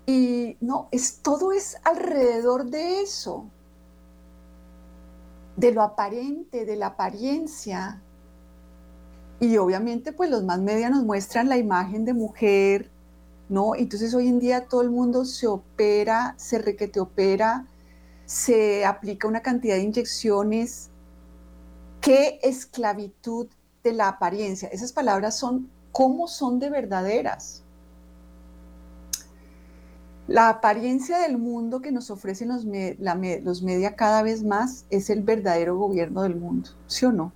Y 0.06 0.56
no, 0.60 0.88
es, 0.90 1.20
todo 1.20 1.52
es 1.52 1.76
alrededor 1.84 2.66
de 2.66 3.02
eso 3.02 3.50
de 5.56 5.72
lo 5.72 5.82
aparente, 5.82 6.64
de 6.64 6.76
la 6.76 6.88
apariencia. 6.88 8.02
Y 9.40 9.56
obviamente 9.56 10.12
pues 10.12 10.30
los 10.30 10.44
más 10.44 10.60
medios 10.60 10.90
nos 10.90 11.04
muestran 11.04 11.48
la 11.48 11.56
imagen 11.56 12.04
de 12.04 12.14
mujer, 12.14 12.90
¿no? 13.48 13.74
Entonces 13.74 14.14
hoy 14.14 14.28
en 14.28 14.38
día 14.38 14.66
todo 14.68 14.82
el 14.82 14.90
mundo 14.90 15.24
se 15.24 15.46
opera, 15.46 16.34
se 16.38 16.58
requete 16.58 17.00
opera, 17.00 17.66
se 18.24 18.84
aplica 18.84 19.28
una 19.28 19.42
cantidad 19.42 19.76
de 19.76 19.82
inyecciones. 19.82 20.90
¿Qué 22.00 22.38
esclavitud 22.42 23.48
de 23.82 23.92
la 23.92 24.08
apariencia? 24.08 24.68
Esas 24.68 24.92
palabras 24.92 25.36
son 25.36 25.70
cómo 25.92 26.28
son 26.28 26.58
de 26.58 26.70
verdaderas. 26.70 27.62
La 30.28 30.48
apariencia 30.48 31.18
del 31.18 31.38
mundo 31.38 31.80
que 31.80 31.92
nos 31.92 32.10
ofrecen 32.10 32.48
los, 32.48 32.64
los 33.44 33.62
media 33.62 33.94
cada 33.94 34.22
vez 34.22 34.42
más 34.42 34.84
es 34.90 35.08
el 35.08 35.22
verdadero 35.22 35.78
gobierno 35.78 36.22
del 36.22 36.34
mundo, 36.34 36.70
¿sí 36.88 37.06
o 37.06 37.12
no? 37.12 37.32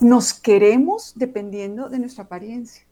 Nos 0.00 0.32
queremos 0.34 1.14
dependiendo 1.16 1.88
de 1.88 1.98
nuestra 1.98 2.24
apariencia. 2.24 2.84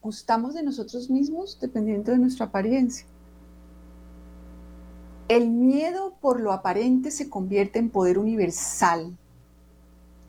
Gustamos 0.00 0.54
de 0.54 0.62
nosotros 0.62 1.10
mismos 1.10 1.58
dependiendo 1.60 2.12
de 2.12 2.18
nuestra 2.18 2.46
apariencia. 2.46 3.06
El 5.28 5.50
miedo 5.50 6.16
por 6.20 6.40
lo 6.40 6.52
aparente 6.52 7.10
se 7.10 7.28
convierte 7.28 7.78
en 7.78 7.90
poder 7.90 8.18
universal 8.18 9.16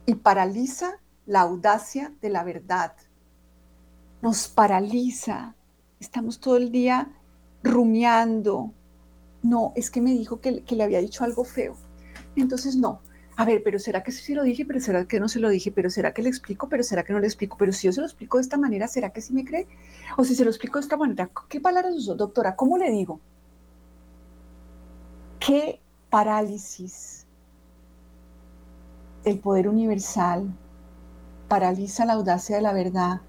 y 0.04 0.14
paraliza 0.14 1.00
la 1.26 1.40
audacia 1.40 2.12
de 2.20 2.28
la 2.28 2.44
verdad. 2.44 2.92
Nos 4.20 4.48
paraliza, 4.48 5.54
estamos 6.02 6.40
todo 6.40 6.56
el 6.56 6.70
día 6.70 7.08
rumiando. 7.62 8.72
No, 9.42 9.72
es 9.76 9.90
que 9.90 10.00
me 10.00 10.10
dijo 10.10 10.40
que, 10.40 10.64
le 10.68 10.82
había 10.82 11.00
dicho 11.00 11.24
algo 11.24 11.44
feo. 11.44 11.76
Entonces, 12.36 12.76
no. 12.76 13.00
A 13.36 13.44
ver, 13.44 13.62
pero 13.64 13.78
¿será 13.78 14.02
que 14.02 14.12
sí 14.12 14.34
lo 14.34 14.42
dije? 14.42 14.64
¿Pero 14.66 14.80
será 14.80 15.06
que 15.06 15.20
no 15.20 15.28
se 15.28 15.40
lo 15.40 15.48
dije? 15.48 15.72
¿Pero 15.72 15.90
será 15.90 16.12
que 16.12 16.22
le 16.22 16.28
explico? 16.28 16.68
¿Pero 16.68 16.82
será 16.82 17.02
que 17.02 17.12
no 17.12 17.18
le 17.18 17.26
explico? 17.26 17.56
Pero 17.56 17.72
si 17.72 17.86
yo 17.86 17.92
se 17.92 18.00
lo 18.00 18.06
explico 18.06 18.36
de 18.36 18.42
esta 18.42 18.58
manera, 18.58 18.88
¿será 18.88 19.10
que 19.10 19.20
sí 19.20 19.32
me 19.32 19.44
cree? 19.44 19.66
O 20.16 20.24
si 20.24 20.34
se 20.34 20.44
lo 20.44 20.50
explico 20.50 20.78
de 20.78 20.82
esta 20.82 20.96
manera, 20.96 21.30
¿qué 21.48 21.60
palabras 21.60 21.94
usó, 21.94 22.14
doctora? 22.14 22.56
¿Cómo 22.56 22.76
le 22.78 22.90
digo? 22.90 23.20
¿Qué 25.38 25.80
parálisis? 26.10 27.26
El 29.24 29.38
poder 29.38 29.68
universal 29.68 30.52
paraliza 31.48 32.04
la 32.04 32.14
audacia 32.14 32.56
de 32.56 32.62
la 32.62 32.72
verdad. 32.72 33.20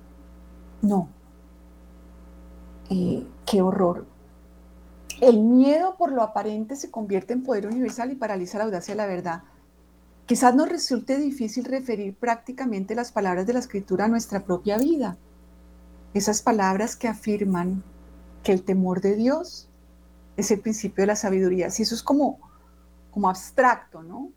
No, 0.81 1.07
qué 2.89 3.61
horror. 3.61 4.05
El 5.21 5.39
miedo 5.39 5.95
por 5.97 6.11
lo 6.11 6.21
aparente 6.21 6.75
se 6.75 6.91
convierte 6.91 7.33
en 7.33 7.43
poder 7.43 7.67
universal 7.67 8.11
y 8.11 8.15
paraliza 8.15 8.57
la 8.57 8.65
audacia 8.65 8.93
de 8.93 8.97
la 8.97 9.05
verdad. 9.05 9.43
Quizás 10.25 10.55
nos 10.55 10.69
resulte 10.69 11.17
difícil 11.17 11.65
referir 11.65 12.15
prácticamente 12.15 12.95
las 12.95 13.11
palabras 13.11 13.45
de 13.45 13.53
la 13.53 13.59
escritura 13.59 14.05
a 14.05 14.07
nuestra 14.07 14.43
propia 14.43 14.77
vida. 14.77 15.17
Esas 16.13 16.41
palabras 16.41 16.95
que 16.95 17.07
afirman 17.07 17.83
que 18.43 18.51
el 18.51 18.63
temor 18.63 19.01
de 19.01 19.15
Dios 19.15 19.69
es 20.37 20.51
el 20.51 20.59
principio 20.59 21.03
de 21.03 21.07
la 21.07 21.15
sabiduría. 21.15 21.69
Si 21.69 21.83
eso 21.83 21.95
es 21.95 22.03
como, 22.03 22.39
como 23.11 23.29
abstracto, 23.29 24.03
¿no? 24.03 24.31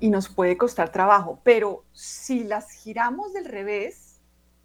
Y 0.00 0.10
nos 0.10 0.28
puede 0.28 0.56
costar 0.56 0.90
trabajo, 0.90 1.38
pero 1.44 1.84
si 1.92 2.44
las 2.44 2.70
giramos 2.70 3.32
del 3.32 3.44
revés, 3.44 4.01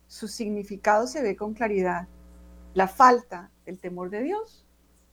su 0.07 0.27
significado 0.27 1.07
se 1.07 1.21
ve 1.21 1.35
con 1.35 1.53
claridad. 1.53 2.07
La 2.73 2.87
falta 2.87 3.51
del 3.65 3.79
temor 3.79 4.09
de 4.09 4.23
Dios 4.23 4.65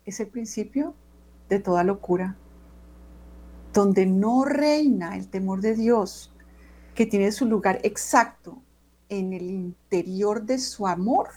es 0.05 0.21
el 0.21 0.29
principio 0.29 0.95
de 1.49 1.59
toda 1.61 1.85
locura. 1.85 2.37
donde 3.75 4.07
no 4.07 4.45
reina 4.45 5.17
el 5.17 5.29
temor 5.29 5.61
de 5.61 5.75
Dios, 5.75 6.33
que 6.95 7.07
tiene 7.07 7.33
su 7.33 7.45
lugar 7.45 7.81
exacto 7.83 8.63
en 9.09 9.33
el 9.33 9.51
interior 9.51 10.45
de 10.45 10.59
su 10.59 10.87
amor. 10.87 11.29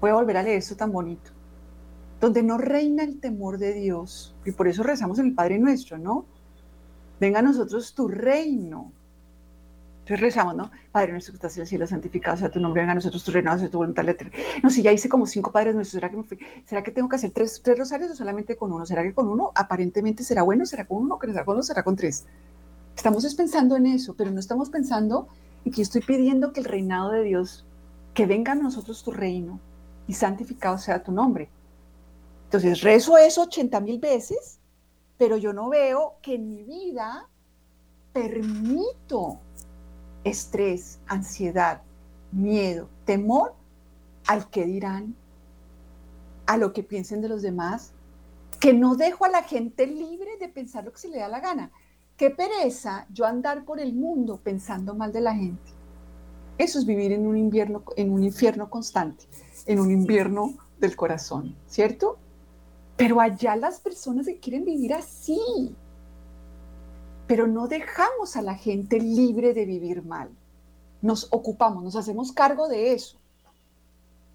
Voy 0.00 0.10
a 0.10 0.14
volver 0.14 0.36
a 0.36 0.44
leer 0.44 0.58
esto 0.58 0.76
tan 0.76 0.92
bonito. 0.92 1.32
Donde 2.20 2.42
no 2.44 2.56
reina 2.56 3.02
el 3.02 3.18
temor 3.18 3.58
de 3.58 3.74
Dios, 3.74 4.36
y 4.44 4.52
por 4.52 4.68
eso 4.68 4.84
rezamos 4.84 5.18
en 5.18 5.26
el 5.26 5.34
Padre 5.34 5.58
Nuestro, 5.58 5.98
¿no? 5.98 6.24
Venga 7.18 7.40
a 7.40 7.42
nosotros 7.42 7.92
tu 7.92 8.06
reino. 8.06 8.92
Entonces 10.06 10.20
rezamos, 10.20 10.54
¿no? 10.54 10.70
Padre 10.92 11.10
nuestro 11.10 11.32
que 11.32 11.38
estás 11.38 11.56
en 11.56 11.62
el 11.62 11.66
cielo, 11.66 11.84
santificado 11.84 12.36
sea 12.36 12.48
tu 12.48 12.60
nombre, 12.60 12.80
venga 12.80 12.92
a 12.92 12.94
nosotros 12.94 13.24
tu 13.24 13.32
reino, 13.32 13.58
sea 13.58 13.68
tu 13.68 13.78
voluntad. 13.78 14.04
No, 14.62 14.70
si 14.70 14.80
ya 14.80 14.92
hice 14.92 15.08
como 15.08 15.26
cinco 15.26 15.50
Padres 15.50 15.74
nuestros, 15.74 16.00
¿será 16.00 16.08
que, 16.08 16.38
¿será 16.64 16.84
que 16.84 16.92
tengo 16.92 17.08
que 17.08 17.16
hacer 17.16 17.32
tres, 17.32 17.60
tres 17.60 17.76
rosarios 17.76 18.12
o 18.12 18.14
solamente 18.14 18.54
con 18.54 18.72
uno? 18.72 18.86
¿Será 18.86 19.02
que 19.02 19.12
con 19.12 19.26
uno 19.26 19.50
aparentemente 19.56 20.22
será 20.22 20.44
bueno? 20.44 20.64
¿Será 20.64 20.84
con 20.84 20.98
uno? 20.98 21.18
¿Será 21.20 21.44
con 21.44 21.54
uno? 21.54 21.62
¿Será 21.64 21.82
con 21.82 21.96
tres? 21.96 22.24
Estamos 22.94 23.34
pensando 23.34 23.74
en 23.74 23.86
eso, 23.86 24.14
pero 24.14 24.30
no 24.30 24.38
estamos 24.38 24.70
pensando 24.70 25.26
en 25.64 25.72
que 25.72 25.82
estoy 25.82 26.02
pidiendo 26.02 26.52
que 26.52 26.60
el 26.60 26.66
reinado 26.66 27.10
de 27.10 27.24
Dios, 27.24 27.66
que 28.14 28.26
venga 28.26 28.52
a 28.52 28.54
nosotros 28.54 29.02
tu 29.02 29.10
reino 29.10 29.58
y 30.06 30.14
santificado 30.14 30.78
sea 30.78 31.02
tu 31.02 31.10
nombre. 31.10 31.50
Entonces 32.44 32.80
rezo 32.82 33.18
eso 33.18 33.42
80 33.42 33.80
mil 33.80 33.98
veces, 33.98 34.60
pero 35.18 35.36
yo 35.36 35.52
no 35.52 35.68
veo 35.68 36.14
que 36.22 36.36
en 36.36 36.48
mi 36.48 36.62
vida 36.62 37.28
permito 38.12 39.40
estrés, 40.26 40.98
ansiedad, 41.06 41.82
miedo, 42.32 42.88
temor 43.04 43.54
al 44.26 44.50
que 44.50 44.64
dirán, 44.64 45.14
a 46.46 46.56
lo 46.56 46.72
que 46.72 46.82
piensen 46.82 47.20
de 47.20 47.28
los 47.28 47.42
demás, 47.42 47.92
que 48.60 48.72
no 48.72 48.96
dejo 48.96 49.24
a 49.24 49.28
la 49.28 49.42
gente 49.42 49.86
libre 49.86 50.36
de 50.38 50.48
pensar 50.48 50.84
lo 50.84 50.92
que 50.92 50.98
se 50.98 51.08
le 51.08 51.18
da 51.18 51.28
la 51.28 51.40
gana. 51.40 51.70
Qué 52.16 52.30
pereza 52.30 53.06
yo 53.12 53.26
andar 53.26 53.64
por 53.64 53.78
el 53.78 53.94
mundo 53.94 54.40
pensando 54.42 54.94
mal 54.94 55.12
de 55.12 55.20
la 55.20 55.34
gente. 55.34 55.72
Eso 56.58 56.78
es 56.78 56.86
vivir 56.86 57.12
en 57.12 57.26
un 57.26 57.36
invierno, 57.36 57.84
en 57.96 58.10
un 58.10 58.24
infierno 58.24 58.70
constante, 58.70 59.26
en 59.66 59.78
un 59.78 59.90
invierno 59.90 60.54
del 60.80 60.96
corazón, 60.96 61.54
¿cierto? 61.66 62.18
Pero 62.96 63.20
allá 63.20 63.56
las 63.56 63.78
personas 63.80 64.26
que 64.26 64.38
quieren 64.38 64.64
vivir 64.64 64.94
así. 64.94 65.74
Pero 67.26 67.46
no 67.46 67.68
dejamos 67.68 68.36
a 68.36 68.42
la 68.42 68.54
gente 68.54 69.00
libre 69.00 69.52
de 69.52 69.64
vivir 69.64 70.04
mal. 70.04 70.30
Nos 71.02 71.28
ocupamos, 71.30 71.82
nos 71.82 71.96
hacemos 71.96 72.32
cargo 72.32 72.68
de 72.68 72.92
eso. 72.92 73.18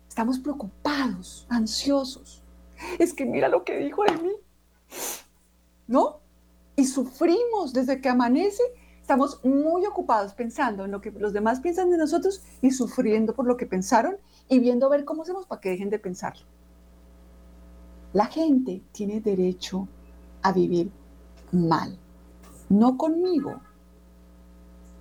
Estamos 0.08 0.40
preocupados, 0.40 1.46
ansiosos. 1.50 2.44
Es 3.00 3.14
que 3.14 3.26
mira 3.26 3.48
lo 3.48 3.64
que 3.64 3.78
dijo 3.78 4.04
de 4.04 4.18
mí. 4.18 4.32
¿No? 5.88 6.22
y 6.76 6.86
sufrimos 6.86 7.74
desde 7.74 8.02
que 8.02 8.10
amanece. 8.10 8.64
Estamos 9.02 9.44
muy 9.44 9.86
ocupados 9.86 10.34
pensando 10.34 10.86
en 10.86 10.92
lo 10.92 11.02
que 11.02 11.12
los 11.12 11.34
demás 11.34 11.60
piensan 11.60 11.90
de 11.90 11.98
nosotros 11.98 12.42
y 12.62 12.72
sufriendo 12.72 13.34
por 13.34 13.46
lo 13.46 13.58
que 13.58 13.66
pensaron 13.66 14.18
y 14.48 14.60
viendo 14.60 14.86
a 14.86 14.90
ver 14.90 15.06
cómo 15.06 15.24
hacemos 15.24 15.46
para 15.46 15.62
que 15.62 15.70
dejen 15.70 15.90
de 15.90 16.00
pensarlo. 16.00 16.44
La 18.14 18.26
gente 18.26 18.82
tiene 18.92 19.22
derecho 19.22 19.88
a 20.42 20.52
vivir 20.52 20.92
mal, 21.52 21.98
no 22.72 22.98
conmigo, 22.98 23.60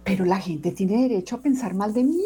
pero 0.03 0.25
la 0.25 0.41
gente 0.41 0.73
tiene 0.73 1.03
derecho 1.03 1.37
a 1.37 1.41
pensar 1.41 1.73
mal 1.73 1.95
de 1.95 2.03
mí. 2.03 2.25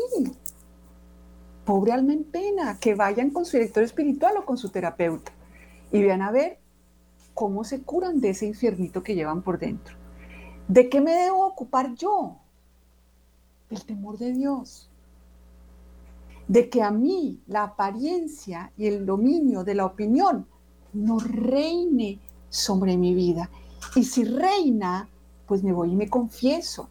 Pobre 1.66 1.92
alma 1.92 2.14
en 2.14 2.24
pena, 2.24 2.78
que 2.80 2.94
vayan 2.94 3.30
con 3.30 3.44
su 3.44 3.58
director 3.58 3.82
espiritual 3.82 4.36
o 4.38 4.46
con 4.46 4.56
su 4.56 4.70
terapeuta 4.70 5.32
y 5.92 6.02
vean 6.02 6.22
a 6.22 6.30
ver 6.30 6.58
cómo 7.34 7.62
se 7.62 7.82
curan 7.82 8.20
de 8.20 8.30
ese 8.30 8.46
infiernito 8.46 9.02
que 9.02 9.14
llevan 9.14 9.42
por 9.42 9.58
dentro. 9.58 9.96
¿De 10.66 10.88
qué 10.88 11.00
me 11.02 11.12
debo 11.12 11.46
ocupar 11.46 11.94
yo? 11.94 12.38
Del 13.68 13.84
temor 13.84 14.16
de 14.16 14.32
Dios. 14.32 14.88
De 16.48 16.70
que 16.70 16.82
a 16.82 16.90
mí 16.90 17.40
la 17.46 17.64
apariencia 17.64 18.72
y 18.78 18.86
el 18.86 19.04
dominio 19.04 19.62
de 19.62 19.74
la 19.74 19.84
opinión 19.84 20.46
no 20.94 21.18
reine 21.18 22.18
sobre 22.48 22.96
mi 22.96 23.14
vida. 23.14 23.50
Y 23.94 24.04
si 24.04 24.24
reina, 24.24 25.08
pues 25.46 25.62
me 25.62 25.72
voy 25.72 25.92
y 25.92 25.96
me 25.96 26.08
confieso. 26.08 26.88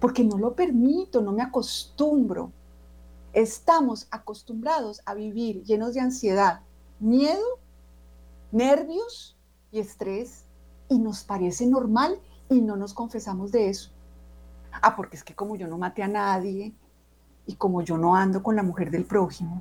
Porque 0.00 0.24
no 0.24 0.38
lo 0.38 0.54
permito, 0.54 1.22
no 1.22 1.32
me 1.32 1.42
acostumbro. 1.42 2.52
Estamos 3.32 4.06
acostumbrados 4.10 5.00
a 5.06 5.14
vivir 5.14 5.64
llenos 5.64 5.94
de 5.94 6.00
ansiedad, 6.00 6.60
miedo 7.00 7.42
nervios 8.54 9.36
y 9.72 9.80
estrés 9.80 10.44
y 10.88 11.00
nos 11.00 11.24
parece 11.24 11.66
normal 11.66 12.20
y 12.48 12.60
no 12.60 12.76
nos 12.76 12.94
confesamos 12.94 13.50
de 13.50 13.68
eso. 13.68 13.90
Ah, 14.80 14.94
porque 14.94 15.16
es 15.16 15.24
que 15.24 15.34
como 15.34 15.56
yo 15.56 15.66
no 15.66 15.76
maté 15.76 16.04
a 16.04 16.08
nadie 16.08 16.72
y 17.46 17.56
como 17.56 17.82
yo 17.82 17.98
no 17.98 18.14
ando 18.14 18.44
con 18.44 18.54
la 18.54 18.62
mujer 18.62 18.92
del 18.92 19.04
prójimo, 19.04 19.60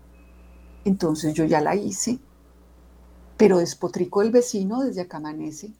entonces 0.85 1.33
yo 1.33 1.45
ya 1.45 1.59
la 1.59 1.75
hice, 1.75 2.19
pero 3.35 3.57
despotrico 3.57 4.21
el 4.21 4.31
vecino 4.31 4.81
desde 4.81 5.01
acá 5.01 5.17
amanece. 5.17 5.73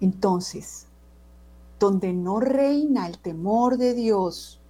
Entonces, 0.00 0.86
donde 1.78 2.12
no 2.12 2.40
reina 2.40 3.06
el 3.06 3.18
temor 3.18 3.78
de 3.78 3.94
Dios, 3.94 4.60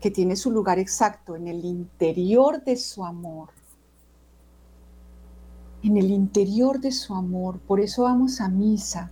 que 0.00 0.10
tiene 0.10 0.36
su 0.36 0.50
lugar 0.50 0.78
exacto 0.78 1.34
en 1.34 1.48
el 1.48 1.64
interior 1.64 2.62
de 2.62 2.76
su 2.76 3.06
amor, 3.06 3.48
en 5.82 5.96
el 5.96 6.10
interior 6.10 6.78
de 6.78 6.92
su 6.92 7.14
amor. 7.14 7.58
Por 7.60 7.80
eso 7.80 8.02
vamos 8.02 8.40
a 8.42 8.48
misa, 8.48 9.10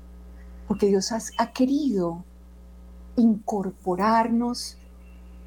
porque 0.68 0.88
Dios 0.88 1.10
ha, 1.12 1.52
querido 1.52 2.24
incorporarnos 3.16 4.76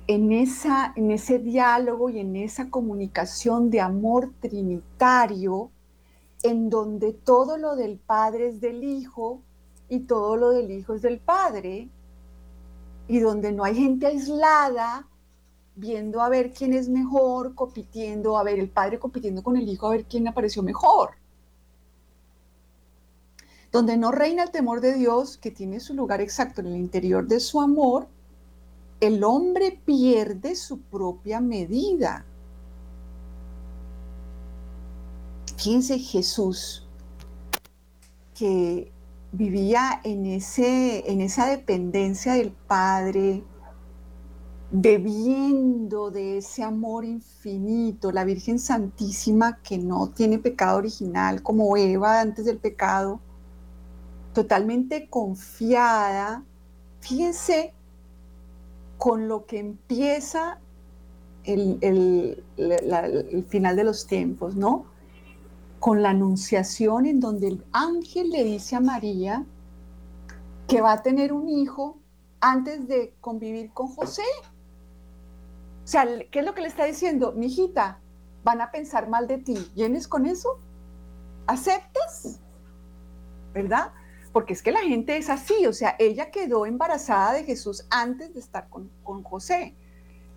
en, 0.08 0.32
esa, 0.32 0.93
en 0.95 1.12
ese 1.12 1.38
diálogo 1.38 2.10
y 2.10 2.19
en 2.19 2.36
esa 2.36 2.71
comunicación 2.71 3.69
de 3.69 3.82
amor 3.82 4.34
trinitario, 4.39 5.69
en 6.41 6.71
donde 6.71 7.13
todo 7.13 7.58
lo 7.58 7.76
del 7.76 7.98
Padre 7.98 8.48
es 8.48 8.62
del 8.62 8.84
Hijo 8.84 9.41
y 9.89 10.00
todo 10.02 10.36
lo 10.38 10.50
del 10.50 10.71
Hijo 10.71 10.93
es 10.93 11.02
del 11.02 11.19
Padre, 11.19 11.89
y 13.08 13.19
donde 13.19 13.52
no 13.52 13.63
hay 13.63 13.76
gente 13.76 14.08
aislada 14.08 15.08
viendo 15.76 16.21
a 16.21 16.30
ver 16.30 16.54
quién 16.54 16.74
es 16.74 16.88
mejor, 16.89 17.54
compitiendo, 17.54 18.38
a 18.38 18.43
ver 18.43 18.60
el 18.60 18.69
padre 18.69 18.98
compitiendo 18.98 19.43
con 19.43 19.58
el 19.58 19.67
hijo, 19.67 19.88
a 19.88 19.91
ver 19.91 20.06
quién 20.06 20.28
apareció 20.28 20.63
mejor. 20.63 21.12
Donde 23.71 23.98
no 23.98 24.12
reina 24.12 24.43
el 24.43 24.52
temor 24.52 24.80
de 24.80 24.93
Dios, 24.93 25.38
que 25.38 25.52
tiene 25.52 25.82
su 25.82 25.93
lugar 25.93 26.21
exacto 26.21 26.62
en 26.62 26.67
el 26.67 26.78
interior 26.78 27.28
de 27.28 27.41
su 27.41 27.60
amor, 27.60 28.08
el 29.02 29.24
hombre 29.26 29.82
pierde 29.86 30.56
su 30.56 30.80
propia 30.80 31.41
medida. 31.41 32.26
Fíjense 35.58 36.00
Jesús, 36.00 36.88
que 38.34 38.93
vivía 39.36 40.00
en, 40.04 40.26
ese, 40.26 41.12
en 41.12 41.21
esa 41.21 41.48
dependencia 41.48 42.34
del 42.34 42.52
Padre, 42.52 43.43
bebiendo 44.71 46.12
de 46.12 46.38
ese 46.38 46.63
amor 46.63 47.06
infinito, 47.06 48.12
la 48.12 48.24
Virgen 48.24 48.60
Santísima 48.60 49.60
que 49.62 49.78
no 49.78 50.10
tiene 50.10 50.39
pecado 50.39 50.78
original 50.78 51.43
como 51.43 51.78
Eva 51.78 52.21
antes 52.21 52.45
del 52.45 52.58
pecado, 52.58 53.19
totalmente 54.34 55.08
confiada, 55.10 56.43
fíjense 57.00 57.74
con 58.98 59.28
lo 59.28 59.45
que 59.45 59.60
empieza 59.60 60.60
el, 61.43 61.78
el, 61.82 63.45
final 63.50 63.76
de 63.76 63.84
los 63.84 64.08
tiempos, 64.08 64.56
¿no? 64.56 64.86
Con 65.86 66.02
la 66.02 66.10
anunciación 66.10 67.06
en 67.06 67.19
donde 67.19 67.48
el 67.48 67.63
ángel 67.71 68.32
le 68.32 68.43
dice 68.43 68.76
a 68.76 68.80
María 68.80 69.45
que 70.67 70.82
va 70.82 70.93
a 70.93 71.04
tener 71.04 71.32
un 71.32 71.48
hijo 71.48 72.00
antes 72.41 72.88
de 72.88 73.13
convivir 73.21 73.69
con 73.71 73.89
José. 73.89 74.24
O 75.84 75.88
sea, 75.88 76.08
¿qué 76.32 76.39
es 76.39 76.43
lo 76.43 76.56
que 76.56 76.62
le 76.62 76.69
está 76.69 76.86
diciendo? 76.86 77.34
Mi 77.34 77.45
hijita, 77.45 78.00
van 78.43 78.62
a 78.62 78.71
pensar 78.71 79.10
mal 79.10 79.28
de 79.28 79.38
ti. 79.38 79.71
¿Vienes 79.76 80.08
con 80.08 80.26
eso? 80.26 80.58
¿Aceptas? 81.45 82.39
¿Verdad? 83.54 83.93
Porque 84.34 84.54
es 84.54 84.63
que 84.63 84.71
la 84.71 84.82
gente 84.82 85.17
es 85.17 85.30
así. 85.30 85.67
O 85.67 85.74
sea, 85.74 85.95
ella 86.00 86.32
quedó 86.32 86.65
embarazada 86.65 87.34
de 87.34 87.43
Jesús 87.43 87.86
antes 87.91 88.34
de 88.34 88.39
estar 88.39 88.69
con, 88.69 88.89
José. 89.21 89.76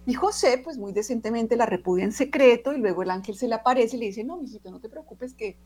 Y 0.08 0.14
José, 0.14 0.56
pues 0.64 0.78
muy 0.78 0.92
decentemente 0.92 1.54
la 1.54 1.66
repudia 1.66 2.02
en 2.02 2.12
secreto 2.12 2.72
y 2.72 2.78
luego 2.78 3.02
el 3.02 3.10
ángel 3.10 3.36
se 3.36 3.46
le 3.46 3.56
aparece 3.56 3.96
y 3.96 4.00
le 4.00 4.06
dice, 4.06 4.24
no, 4.24 4.38
mijito, 4.38 4.70
no 4.70 4.80
te 4.80 4.88
preocupes 4.88 5.34
que, 5.34 5.58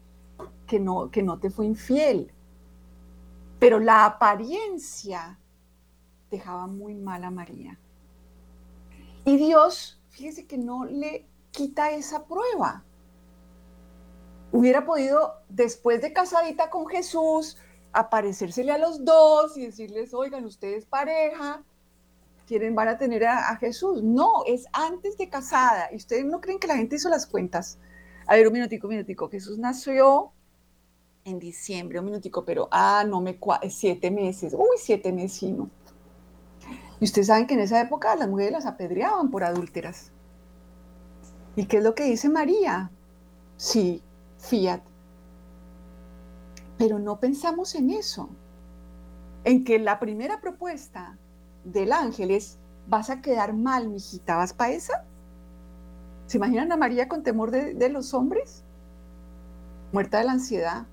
que, 0.67 0.81
no, 0.81 1.13
que 1.13 1.23
no 1.23 1.39
te 1.39 1.49
fue 1.49 1.65
infiel. 1.65 2.33
Pero 3.61 3.79
la 3.79 4.05
apariencia 4.05 5.39
dejaba 6.29 6.67
muy 6.67 6.97
mal 6.97 7.23
a 7.23 7.31
María. 7.31 7.79
Y 9.25 9.37
Dios, 9.37 10.01
fíjese 10.09 10.45
que 10.49 10.59
no 10.59 10.87
le 10.87 11.25
quita 11.53 11.93
esa 11.93 12.25
prueba. 12.25 12.83
hubiera 14.51 14.85
podido, 14.85 15.35
después 15.51 16.03
de 16.03 16.13
casadita 16.13 16.69
con 16.69 16.89
Jesús, 16.89 17.59
aparecérsele 17.93 18.73
a 18.73 18.79
los 18.79 19.05
dos 19.05 19.57
y 19.57 19.67
decirles, 19.67 20.13
oigan, 20.13 20.45
ustedes 20.45 20.85
pareja, 20.85 21.63
quieren, 22.53 22.75
van 22.75 22.89
a 22.89 22.99
tener 22.99 23.25
a, 23.25 23.57
Jesús. 23.57 24.03
No, 24.03 24.45
es 24.47 24.67
antes 24.75 25.17
de 25.17 25.31
casada. 25.31 25.89
Y 25.91 25.97
ustedes 25.97 26.27
no 26.27 26.39
creen 26.39 26.59
que 26.59 26.67
la 26.67 26.77
gente 26.77 26.97
hizo 26.97 27.09
las 27.09 27.27
cuentas. 27.27 27.79
A 28.27 28.35
ver, 28.35 28.47
un 28.47 28.53
minutico, 28.53 28.89
un 28.89 28.95
minutico. 28.95 29.31
Jesús 29.31 29.59
nació 29.59 30.33
en 31.25 31.39
diciembre, 31.39 31.99
un 31.99 32.05
minutico, 32.05 32.45
pero, 32.45 32.69
ah, 32.71 33.05
no 33.09 33.23
me 33.23 33.39
siete 33.71 34.11
meses. 34.11 34.53
Uy, 34.53 34.77
siete 34.77 35.13
meses, 35.13 35.51
no. 35.51 35.71
Y 37.01 37.05
ustedes 37.07 37.29
saben 37.29 37.47
que 37.47 37.55
en 37.55 37.61
esa 37.61 37.81
época 37.81 38.15
las 38.17 38.29
mujeres 38.29 38.53
las 38.53 38.67
apedreaban 38.67 39.31
por 39.31 39.45
adúlteras. 39.45 40.13
¿Y 41.57 41.65
qué 41.65 41.79
es 41.79 41.83
lo 41.83 41.95
que 41.95 42.05
dice 42.05 42.29
María? 42.29 42.91
Sí, 43.57 44.03
fiat. 44.37 44.83
Pero 46.77 46.99
no 46.99 47.19
pensamos 47.19 47.75
en 47.75 47.91
eso, 47.91 48.29
en 49.45 49.65
que 49.65 49.79
la 49.79 49.99
primera 49.99 50.41
propuesta 50.43 51.19
del 51.65 51.93
ángel 51.93 52.31
es, 52.31 52.59
vas 52.87 53.11
a 53.11 53.21
quedar 53.21 53.53
mal, 53.53 53.89
mijita, 53.89 54.37
¿vas 54.37 54.53
para 54.53 54.73
esa? 54.73 55.05
¿Se 56.27 56.39
imaginan 56.39 56.73
a 56.73 56.77
María 56.77 57.09
con 57.09 57.23
temor 57.23 57.51
de, 57.51 57.75
de 57.75 57.89
los 57.89 58.15
hombres? 58.15 58.65
Muerta 59.93 60.19
de 60.19 60.25
la 60.25 60.33
ansiedad. 60.33 60.87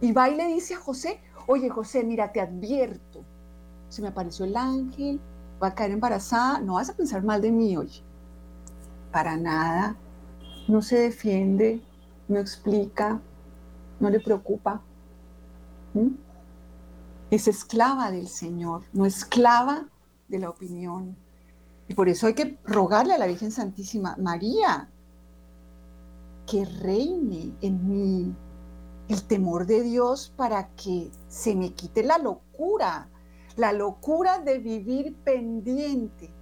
Y 0.00 0.12
va 0.12 0.28
y 0.28 0.36
le 0.36 0.46
dice 0.48 0.74
a 0.74 0.78
José, 0.78 1.20
oye 1.46 1.68
José, 1.68 2.04
mira, 2.04 2.32
te 2.32 2.40
advierto, 2.40 3.24
se 3.88 4.02
me 4.02 4.08
apareció 4.08 4.44
el 4.44 4.56
ángel, 4.56 5.20
va 5.62 5.68
a 5.68 5.74
caer 5.74 5.90
embarazada, 5.90 6.60
no 6.60 6.74
vas 6.74 6.90
a 6.90 6.94
pensar 6.94 7.22
mal 7.22 7.40
de 7.40 7.50
mí, 7.50 7.76
oye. 7.76 8.02
Para 9.12 9.36
nada, 9.36 9.96
no 10.68 10.82
se 10.82 10.98
defiende, 10.98 11.82
no 12.28 12.38
explica, 12.38 13.20
no 13.98 14.08
le 14.08 14.20
preocupa. 14.20 14.80
Es 17.30 17.46
esclava 17.46 18.10
del 18.10 18.28
Señor, 18.28 18.82
no 18.92 19.06
esclava 19.06 19.88
de 20.28 20.38
la 20.38 20.50
opinión. 20.50 21.16
Y 21.88 21.94
por 21.94 22.08
eso 22.08 22.26
hay 22.26 22.34
que 22.34 22.58
rogarle 22.64 23.14
a 23.14 23.18
la 23.18 23.26
Virgen 23.26 23.50
Santísima, 23.50 24.16
María, 24.18 24.90
que 26.46 26.64
reine 26.64 27.54
en 27.60 27.88
mí 27.88 28.34
el 29.08 29.22
temor 29.24 29.66
de 29.66 29.82
Dios 29.82 30.32
para 30.36 30.68
que 30.70 31.10
se 31.28 31.54
me 31.54 31.72
quite 31.72 32.02
la 32.02 32.18
locura, 32.18 33.08
la 33.56 33.72
locura 33.72 34.38
de 34.38 34.58
vivir 34.58 35.16
pendiente 35.24 36.32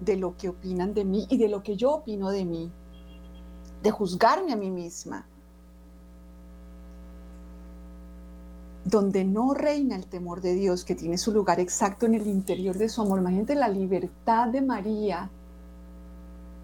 de 0.00 0.16
lo 0.16 0.36
que 0.36 0.48
opinan 0.48 0.94
de 0.94 1.04
mí 1.04 1.26
y 1.28 1.38
de 1.38 1.48
lo 1.48 1.62
que 1.62 1.76
yo 1.76 1.92
opino 1.92 2.30
de 2.30 2.44
mí, 2.44 2.72
de 3.82 3.90
juzgarme 3.90 4.52
a 4.52 4.56
mí 4.56 4.70
misma. 4.70 5.28
Donde 8.86 9.24
no 9.24 9.52
reina 9.52 9.96
el 9.96 10.06
temor 10.06 10.40
de 10.40 10.54
Dios, 10.54 10.84
que 10.84 10.94
tiene 10.94 11.18
su 11.18 11.32
lugar 11.32 11.58
exacto 11.58 12.06
en 12.06 12.14
el 12.14 12.28
interior 12.28 12.78
de 12.78 12.88
su 12.88 13.02
amor. 13.02 13.18
Imagínate 13.18 13.56
la 13.56 13.68
libertad 13.68 14.46
de 14.46 14.62
María. 14.62 15.28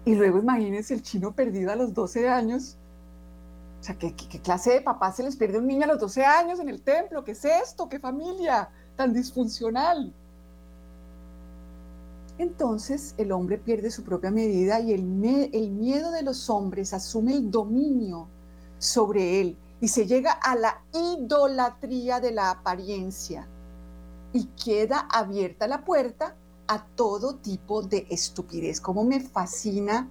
Y 0.05 0.15
luego 0.15 0.39
imagínense 0.39 0.93
el 0.93 1.01
chino 1.01 1.33
perdido 1.33 1.73
a 1.73 1.75
los 1.75 1.93
12 1.93 2.29
años. 2.29 2.77
O 3.81 3.83
sea, 3.83 3.97
¿qué, 3.97 4.15
¿qué, 4.15 4.39
clase 4.39 4.71
de 4.71 4.81
papá 4.81 5.11
se 5.11 5.23
les 5.23 5.35
pierde 5.35 5.57
un 5.57 5.67
niño 5.67 5.83
a 5.83 5.87
los 5.87 5.99
12 5.99 6.23
años 6.23 6.61
en 6.61 6.69
el 6.69 6.81
templo? 6.81 7.25
¿Qué 7.25 7.31
es 7.31 7.43
esto? 7.43 7.89
¿Qué 7.89 7.99
familia 7.99 8.69
tan 8.95 9.11
disfuncional? 9.11 10.13
Entonces 12.37 13.15
el 13.17 13.33
hombre 13.33 13.57
pierde 13.57 13.91
su 13.91 14.03
propia 14.03 14.31
medida 14.31 14.79
y 14.79 14.93
el 14.93 15.03
miedo 15.03 16.11
de 16.11 16.23
los 16.23 16.49
hombres 16.49 16.93
asume 16.93 17.33
el 17.33 17.51
dominio 17.51 18.29
sobre 18.79 19.41
él 19.41 19.57
y 19.83 19.89
se 19.89 20.07
llega 20.07 20.31
a 20.31 20.55
la 20.55 20.81
idolatría 20.93 22.21
de 22.21 22.31
la 22.31 22.51
apariencia 22.51 23.49
y 24.31 24.45
queda 24.45 25.09
abierta 25.11 25.67
la 25.67 25.83
puerta 25.83 26.37
a 26.69 26.85
todo 26.85 27.35
tipo 27.35 27.81
de 27.81 28.07
estupidez. 28.09 28.79
Como 28.79 29.03
me 29.03 29.19
fascina 29.19 30.07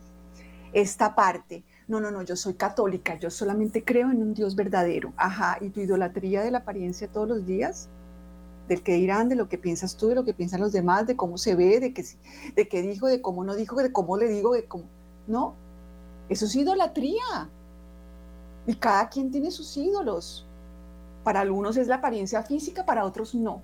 esta 0.74 1.14
parte. 1.14 1.64
No, 1.88 2.00
no, 2.00 2.10
no, 2.10 2.20
yo 2.20 2.36
soy 2.36 2.52
católica, 2.52 3.18
yo 3.18 3.30
solamente 3.30 3.82
creo 3.82 4.10
en 4.10 4.20
un 4.20 4.34
Dios 4.34 4.56
verdadero. 4.56 5.14
Ajá, 5.16 5.56
y 5.62 5.70
tu 5.70 5.80
idolatría 5.80 6.42
de 6.42 6.50
la 6.50 6.58
apariencia 6.58 7.08
todos 7.08 7.26
los 7.26 7.46
días, 7.46 7.88
del 8.68 8.82
que 8.82 8.96
dirán, 8.96 9.30
de 9.30 9.36
lo 9.36 9.48
que 9.48 9.56
piensas 9.56 9.96
tú, 9.96 10.08
de 10.08 10.16
lo 10.16 10.26
que 10.26 10.34
piensan 10.34 10.60
los 10.60 10.72
demás, 10.72 11.06
de 11.06 11.16
cómo 11.16 11.38
se 11.38 11.54
ve, 11.54 11.80
de 11.80 11.94
qué 11.94 12.04
de 12.54 12.68
qué 12.68 12.82
dijo, 12.82 13.06
de 13.06 13.22
cómo 13.22 13.42
no 13.42 13.54
dijo, 13.54 13.76
de 13.76 13.90
cómo 13.90 14.18
le 14.18 14.28
digo, 14.28 14.52
de 14.52 14.66
cómo... 14.66 14.84
No, 15.26 15.54
eso 16.28 16.44
es 16.44 16.54
idolatría. 16.56 17.48
Y 18.66 18.74
cada 18.74 19.08
quien 19.08 19.30
tiene 19.30 19.50
sus 19.50 19.76
ídolos. 19.76 20.46
Para 21.24 21.40
algunos 21.40 21.76
es 21.76 21.88
la 21.88 21.96
apariencia 21.96 22.42
física, 22.42 22.84
para 22.84 23.04
otros 23.04 23.34
no. 23.34 23.62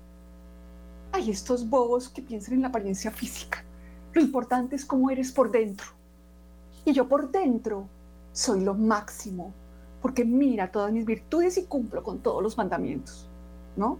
Hay 1.11 1.31
estos 1.31 1.69
bobos 1.69 2.09
que 2.09 2.21
piensan 2.21 2.55
en 2.55 2.61
la 2.61 2.67
apariencia 2.67 3.11
física. 3.11 3.63
Lo 4.13 4.21
importante 4.21 4.75
es 4.75 4.85
cómo 4.85 5.09
eres 5.09 5.31
por 5.31 5.51
dentro. 5.51 5.87
Y 6.85 6.93
yo 6.93 7.07
por 7.07 7.31
dentro 7.31 7.87
soy 8.31 8.61
lo 8.61 8.73
máximo, 8.73 9.53
porque 10.01 10.23
mira 10.23 10.71
todas 10.71 10.91
mis 10.91 11.05
virtudes 11.05 11.57
y 11.57 11.65
cumplo 11.65 12.03
con 12.03 12.19
todos 12.19 12.41
los 12.41 12.57
mandamientos, 12.57 13.27
¿no? 13.75 13.97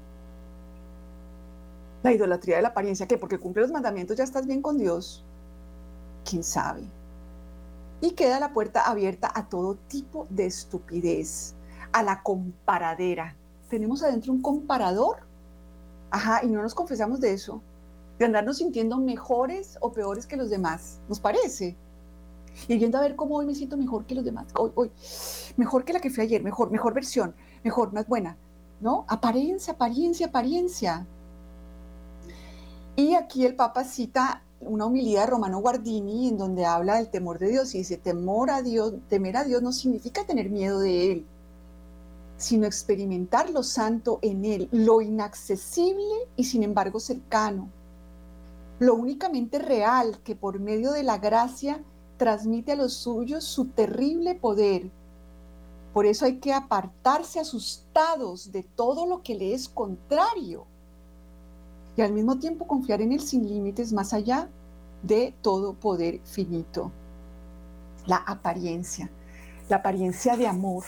La 2.03 2.13
idolatría 2.13 2.57
de 2.57 2.61
la 2.61 2.69
apariencia, 2.69 3.07
¿qué? 3.07 3.17
Porque 3.17 3.37
cumple 3.37 3.63
los 3.63 3.71
mandamientos 3.71 4.17
ya 4.17 4.23
estás 4.23 4.47
bien 4.47 4.61
con 4.61 4.77
Dios. 4.77 5.25
¿Quién 6.23 6.43
sabe? 6.43 6.83
Y 8.01 8.11
queda 8.11 8.39
la 8.39 8.53
puerta 8.53 8.89
abierta 8.89 9.31
a 9.33 9.49
todo 9.49 9.75
tipo 9.87 10.27
de 10.29 10.45
estupidez, 10.45 11.55
a 11.91 12.03
la 12.03 12.23
comparadera. 12.23 13.35
Tenemos 13.69 14.03
adentro 14.03 14.33
un 14.33 14.41
comparador, 14.41 15.27
ajá, 16.11 16.43
y 16.43 16.47
no 16.47 16.61
nos 16.61 16.73
confesamos 16.73 17.19
de 17.19 17.33
eso, 17.33 17.61
de 18.17 18.25
andarnos 18.25 18.57
sintiendo 18.57 18.97
mejores 18.97 19.77
o 19.81 19.91
peores 19.91 20.25
que 20.25 20.37
los 20.37 20.49
demás, 20.49 20.99
¿nos 21.07 21.19
parece? 21.19 21.77
Y 22.67 22.77
viendo 22.77 22.97
a 22.97 23.01
ver 23.01 23.15
cómo 23.15 23.35
hoy 23.35 23.45
me 23.45 23.55
siento 23.55 23.77
mejor 23.77 24.05
que 24.05 24.15
los 24.15 24.25
demás, 24.25 24.47
hoy, 24.55 24.71
hoy, 24.75 24.91
mejor 25.55 25.85
que 25.85 25.93
la 25.93 25.99
que 25.99 26.09
fui 26.09 26.23
ayer, 26.23 26.43
mejor, 26.43 26.71
mejor 26.71 26.93
versión, 26.93 27.35
mejor, 27.63 27.93
más 27.93 28.07
buena, 28.07 28.37
¿no? 28.81 29.05
Apariencia, 29.07 29.73
apariencia, 29.73 30.27
apariencia. 30.27 31.05
Y 32.95 33.13
aquí 33.13 33.45
el 33.45 33.55
Papa 33.55 33.83
cita 33.83 34.43
una 34.61 34.85
humildad 34.85 35.21
de 35.21 35.27
Romano 35.27 35.59
Guardini 35.59 36.27
en 36.27 36.37
donde 36.37 36.65
habla 36.65 36.95
del 36.95 37.09
temor 37.09 37.39
de 37.39 37.49
Dios 37.49 37.73
y 37.75 37.79
dice, 37.79 37.97
temor 37.97 38.49
a 38.49 38.61
Dios, 38.61 38.93
temer 39.07 39.37
a 39.37 39.43
Dios 39.43 39.61
no 39.61 39.71
significa 39.71 40.25
tener 40.25 40.49
miedo 40.49 40.79
de 40.79 41.11
Él, 41.11 41.25
sino 42.37 42.65
experimentar 42.65 43.49
lo 43.49 43.63
santo 43.63 44.19
en 44.21 44.45
Él, 44.45 44.69
lo 44.71 45.01
inaccesible 45.01 46.27
y 46.35 46.43
sin 46.43 46.63
embargo 46.63 46.99
cercano, 46.99 47.69
lo 48.79 48.95
únicamente 48.95 49.59
real 49.59 50.19
que 50.23 50.35
por 50.35 50.59
medio 50.59 50.91
de 50.91 51.03
la 51.03 51.17
gracia 51.17 51.83
transmite 52.17 52.73
a 52.73 52.75
los 52.75 52.93
suyos 52.93 53.45
su 53.45 53.65
terrible 53.65 54.35
poder. 54.35 54.89
Por 55.93 56.05
eso 56.05 56.25
hay 56.25 56.37
que 56.37 56.53
apartarse 56.53 57.39
asustados 57.39 58.51
de 58.51 58.63
todo 58.63 59.05
lo 59.05 59.23
que 59.23 59.35
le 59.35 59.53
es 59.53 59.67
contrario 59.67 60.65
y 61.99 62.01
al 62.01 62.13
mismo 62.13 62.39
tiempo 62.39 62.65
confiar 62.65 63.01
en 63.01 63.11
Él 63.11 63.19
sin 63.19 63.45
límites 63.45 63.91
más 63.91 64.13
allá 64.13 64.47
de 65.03 65.33
todo 65.41 65.73
poder 65.73 66.21
finito. 66.23 66.93
La 68.05 68.15
apariencia, 68.15 69.09
la 69.67 69.77
apariencia 69.77 70.37
de 70.37 70.47
amor. 70.47 70.85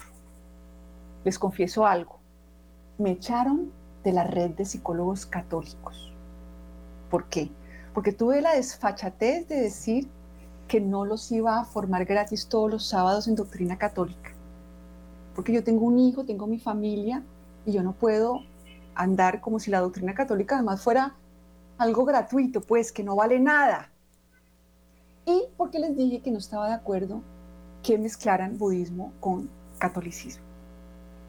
Les 1.26 1.38
confieso 1.38 1.86
algo, 1.86 2.16
me 2.98 3.12
echaron 3.12 3.74
de 4.06 4.14
la 4.14 4.24
red 4.24 4.52
de 4.52 4.64
psicólogos 4.64 5.26
católicos. 5.26 6.14
¿Por 7.10 7.26
qué? 7.26 7.52
Porque 7.94 8.14
tuve 8.14 8.40
la 8.40 8.56
desfachatez 8.56 9.50
de 9.50 9.64
decir 9.64 10.08
que 10.70 10.80
no 10.80 11.04
los 11.04 11.30
iba 11.34 11.60
a 11.60 11.66
formar 11.66 12.06
gratis 12.06 12.48
todos 12.48 12.72
los 12.72 12.86
sábados 12.88 13.28
en 13.28 13.36
doctrina 13.36 13.78
católica. 13.78 14.32
Porque 15.36 15.52
yo 15.52 15.62
tengo 15.62 15.86
un 15.86 16.00
hijo, 16.00 16.24
tengo 16.24 16.48
mi 16.48 16.58
familia 16.58 17.22
y 17.66 17.74
yo 17.74 17.84
no 17.84 17.92
puedo 17.92 18.40
andar 18.96 19.42
como 19.42 19.60
si 19.60 19.72
la 19.72 19.80
doctrina 19.80 20.14
católica 20.14 20.56
además 20.56 20.82
fuera 20.82 21.16
algo 21.78 22.06
gratuito, 22.06 22.62
pues 22.62 22.92
que 22.92 23.04
no 23.04 23.16
vale 23.16 23.40
nada. 23.40 23.90
Y 25.26 25.44
porque 25.58 25.80
les 25.80 25.96
dije 25.96 26.22
que 26.22 26.32
no 26.32 26.38
estaba 26.38 26.68
de 26.68 26.74
acuerdo 26.74 27.22
que 27.84 27.98
mezclaran 27.98 28.58
budismo 28.58 29.14
con 29.20 29.50
catolicismo. 29.80 30.44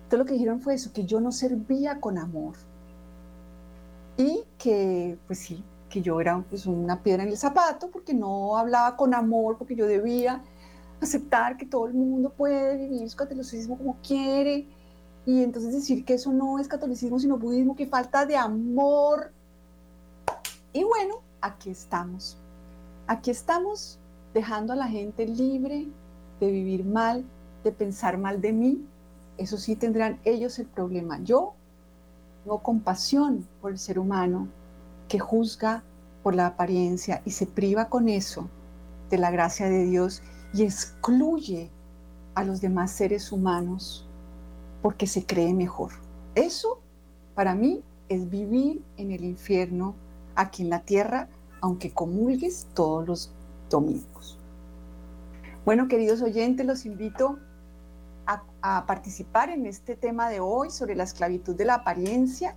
Entonces 0.05 0.19
lo 0.19 0.25
que 0.27 0.35
dijeron 0.35 0.61
fue 0.61 0.75
eso, 0.75 0.93
que 0.93 1.05
yo 1.05 1.21
no 1.21 1.33
servía 1.33 2.01
con 2.01 2.19
amor. 2.19 2.57
Y 4.19 4.45
que, 4.59 5.19
pues 5.27 5.39
sí, 5.39 5.65
que 5.89 6.03
yo 6.03 6.21
era 6.21 6.43
pues, 6.49 6.67
una 6.67 7.03
piedra 7.03 7.23
en 7.23 7.31
el 7.31 7.37
zapato 7.37 7.91
porque 7.91 8.13
no 8.13 8.57
hablaba 8.57 8.97
con 8.97 9.15
amor, 9.15 9.57
porque 9.57 9.75
yo 9.75 9.87
debía 9.87 10.43
aceptar 11.01 11.57
que 11.57 11.67
todo 11.67 11.87
el 11.87 11.95
mundo 11.95 12.31
puede 12.31 12.77
vivir 12.77 13.09
su 13.09 13.17
catolicismo 13.17 13.77
como 13.77 13.97
quiere 14.07 14.67
y 15.25 15.43
entonces 15.43 15.73
decir 15.73 16.05
que 16.05 16.15
eso 16.15 16.33
no 16.33 16.59
es 16.59 16.69
catolicismo, 16.69 17.19
sino 17.19 17.39
budismo, 17.39 17.77
que 17.77 17.87
falta 17.87 18.27
de 18.27 18.37
amor. 18.37 19.33
Y 20.73 20.83
bueno, 20.85 21.17
aquí 21.41 21.71
estamos. 21.71 22.37
Aquí 23.07 23.31
estamos 23.31 23.99
dejando 24.35 24.73
a 24.73 24.77
la 24.77 24.89
gente 24.89 25.27
libre 25.27 25.87
de 26.41 26.51
vivir 26.51 26.85
mal 26.85 27.25
de 27.63 27.73
pensar 27.73 28.19
mal 28.19 28.41
de 28.41 28.53
mí, 28.53 28.85
eso 29.39 29.57
sí 29.57 29.77
tendrán 29.77 30.19
ellos 30.25 30.59
el 30.59 30.67
problema. 30.67 31.21
Yo 31.23 31.55
no 32.45 32.59
compasión 32.59 33.47
por 33.61 33.73
el 33.73 33.79
ser 33.79 33.99
humano 33.99 34.49
que 35.09 35.19
juzga 35.19 35.83
por 36.23 36.35
la 36.35 36.47
apariencia 36.47 37.23
y 37.25 37.33
se 37.33 37.47
priva 37.47 37.89
con 37.89 38.09
eso 38.09 38.49
de 39.11 39.19
la 39.19 39.31
gracia 39.31 39.69
de 39.69 39.85
Dios 39.85 40.23
y 40.55 40.63
excluye 40.63 41.71
a 42.35 42.45
los 42.45 42.61
demás 42.61 42.93
seres 42.93 43.33
humanos 43.33 44.09
porque 44.83 45.07
se 45.07 45.25
cree 45.25 45.55
mejor. 45.55 45.93
Eso 46.35 46.81
para 47.35 47.55
mí 47.55 47.83
es 48.09 48.29
vivir 48.29 48.83
en 48.97 49.13
el 49.13 49.25
infierno 49.25 49.95
aquí 50.35 50.63
en 50.63 50.71
la 50.71 50.81
tierra, 50.81 51.29
aunque 51.61 51.93
comulgues 51.93 52.67
todos 52.75 53.07
los 53.07 53.33
domingos. 53.71 54.39
Bueno, 55.65 55.89
queridos 55.89 56.21
oyentes, 56.23 56.67
los 56.67 56.85
invito 56.85 57.39
a, 58.27 58.43
participar 58.87 59.51
en 59.51 59.67
este 59.67 59.97
tema 59.97 60.29
de 60.29 60.39
hoy 60.39 60.71
sobre 60.71 60.95
la 60.95 61.05
esclavitud 61.05 61.57
de 61.57 61.65
la 61.65 61.75
apariencia, 61.75 62.55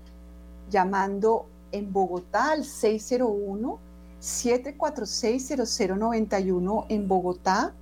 llamando 0.69 1.47
en 1.71 1.91
Bogotá 1.91 2.51
al 2.51 2.63
601 2.63 3.79
7460091 4.25 6.85
en 6.89 7.07
Bogotá 7.07 7.73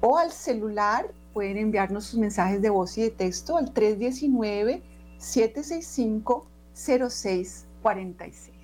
o 0.00 0.16
al 0.16 0.32
celular 0.32 1.12
pueden 1.32 1.56
enviarnos 1.56 2.04
sus 2.04 2.18
mensajes 2.18 2.60
de 2.62 2.70
voz 2.70 2.96
y 2.98 3.02
de 3.02 3.10
texto 3.10 3.56
al 3.56 3.72
319 3.72 4.82
765 5.18 6.46
0646. 6.74 8.60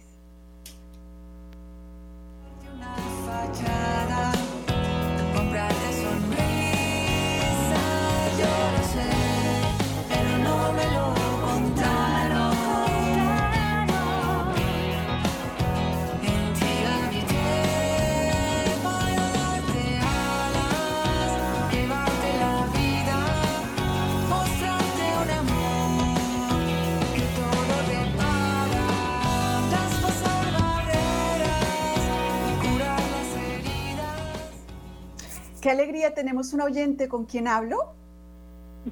Qué 35.67 35.73
alegría, 35.73 36.15
tenemos 36.15 36.53
un 36.53 36.61
oyente 36.61 37.09
con 37.09 37.25
quien 37.25 37.49
hablo. 37.49 37.93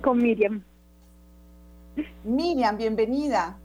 Con 0.03 0.20
Miriam. 0.20 0.61
Miriam, 2.25 2.77
bienvenida. 2.77 3.57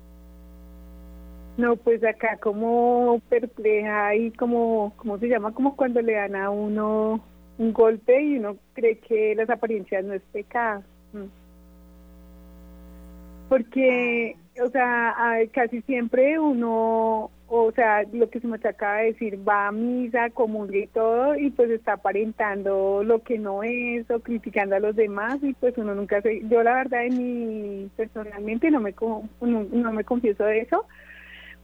No, 1.57 1.75
pues 1.75 2.03
acá 2.03 2.37
como 2.37 3.19
perpleja 3.27 4.13
y 4.13 4.29
como, 4.29 4.93
¿cómo 4.97 5.17
se 5.17 5.27
llama? 5.27 5.55
Como 5.55 5.75
cuando 5.75 6.03
le 6.03 6.13
dan 6.13 6.35
a 6.35 6.51
uno 6.51 7.19
un 7.57 7.73
golpe 7.73 8.21
y 8.21 8.37
uno 8.37 8.57
cree 8.73 8.99
que 8.99 9.33
las 9.33 9.49
apariencias 9.49 10.05
no 10.05 10.13
es 10.13 10.21
pecado. 10.31 10.83
Mm. 11.11 11.29
Porque, 13.49 14.37
o 14.63 14.69
sea, 14.69 15.15
casi 15.51 15.81
siempre 15.81 16.37
uno 16.37 17.31
o 17.49 17.71
sea, 17.71 18.03
lo 18.13 18.29
que 18.29 18.39
se 18.39 18.47
me 18.47 18.57
acaba 18.57 18.97
de 18.97 19.13
decir, 19.13 19.39
va 19.47 19.67
a 19.67 19.71
misa, 19.71 20.29
comulga 20.29 20.77
y 20.77 20.87
todo, 20.87 21.35
y 21.35 21.49
pues 21.49 21.71
está 21.71 21.93
aparentando 21.93 23.03
lo 23.03 23.23
que 23.23 23.39
no 23.39 23.63
es, 23.63 24.09
o 24.11 24.19
criticando 24.19 24.75
a 24.75 24.79
los 24.79 24.95
demás, 24.95 25.39
y 25.41 25.53
pues 25.53 25.75
uno 25.77 25.95
nunca 25.95 26.21
se, 26.21 26.47
yo 26.47 26.61
la 26.61 26.75
verdad 26.75 27.05
en 27.05 27.17
mi, 27.17 27.89
personalmente 27.97 28.69
no 28.69 28.79
me, 28.79 28.93
no, 29.41 29.91
me 29.91 30.03
confieso 30.03 30.43
de 30.43 30.59
eso, 30.59 30.85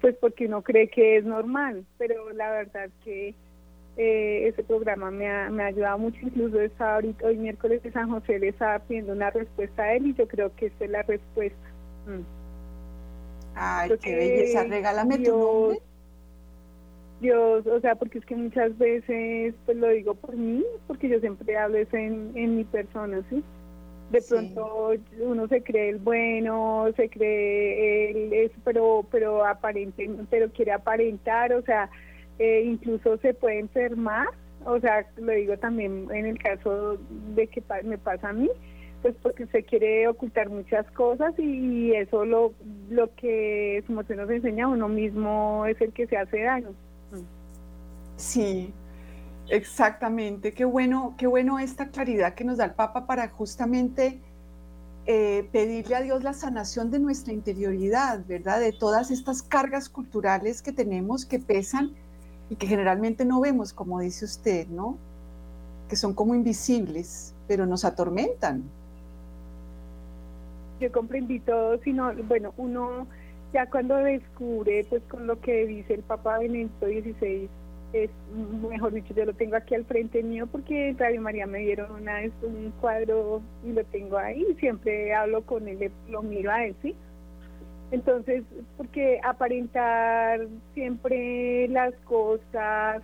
pues 0.02 0.16
porque 0.20 0.48
uno 0.48 0.64
cree 0.64 0.88
que 0.88 1.18
es 1.18 1.26
normal, 1.26 1.86
pero 2.00 2.32
la 2.34 2.52
verdad 2.52 2.90
que 3.04 3.36
eh, 3.98 4.48
ese 4.48 4.64
programa 4.64 5.12
me 5.12 5.30
ha, 5.30 5.52
me 5.52 5.64
ha 5.64 5.68
ayudado 5.68 6.00
mucho, 6.00 6.18
incluso 6.24 6.60
estaba 6.62 6.96
ahorita, 6.96 7.28
hoy 7.28 7.38
miércoles 7.38 7.84
de 7.84 7.92
San 7.92 8.10
José 8.10 8.40
le 8.40 8.48
estaba 8.50 8.80
pidiendo 8.80 9.14
una 9.14 9.30
respuesta 9.30 9.84
a 9.84 9.94
él, 9.94 10.08
y 10.08 10.14
yo 10.16 10.28
creo 10.28 10.56
que 10.56 10.66
esa 10.66 10.86
es 10.86 10.90
la 10.90 11.04
respuesta. 11.04 11.70
Mm. 12.08 12.45
Ay, 13.56 13.92
qué 14.02 14.16
belleza. 14.16 14.64
Regálame 14.66 15.18
Dios, 15.18 15.30
tu 15.30 15.38
nombre. 15.40 15.82
Dios, 17.22 17.66
o 17.66 17.80
sea, 17.80 17.96
porque 17.96 18.20
es 18.20 18.26
que 18.26 18.36
muchas 18.36 18.78
veces, 18.78 19.56
pues 19.66 19.78
lo 19.78 19.88
digo 19.90 20.16
por 20.16 20.36
mí, 20.36 20.64
porque 20.88 21.10
yo 21.10 21.20
siempre 21.20 21.58
hablo 21.58 21.78
eso 21.78 21.96
en, 21.96 22.32
en 22.36 22.58
mi 22.58 22.66
persona, 22.66 23.22
¿sí? 23.30 23.44
De 24.12 24.22
pronto 24.22 24.92
uno 25.20 25.48
se 25.48 25.64
cree 25.64 25.90
el 25.90 25.98
bueno, 25.98 26.86
se 26.96 27.10
cree 27.10 28.12
el 28.12 28.34
eso, 28.34 28.56
pero, 28.64 29.06
pero 29.10 29.44
aparente, 29.46 30.08
pero 30.30 30.52
quiere 30.52 30.74
aparentar, 30.74 31.54
o 31.54 31.62
sea, 31.64 31.90
eh, 32.38 32.64
incluso 32.66 33.18
se 33.18 33.34
puede 33.34 33.60
enfermar, 33.60 34.28
o 34.64 34.80
sea, 34.80 35.08
lo 35.18 35.32
digo 35.32 35.58
también 35.58 36.08
en 36.12 36.28
el 36.28 36.38
caso 36.38 37.00
de 37.34 37.48
que 37.48 37.64
me 37.84 37.98
pasa 37.98 38.30
a 38.30 38.34
mí, 38.34 38.50
pues 39.02 39.16
porque 39.22 39.46
se 39.48 39.64
quiere 39.64 40.08
ocultar 40.08 40.50
muchas 40.50 40.90
cosas 40.92 41.34
y 41.38 41.94
eso 41.94 42.26
lo, 42.26 42.54
lo 42.90 43.14
que 43.16 43.84
como 43.88 44.04
se 44.04 44.16
nos 44.16 44.30
enseña 44.30 44.68
uno 44.68 44.88
mismo 44.88 45.66
es 45.68 45.80
el 45.82 45.94
que 45.94 46.08
se 46.08 46.18
hace 46.18 46.42
daño. 46.42 46.70
Sí, 48.18 48.74
exactamente. 49.50 50.54
Qué 50.54 50.66
bueno, 50.66 51.16
qué 51.18 51.28
bueno 51.28 51.60
esta 51.60 51.90
claridad 51.90 52.34
que 52.34 52.44
nos 52.44 52.58
da 52.58 52.66
el 52.66 52.74
Papa 52.74 53.06
para 53.06 53.28
justamente 53.30 54.20
eh, 55.08 55.48
pedirle 55.52 55.96
a 55.96 56.02
Dios 56.02 56.24
la 56.24 56.34
sanación 56.34 56.90
de 56.90 56.98
nuestra 56.98 57.32
interioridad, 57.32 58.26
¿verdad? 58.26 58.60
De 58.60 58.72
todas 58.72 59.12
estas 59.12 59.44
cargas 59.44 59.88
culturales 59.88 60.64
que 60.64 60.72
tenemos 60.72 61.26
que 61.26 61.38
pesan 61.38 61.92
y 62.50 62.56
que 62.56 62.66
generalmente 62.66 63.24
no 63.26 63.40
vemos, 63.40 63.72
como 63.72 64.00
dice 64.00 64.26
usted, 64.26 64.68
¿no? 64.68 64.98
Que 65.90 65.96
son 65.96 66.16
como 66.16 66.34
invisibles, 66.34 67.36
pero 67.48 67.68
nos 67.68 67.86
atormentan 67.86 68.64
yo 70.86 70.92
comprendí 70.92 71.40
todo, 71.40 71.78
sino, 71.80 72.14
bueno, 72.28 72.54
uno 72.58 73.08
ya 73.54 73.66
cuando 73.70 73.96
descubre, 73.96 74.86
pues 74.90 75.02
con 75.04 75.28
lo 75.28 75.40
que 75.40 75.66
dice 75.66 75.96
el 75.96 76.04
Papa 76.04 76.40
Benedicto 76.40 76.86
XVI, 76.86 77.50
es, 77.94 78.10
mejor 78.70 78.94
dicho, 78.94 79.14
yo 79.16 79.26
lo 79.26 79.34
tengo 79.34 79.56
aquí 79.56 79.74
al 79.76 79.86
frente 79.86 80.22
mío 80.22 80.48
porque 80.48 80.94
Radio 80.98 81.22
María 81.22 81.48
me 81.48 81.60
dieron 81.60 81.92
una 81.92 82.16
vez 82.16 82.34
un 82.44 82.74
cuadro 82.82 83.42
y 83.66 83.72
lo 83.72 83.84
tengo 83.86 84.18
ahí, 84.18 84.46
siempre 84.60 85.14
hablo 85.14 85.42
con 85.44 85.68
él, 85.68 85.92
lo 86.10 86.22
miro 86.22 86.52
a 86.52 86.66
él, 86.66 86.76
¿sí? 86.82 86.96
Entonces, 87.92 88.44
porque 88.78 89.20
aparentar 89.24 90.48
siempre 90.74 91.68
las 91.70 91.94
cosas 92.04 93.02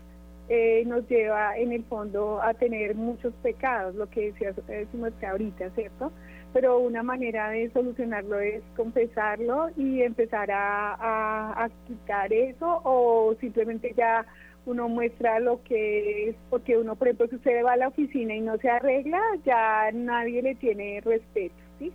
eh, 0.49 0.83
nos 0.85 1.07
lleva 1.07 1.57
en 1.57 1.71
el 1.71 1.85
fondo 1.85 2.41
a 2.41 2.53
tener 2.53 2.95
muchos 2.95 3.33
pecados, 3.41 3.95
lo 3.95 4.09
que 4.09 4.31
decía 4.31 4.53
que 4.53 5.25
ahorita, 5.25 5.69
¿cierto? 5.69 6.11
Pero 6.53 6.79
una 6.79 7.03
manera 7.03 7.49
de 7.49 7.71
solucionarlo 7.71 8.39
es 8.39 8.61
confesarlo 8.75 9.69
y 9.77 10.01
empezar 10.01 10.49
a, 10.51 11.69
quitar 11.87 12.31
eso 12.33 12.81
o 12.83 13.35
simplemente 13.39 13.93
ya 13.95 14.25
uno 14.65 14.89
muestra 14.89 15.39
lo 15.39 15.63
que 15.63 16.29
es, 16.29 16.35
porque 16.49 16.77
uno, 16.77 16.95
por 16.95 17.07
ejemplo, 17.07 17.27
si 17.27 17.35
usted 17.35 17.63
va 17.65 17.73
a 17.73 17.77
la 17.77 17.87
oficina 17.87 18.35
y 18.35 18.41
no 18.41 18.57
se 18.57 18.69
arregla, 18.69 19.19
ya 19.43 19.91
nadie 19.91 20.41
le 20.41 20.55
tiene 20.55 21.01
respeto, 21.01 21.55
¿sí? 21.79 21.91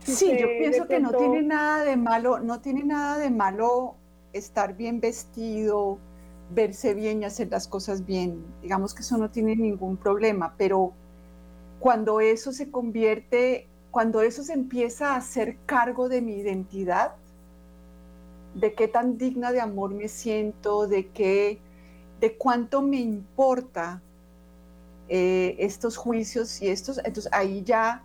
sí, 0.00 0.36
yo 0.38 0.48
pienso 0.58 0.86
que 0.86 1.00
no 1.00 1.12
tiene 1.12 1.42
nada 1.42 1.84
de 1.84 1.96
malo, 1.96 2.40
no 2.40 2.60
tiene 2.60 2.84
nada 2.84 3.18
de 3.18 3.30
malo 3.30 3.94
estar 4.32 4.76
bien 4.76 5.00
vestido, 5.00 5.98
verse 6.50 6.94
bien 6.94 7.22
y 7.22 7.24
hacer 7.24 7.48
las 7.50 7.68
cosas 7.68 8.04
bien. 8.04 8.44
Digamos 8.60 8.94
que 8.94 9.00
eso 9.00 9.16
no 9.16 9.30
tiene 9.30 9.56
ningún 9.56 9.96
problema, 9.96 10.54
pero 10.58 10.92
cuando 11.82 12.20
eso 12.20 12.52
se 12.52 12.70
convierte, 12.70 13.66
cuando 13.90 14.22
eso 14.22 14.44
se 14.44 14.52
empieza 14.52 15.14
a 15.14 15.16
hacer 15.16 15.56
cargo 15.66 16.08
de 16.08 16.22
mi 16.22 16.34
identidad, 16.36 17.16
de 18.54 18.72
qué 18.74 18.86
tan 18.86 19.18
digna 19.18 19.50
de 19.50 19.60
amor 19.60 19.90
me 19.90 20.06
siento, 20.06 20.86
de 20.86 21.08
qué, 21.08 21.58
de 22.20 22.36
cuánto 22.36 22.82
me 22.82 23.00
importa 23.00 24.00
eh, 25.08 25.56
estos 25.58 25.96
juicios 25.96 26.62
y 26.62 26.68
estos, 26.68 26.98
entonces 26.98 27.32
ahí 27.32 27.64
ya 27.64 28.04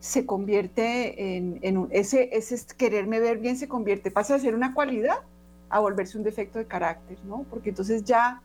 se 0.00 0.26
convierte 0.26 1.36
en, 1.36 1.60
en 1.62 1.86
ese, 1.92 2.36
ese 2.36 2.60
quererme 2.76 3.20
ver 3.20 3.38
bien 3.38 3.56
se 3.56 3.68
convierte, 3.68 4.10
pasa 4.10 4.34
de 4.34 4.40
ser 4.40 4.56
una 4.56 4.74
cualidad 4.74 5.20
a 5.70 5.78
volverse 5.78 6.18
un 6.18 6.24
defecto 6.24 6.58
de 6.58 6.66
carácter, 6.66 7.18
¿no? 7.24 7.46
Porque 7.48 7.68
entonces 7.68 8.02
ya 8.02 8.42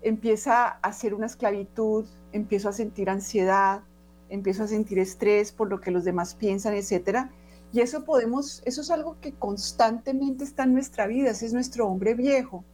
empieza 0.00 0.68
a 0.68 0.92
ser 0.92 1.12
una 1.12 1.26
esclavitud, 1.26 2.04
empiezo 2.32 2.68
a 2.68 2.72
sentir 2.72 3.10
ansiedad, 3.10 3.82
empiezo 4.28 4.64
a 4.64 4.68
sentir 4.68 4.98
estrés 4.98 5.52
por 5.52 5.68
lo 5.68 5.80
que 5.80 5.90
los 5.90 6.04
demás 6.04 6.34
piensan, 6.34 6.74
etcétera. 6.74 7.30
Y 7.72 7.80
eso 7.80 8.04
podemos, 8.04 8.62
eso 8.64 8.80
es 8.80 8.90
algo 8.90 9.16
que 9.20 9.32
constantemente 9.32 10.44
está 10.44 10.64
en 10.64 10.74
nuestra 10.74 11.06
vida, 11.06 11.30
ese 11.30 11.46
es 11.46 11.52
nuestro 11.52 11.86
hombre 11.86 12.14
viejo. 12.14 12.64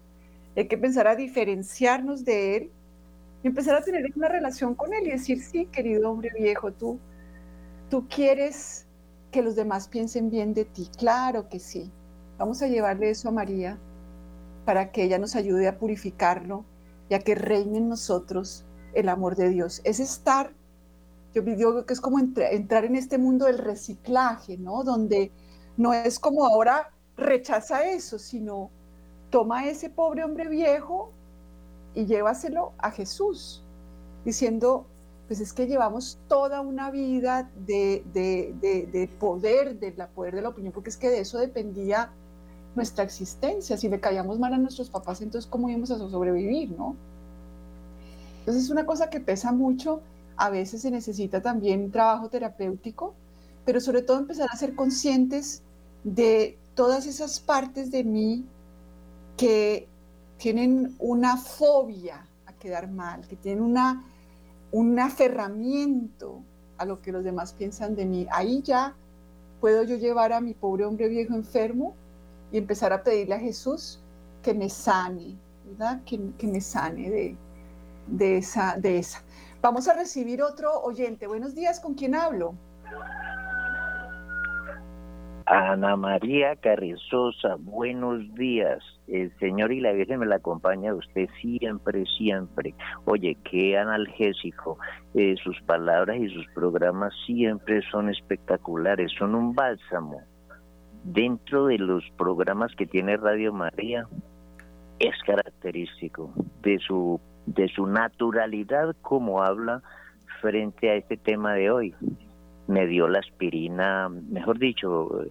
Hay 0.56 0.68
que 0.68 0.78
pensar 0.78 1.06
a 1.06 1.16
diferenciarnos 1.16 2.24
de 2.24 2.56
él 2.56 2.70
y 3.42 3.48
empezar 3.48 3.74
a 3.74 3.82
tener 3.82 4.04
una 4.14 4.28
relación 4.28 4.74
con 4.74 4.92
Él 4.94 5.08
y 5.08 5.10
decir, 5.10 5.42
sí, 5.42 5.66
querido 5.66 6.10
hombre 6.10 6.30
viejo, 6.38 6.72
tú, 6.72 6.98
tú 7.90 8.06
quieres 8.08 8.86
que 9.30 9.42
los 9.42 9.56
demás 9.56 9.88
piensen 9.88 10.30
bien 10.30 10.54
de 10.54 10.64
ti. 10.64 10.88
Claro 10.96 11.48
que 11.48 11.58
sí. 11.58 11.90
Vamos 12.38 12.62
a 12.62 12.68
llevarle 12.68 13.10
eso 13.10 13.28
a 13.28 13.32
María 13.32 13.78
para 14.64 14.92
que 14.92 15.02
ella 15.02 15.18
nos 15.18 15.34
ayude 15.34 15.66
a 15.66 15.78
purificarlo 15.78 16.64
y 17.08 17.14
a 17.14 17.18
que 17.18 17.34
reine 17.34 17.78
en 17.78 17.88
nosotros 17.88 18.64
el 18.94 19.08
amor 19.08 19.34
de 19.34 19.48
Dios. 19.48 19.80
Es 19.84 19.98
estar, 19.98 20.52
yo 21.34 21.42
digo 21.42 21.86
que 21.86 21.94
es 21.94 22.00
como 22.00 22.18
entrar 22.18 22.84
en 22.84 22.96
este 22.96 23.18
mundo 23.18 23.46
del 23.46 23.58
reciclaje, 23.58 24.58
¿no? 24.58 24.84
Donde 24.84 25.32
no 25.76 25.92
es 25.92 26.18
como 26.18 26.44
ahora 26.44 26.90
rechaza 27.16 27.88
eso, 27.88 28.18
sino 28.18 28.70
toma 29.30 29.66
ese 29.66 29.90
pobre 29.90 30.24
hombre 30.24 30.48
viejo 30.48 31.12
y 31.94 32.06
llévaselo 32.06 32.72
a 32.78 32.90
Jesús, 32.90 33.62
diciendo, 34.24 34.86
pues 35.26 35.40
es 35.40 35.52
que 35.52 35.66
llevamos 35.66 36.18
toda 36.28 36.60
una 36.60 36.90
vida 36.90 37.50
de, 37.66 38.04
de, 38.12 39.10
poder, 39.18 39.78
de 39.78 39.94
la 39.96 40.08
poder 40.08 40.34
de 40.34 40.42
la 40.42 40.50
opinión, 40.50 40.72
porque 40.72 40.90
es 40.90 40.96
que 40.96 41.08
de 41.08 41.20
eso 41.20 41.38
dependía 41.38 42.10
nuestra 42.74 43.04
existencia. 43.04 43.76
Si 43.76 43.88
le 43.88 44.00
caíamos 44.00 44.38
mal 44.38 44.52
a 44.52 44.58
nuestros 44.58 44.90
papás, 44.90 45.20
entonces 45.22 45.48
¿cómo 45.50 45.68
íbamos 45.68 45.90
a 45.90 45.98
sobrevivir, 45.98 46.72
no? 46.72 46.96
Entonces 48.40 48.64
es 48.64 48.70
una 48.70 48.84
cosa 48.84 49.08
que 49.08 49.20
pesa 49.20 49.52
mucho, 49.52 50.02
a 50.36 50.50
veces 50.50 50.82
se 50.82 50.90
necesita 50.90 51.40
también 51.40 51.90
trabajo 51.90 52.28
terapéutico, 52.28 53.14
pero 53.64 53.80
sobre 53.80 54.02
todo 54.02 54.18
empezar 54.18 54.48
a 54.50 54.56
ser 54.56 54.74
conscientes 54.74 55.62
de 56.04 56.58
todas 56.74 57.06
esas 57.06 57.40
partes 57.40 57.90
de 57.90 58.04
mí 58.04 58.44
que 59.36 59.88
tienen 60.38 60.96
una 60.98 61.36
fobia 61.36 62.26
a 62.46 62.52
quedar 62.54 62.90
mal, 62.90 63.26
que 63.28 63.36
tienen 63.36 63.62
una, 63.62 64.04
un 64.72 64.98
aferramiento 64.98 66.42
a 66.78 66.84
lo 66.84 67.00
que 67.00 67.12
los 67.12 67.22
demás 67.22 67.52
piensan 67.52 67.94
de 67.94 68.06
mí. 68.06 68.26
Ahí 68.30 68.62
ya 68.62 68.96
puedo 69.60 69.84
yo 69.84 69.96
llevar 69.96 70.32
a 70.32 70.40
mi 70.40 70.54
pobre 70.54 70.84
hombre 70.84 71.08
viejo 71.08 71.34
enfermo 71.34 71.94
y 72.50 72.58
empezar 72.58 72.92
a 72.92 73.02
pedirle 73.02 73.36
a 73.36 73.38
Jesús 73.38 74.00
que 74.42 74.52
me 74.52 74.68
sane, 74.68 75.36
¿verdad? 75.64 76.02
Que, 76.04 76.18
me 76.46 76.60
sane 76.60 77.08
de, 77.08 77.36
de, 78.08 78.38
esa, 78.38 78.76
de 78.76 78.98
esa. 78.98 79.22
Vamos 79.62 79.86
a 79.86 79.94
recibir 79.94 80.42
otro 80.42 80.80
oyente. 80.82 81.28
Buenos 81.28 81.54
días, 81.54 81.78
¿con 81.78 81.94
quién 81.94 82.16
hablo? 82.16 82.54
Ana 85.46 85.94
María 85.94 86.56
Carrizosa, 86.56 87.54
buenos 87.60 88.34
días. 88.34 88.82
El 89.06 89.32
Señor 89.38 89.72
y 89.72 89.80
la 89.80 89.92
Virgen 89.92 90.18
me 90.18 90.26
la 90.26 90.36
acompaña 90.36 90.92
usted 90.92 91.28
siempre, 91.40 92.04
siempre. 92.18 92.74
Oye, 93.04 93.38
qué 93.48 93.78
analgésico. 93.78 94.78
Eh, 95.14 95.36
sus 95.44 95.60
palabras 95.62 96.16
y 96.16 96.28
sus 96.30 96.46
programas 96.56 97.12
siempre 97.24 97.82
son 97.92 98.10
espectaculares, 98.10 99.12
son 99.16 99.36
un 99.36 99.54
bálsamo. 99.54 100.22
Dentro 101.04 101.66
de 101.66 101.78
los 101.78 102.02
programas 102.18 102.74
que 102.74 102.86
tiene 102.86 103.16
Radio 103.16 103.52
María, 103.52 104.08
es 104.98 105.14
característico 105.24 106.32
de 106.62 106.78
su, 106.78 107.20
de 107.46 107.68
su 107.68 107.86
naturalidad 107.86 108.94
como 109.02 109.42
habla 109.42 109.82
frente 110.40 110.90
a 110.90 110.94
este 110.94 111.16
tema 111.16 111.54
de 111.54 111.70
hoy 111.70 111.94
me 112.66 112.86
dio 112.86 113.08
la 113.08 113.18
aspirina, 113.18 114.08
mejor 114.08 114.58
dicho, 114.58 115.24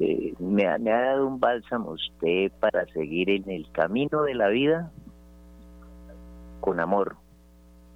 eh, 0.00 0.34
me, 0.38 0.66
ha, 0.66 0.78
dado 0.78 1.26
un 1.26 1.40
bálsamo 1.40 1.92
usted 1.92 2.52
para 2.60 2.86
seguir 2.92 3.30
en 3.30 3.48
el 3.50 3.70
camino 3.72 4.22
de 4.22 4.34
la 4.34 4.48
vida 4.48 4.90
con 6.60 6.80
amor, 6.80 7.16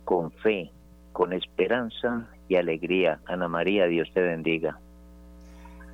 con 0.04 0.30
fe, 0.30 0.70
con 1.12 1.32
esperanza 1.32 2.28
y 2.48 2.56
alegría. 2.56 3.20
Ana 3.26 3.48
María, 3.48 3.86
Dios 3.86 4.08
te 4.12 4.20
bendiga. 4.20 4.78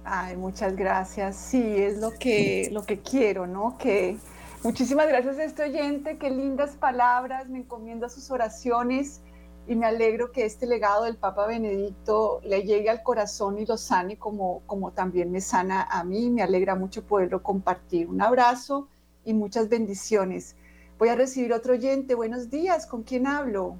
Ay, 0.05 0.37
muchas 0.37 0.77
gracias. 0.77 1.37
Sí, 1.37 1.63
es 1.77 2.01
lo 2.01 2.11
que, 2.19 2.69
lo 2.73 2.85
que 2.85 3.01
quiero, 3.01 3.47
¿no? 3.47 3.79
Que 3.79 4.17
muchísimas 4.65 5.07
gracias 5.07 5.39
a 5.39 5.45
este 5.45 5.63
oyente, 5.65 6.19
qué 6.19 6.31
lindas 6.31 6.77
palabras, 6.77 7.49
me 7.49 7.59
encomiendo 7.59 8.07
a 8.07 8.09
sus 8.09 8.31
oraciones 8.31 9.23
y 9.67 9.77
me 9.77 9.87
alegro 9.87 10.33
que 10.33 10.45
este 10.45 10.67
legado 10.67 11.05
del 11.05 11.17
Papa 11.17 11.47
Benedicto 11.47 12.41
le 12.45 12.63
llegue 12.63 12.91
al 12.91 13.03
corazón 13.03 13.59
y 13.59 13.67
lo 13.67 13.77
sane 13.77 14.19
como, 14.19 14.63
como 14.67 14.93
también 14.93 15.31
me 15.31 15.41
sana 15.41 15.87
a 15.91 16.05
mí. 16.05 16.29
Me 16.29 16.43
alegra 16.43 16.75
mucho 16.75 17.03
poderlo 17.03 17.43
compartir. 17.43 18.09
Un 18.09 18.21
abrazo 18.21 18.89
y 19.25 19.33
muchas 19.33 19.71
bendiciones. 19.71 20.55
Voy 20.99 21.09
a 21.09 21.15
recibir 21.15 21.53
otro 21.55 21.73
oyente. 21.73 22.15
Buenos 22.15 22.51
días. 22.51 22.87
¿Con 22.87 23.05
quién 23.05 23.27
hablo? 23.27 23.77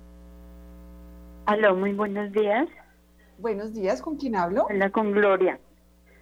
Aló, 1.45 1.77
muy 1.77 1.93
buenos 1.93 2.33
días. 2.33 2.67
Buenos 3.39 3.75
días. 3.75 4.01
¿Con 4.01 4.17
quién 4.17 4.37
hablo? 4.37 4.67
Hola, 4.71 4.91
con 4.91 5.13
Gloria. 5.13 5.61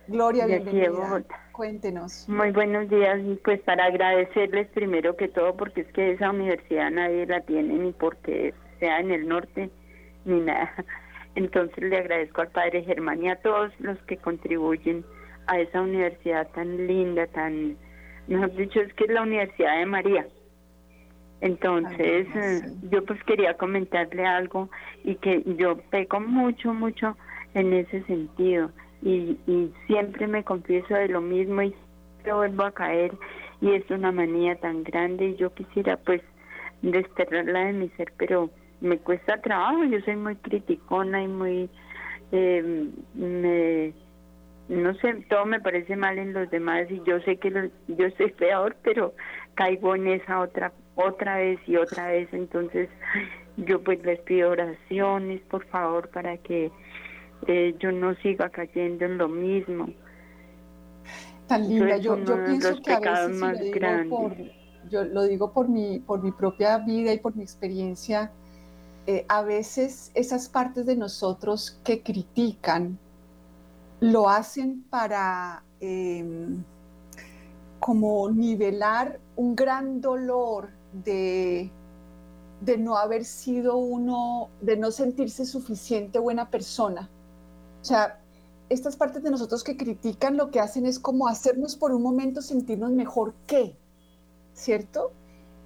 Gloria, 0.08 0.46
bienvenida. 0.46 1.22
Cuéntenos. 1.53 2.28
Muy 2.28 2.50
buenos 2.50 2.88
días. 2.88 3.20
Y 3.24 3.34
pues 3.36 3.61
para 3.61 3.84
agradecerles 3.84 4.68
primero 4.68 5.16
que 5.16 5.28
todo, 5.28 5.55
porque 5.57 5.82
es 5.82 5.92
que 5.92 6.12
esa 6.12 6.30
universidad 6.30 6.90
nadie 6.90 7.26
la 7.26 7.42
tiene 7.42 7.74
ni 7.74 7.92
porque 7.92 8.55
sea 8.80 9.00
en 9.00 9.11
el 9.11 9.28
norte 9.28 9.70
ni 10.24 10.40
nada. 10.40 10.72
Entonces 11.34 11.78
le 11.78 11.98
agradezco 11.98 12.40
al 12.40 12.48
padre 12.48 12.84
Germán 12.84 13.22
y 13.22 13.28
a 13.28 13.36
todos 13.36 13.72
los 13.80 13.98
que 14.05 14.16
contribuyen 14.16 15.05
a 15.46 15.59
esa 15.61 15.82
universidad 15.82 16.48
tan 16.53 16.86
linda, 16.86 17.26
tan, 17.28 17.76
mejor 18.28 18.55
dicho, 18.55 18.80
es 18.80 18.92
que 18.94 19.05
es 19.05 19.11
la 19.11 19.22
Universidad 19.22 19.78
de 19.78 19.86
María. 19.86 20.26
Entonces, 21.40 22.28
eh, 22.36 22.61
yo 22.90 23.05
pues 23.05 23.22
quería 23.24 23.55
comentarle 23.57 24.24
algo 24.24 24.70
y 25.03 25.16
que 25.16 25.42
yo 25.59 25.76
peco 25.90 26.20
mucho, 26.20 26.72
mucho 26.72 27.16
en 27.55 27.72
ese 27.72 28.03
sentido 28.05 28.70
y, 29.03 29.38
y 29.46 29.72
siempre 29.86 30.26
me 30.26 30.44
confieso 30.44 30.94
de 30.94 31.09
lo 31.09 31.20
mismo 31.20 31.62
y 31.62 31.74
vuelvo 32.30 32.64
a 32.64 32.72
caer 32.72 33.12
y 33.61 33.72
es 33.72 33.88
una 33.90 34.12
manía 34.12 34.57
tan 34.57 34.84
grande 34.84 35.28
y 35.28 35.36
yo 35.36 35.53
quisiera 35.53 35.96
pues 35.96 36.22
desterrarla 36.82 37.66
de 37.66 37.72
mi 37.72 37.88
ser, 37.90 38.12
pero 38.16 38.50
me 38.80 38.98
cuesta 38.98 39.40
trabajo, 39.40 39.84
yo 39.84 40.00
soy 40.00 40.16
muy 40.16 40.36
criticona 40.36 41.22
y 41.22 41.28
muy, 41.28 41.70
eh, 42.32 42.88
me, 43.14 43.92
no 44.68 44.94
sé, 44.94 45.14
todo 45.28 45.46
me 45.46 45.61
parece 45.61 45.94
mal 45.96 46.18
en 46.18 46.32
los 46.32 46.50
demás 46.50 46.90
y 46.90 47.00
yo 47.05 47.20
sé 47.20 47.36
que 47.36 47.70
yo 47.86 48.11
soy 48.18 48.32
peor, 48.32 48.76
pero 48.82 49.14
caigo 49.55 49.94
en 49.94 50.09
esa 50.09 50.40
otra, 50.40 50.72
otra 50.96 51.36
vez 51.36 51.61
y 51.66 51.76
otra 51.76 52.09
vez, 52.09 52.28
entonces 52.32 52.88
yo 53.57 53.80
pues 53.82 54.03
les 54.05 54.20
pido 54.20 54.50
oraciones, 54.50 55.40
por 55.42 55.64
favor, 55.66 56.09
para 56.09 56.36
que 56.38 56.72
eh, 57.47 57.74
yo 57.78 57.93
no 57.93 58.14
siga 58.16 58.51
cayendo 58.51 59.05
en 59.05 59.18
lo 59.18 59.28
mismo. 59.28 59.88
Tan 61.47 61.68
linda, 61.68 61.97
yo, 61.97 62.16
yo 62.24 62.45
pienso 62.45 62.80
que 62.82 62.93
a 62.93 63.01
veces, 63.01 63.36
más 63.36 63.59
lo 63.59 63.64
digo 63.64 64.32
yo 64.90 65.05
lo 65.05 65.22
digo 65.24 65.53
por 65.53 65.68
mi, 65.68 66.01
por 66.01 66.22
mi 66.22 66.32
propia 66.32 66.78
vida 66.78 67.12
y 67.12 67.18
por 67.18 67.34
mi 67.34 67.43
experiencia, 67.43 68.30
eh, 69.07 69.24
a 69.28 69.43
veces 69.43 70.12
esas 70.14 70.49
partes 70.49 70.86
de 70.86 70.97
nosotros 70.97 71.80
que 71.82 72.03
critican 72.03 72.99
lo 74.01 74.28
hacen 74.28 74.84
para 74.90 75.64
em, 75.80 76.62
como 77.80 78.30
nivelar 78.30 79.18
un 79.36 79.57
gran 79.57 80.01
dolor 80.01 80.70
de, 80.93 81.70
de 82.61 82.78
no 82.78 82.97
haber 82.97 83.24
sido 83.24 83.76
uno, 83.76 84.51
de 84.61 84.76
no 84.76 84.90
sentirse 84.90 85.45
suficiente 85.47 86.18
buena 86.18 86.51
persona. 86.51 87.09
O 87.82 87.84
sea, 87.84 88.18
estas 88.70 88.96
partes 88.96 89.22
de 89.22 89.30
nosotros 89.30 89.62
que 89.62 89.76
critican 89.76 90.38
lo 90.38 90.50
que 90.50 90.60
hacen 90.60 90.86
es 90.86 90.98
como 90.98 91.28
hacernos 91.28 91.76
por 91.76 91.92
un 91.92 92.02
momento 92.02 92.40
sentirnos 92.40 92.92
mejor 92.92 93.34
que, 93.46 93.76
¿cierto? 94.54 95.12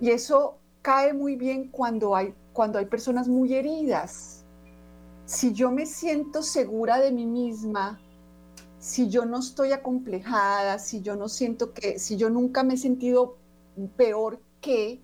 Y 0.00 0.10
eso 0.10 0.58
cae 0.82 1.12
muy 1.12 1.36
bien 1.36 1.68
cuando 1.70 2.16
hay 2.16 2.34
cuando 2.56 2.78
hay 2.78 2.86
personas 2.86 3.28
muy 3.28 3.54
heridas. 3.54 4.42
Si 5.26 5.52
yo 5.52 5.70
me 5.70 5.84
siento 5.84 6.42
segura 6.42 6.98
de 6.98 7.12
mí 7.12 7.26
misma, 7.26 8.00
si 8.78 9.10
yo 9.10 9.26
no 9.26 9.40
estoy 9.40 9.72
acomplejada, 9.72 10.78
si 10.78 11.02
yo 11.02 11.16
no 11.16 11.28
siento 11.28 11.74
que, 11.74 11.98
si 11.98 12.16
yo 12.16 12.30
nunca 12.30 12.62
me 12.62 12.74
he 12.74 12.78
sentido 12.78 13.36
peor 13.96 14.40
que, 14.62 15.02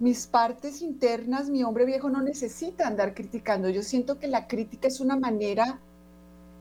mis 0.00 0.26
partes 0.26 0.80
internas, 0.80 1.50
mi 1.50 1.62
hombre 1.62 1.84
viejo 1.84 2.08
no 2.08 2.22
necesita 2.22 2.86
andar 2.86 3.14
criticando. 3.14 3.68
Yo 3.68 3.82
siento 3.82 4.18
que 4.18 4.26
la 4.26 4.48
crítica 4.48 4.88
es 4.88 5.00
una 5.00 5.16
manera 5.16 5.80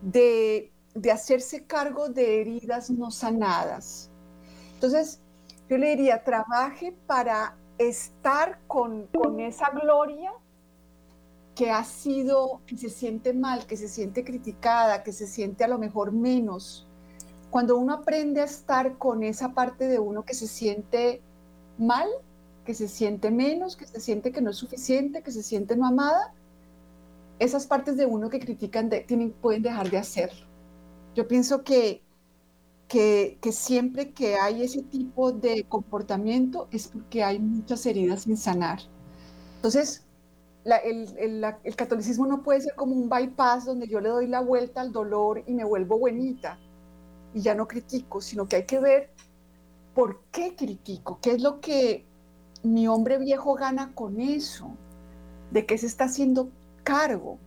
de, 0.04 0.72
de 0.94 1.12
hacerse 1.12 1.66
cargo 1.66 2.10
de 2.10 2.42
heridas 2.42 2.90
no 2.90 3.12
sanadas. 3.12 4.12
Entonces, 4.76 5.22
yo 5.70 5.78
le 5.78 5.90
diría, 5.96 6.24
trabaje 6.24 6.96
para 7.08 7.56
estar 7.78 8.60
con, 8.68 9.08
esa 9.40 9.70
gloria 9.72 10.32
que 11.56 11.72
ha 11.72 11.84
sido, 11.84 12.62
que 12.66 12.78
se 12.78 12.90
siente 12.90 13.34
mal, 13.34 13.66
que 13.66 13.78
se 13.78 13.88
siente 13.88 14.24
criticada, 14.24 15.04
que 15.04 15.12
se 15.12 15.28
siente 15.28 15.64
a 15.64 15.68
lo 15.68 15.78
mejor 15.78 16.12
menos. 16.12 16.88
Cuando 17.50 17.78
uno 17.78 17.94
aprende 17.94 18.42
a 18.42 18.46
estar 18.46 18.98
con 18.98 19.24
esa 19.24 19.54
parte 19.54 19.88
de 19.88 20.00
uno 20.00 20.24
que 20.24 20.34
se 20.34 20.48
siente 20.48 21.22
mal, 21.78 22.10
que 22.66 22.74
se 22.74 22.88
siente 22.88 23.30
menos, 23.30 23.76
que 23.76 23.86
se 23.86 24.00
siente 24.00 24.32
que 24.32 24.42
no 24.42 24.50
es 24.50 24.58
suficiente, 24.58 25.22
que 25.22 25.32
se 25.32 25.44
siente 25.44 25.76
no 25.76 25.86
amada, 25.86 26.34
esas 27.40 27.68
partes 27.68 27.98
de 27.98 28.06
uno 28.06 28.30
que 28.30 28.40
critican 28.40 28.90
tienen, 29.08 29.32
pueden 29.32 29.62
dejar 29.62 29.90
de 29.90 29.98
hacerlo. 29.98 30.46
Yo 31.16 31.28
pienso 31.28 31.64
que, 31.64 32.02
que, 32.88 33.38
siempre 33.52 34.12
que 34.12 34.36
hay 34.36 34.64
ese 34.64 34.84
tipo 34.84 35.32
de 35.32 35.66
comportamiento 35.66 36.68
es 36.72 36.88
porque 36.88 37.24
hay 37.24 37.40
muchas 37.40 37.86
heridas 37.86 38.24
sin 38.24 38.38
sanar. 38.38 38.80
Entonces, 39.58 40.06
el, 40.66 41.54
el, 41.64 41.76
catolicismo 41.76 42.26
no 42.26 42.42
puede 42.44 42.62
ser 42.62 42.76
como 42.76 42.96
un 42.96 43.10
bypass 43.10 43.66
donde 43.66 43.88
yo 43.88 44.00
le 44.00 44.10
doy 44.10 44.28
la 44.28 44.42
vuelta 44.42 44.82
al 44.82 44.92
dolor 44.92 45.44
y 45.46 45.54
me 45.54 45.66
vuelvo 45.66 46.00
buenita 46.00 46.58
y 47.34 47.42
ya 47.42 47.56
no 47.56 47.68
critico, 47.68 48.22
sino 48.22 48.48
que 48.48 48.58
hay 48.58 48.66
que 48.66 48.80
ver 48.80 49.10
por 49.94 50.22
qué 50.32 50.56
critico, 50.56 51.20
qué 51.22 51.32
es 51.32 51.42
lo 51.42 51.60
que 51.60 52.06
mi 52.64 52.88
hombre 52.88 53.18
viejo 53.18 53.56
gana 53.56 53.94
con 53.94 54.20
eso, 54.20 54.72
de 55.52 55.66
qué 55.66 55.78
se 55.78 55.88
está 55.88 56.06
haciendo 56.06 56.50
cargo 56.84 57.40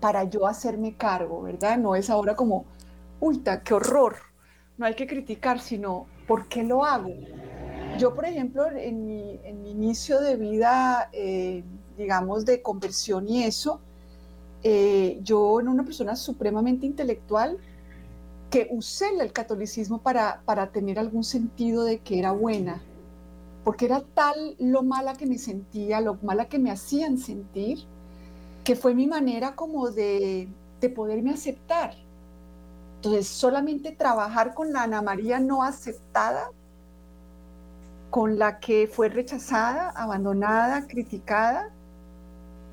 para 0.00 0.24
yo 0.24 0.46
hacerme 0.46 0.94
cargo, 0.96 1.42
¿verdad? 1.42 1.78
No 1.78 1.94
es 1.96 2.10
ahora 2.10 2.36
como, 2.36 2.64
uy, 3.20 3.42
qué 3.64 3.74
horror, 3.74 4.16
no 4.78 4.86
hay 4.86 4.94
que 4.94 5.06
criticar, 5.06 5.60
sino 5.60 6.06
por 6.26 6.48
qué 6.48 6.62
lo 6.62 6.84
hago. 6.84 7.10
Yo, 7.98 8.14
por 8.14 8.26
ejemplo, 8.26 8.66
en 8.70 9.06
mi, 9.06 9.40
inicio 9.70 10.20
de 10.20 10.36
vida, 10.36 11.08
eh, 11.12 11.64
digamos, 11.96 12.44
de 12.44 12.60
conversión 12.60 13.28
y 13.28 13.44
eso, 13.44 13.80
eh, 14.62 15.18
yo 15.22 15.60
en 15.60 15.68
una 15.68 15.84
persona 15.84 16.14
supremamente 16.16 16.86
intelectual, 16.86 17.58
que 18.50 18.68
usé 18.70 19.08
el 19.18 19.32
catolicismo 19.32 19.98
para, 19.98 20.42
para 20.44 20.70
tener 20.70 20.98
algún 20.98 21.24
sentido 21.24 21.84
de 21.84 21.98
que 21.98 22.18
era 22.18 22.32
buena, 22.32 22.82
porque 23.64 23.86
era 23.86 24.02
tal 24.14 24.56
lo 24.58 24.82
mala 24.82 25.14
que 25.14 25.26
me 25.26 25.38
sentía, 25.38 26.00
lo 26.00 26.18
mala 26.22 26.48
que 26.48 26.58
me 26.58 26.70
hacían 26.70 27.18
sentir, 27.18 27.78
que 28.66 28.74
fue 28.74 28.96
mi 28.96 29.06
manera 29.06 29.54
como 29.54 29.90
de, 29.92 30.48
de 30.80 30.90
poderme 30.90 31.30
aceptar. 31.30 31.94
Entonces, 32.96 33.28
solamente 33.28 33.92
trabajar 33.92 34.54
con 34.54 34.72
la 34.72 34.82
Ana 34.82 35.02
María 35.02 35.38
no 35.38 35.62
aceptada, 35.62 36.50
con 38.10 38.40
la 38.40 38.58
que 38.58 38.88
fue 38.92 39.08
rechazada, 39.08 39.90
abandonada, 39.90 40.88
criticada, 40.88 41.70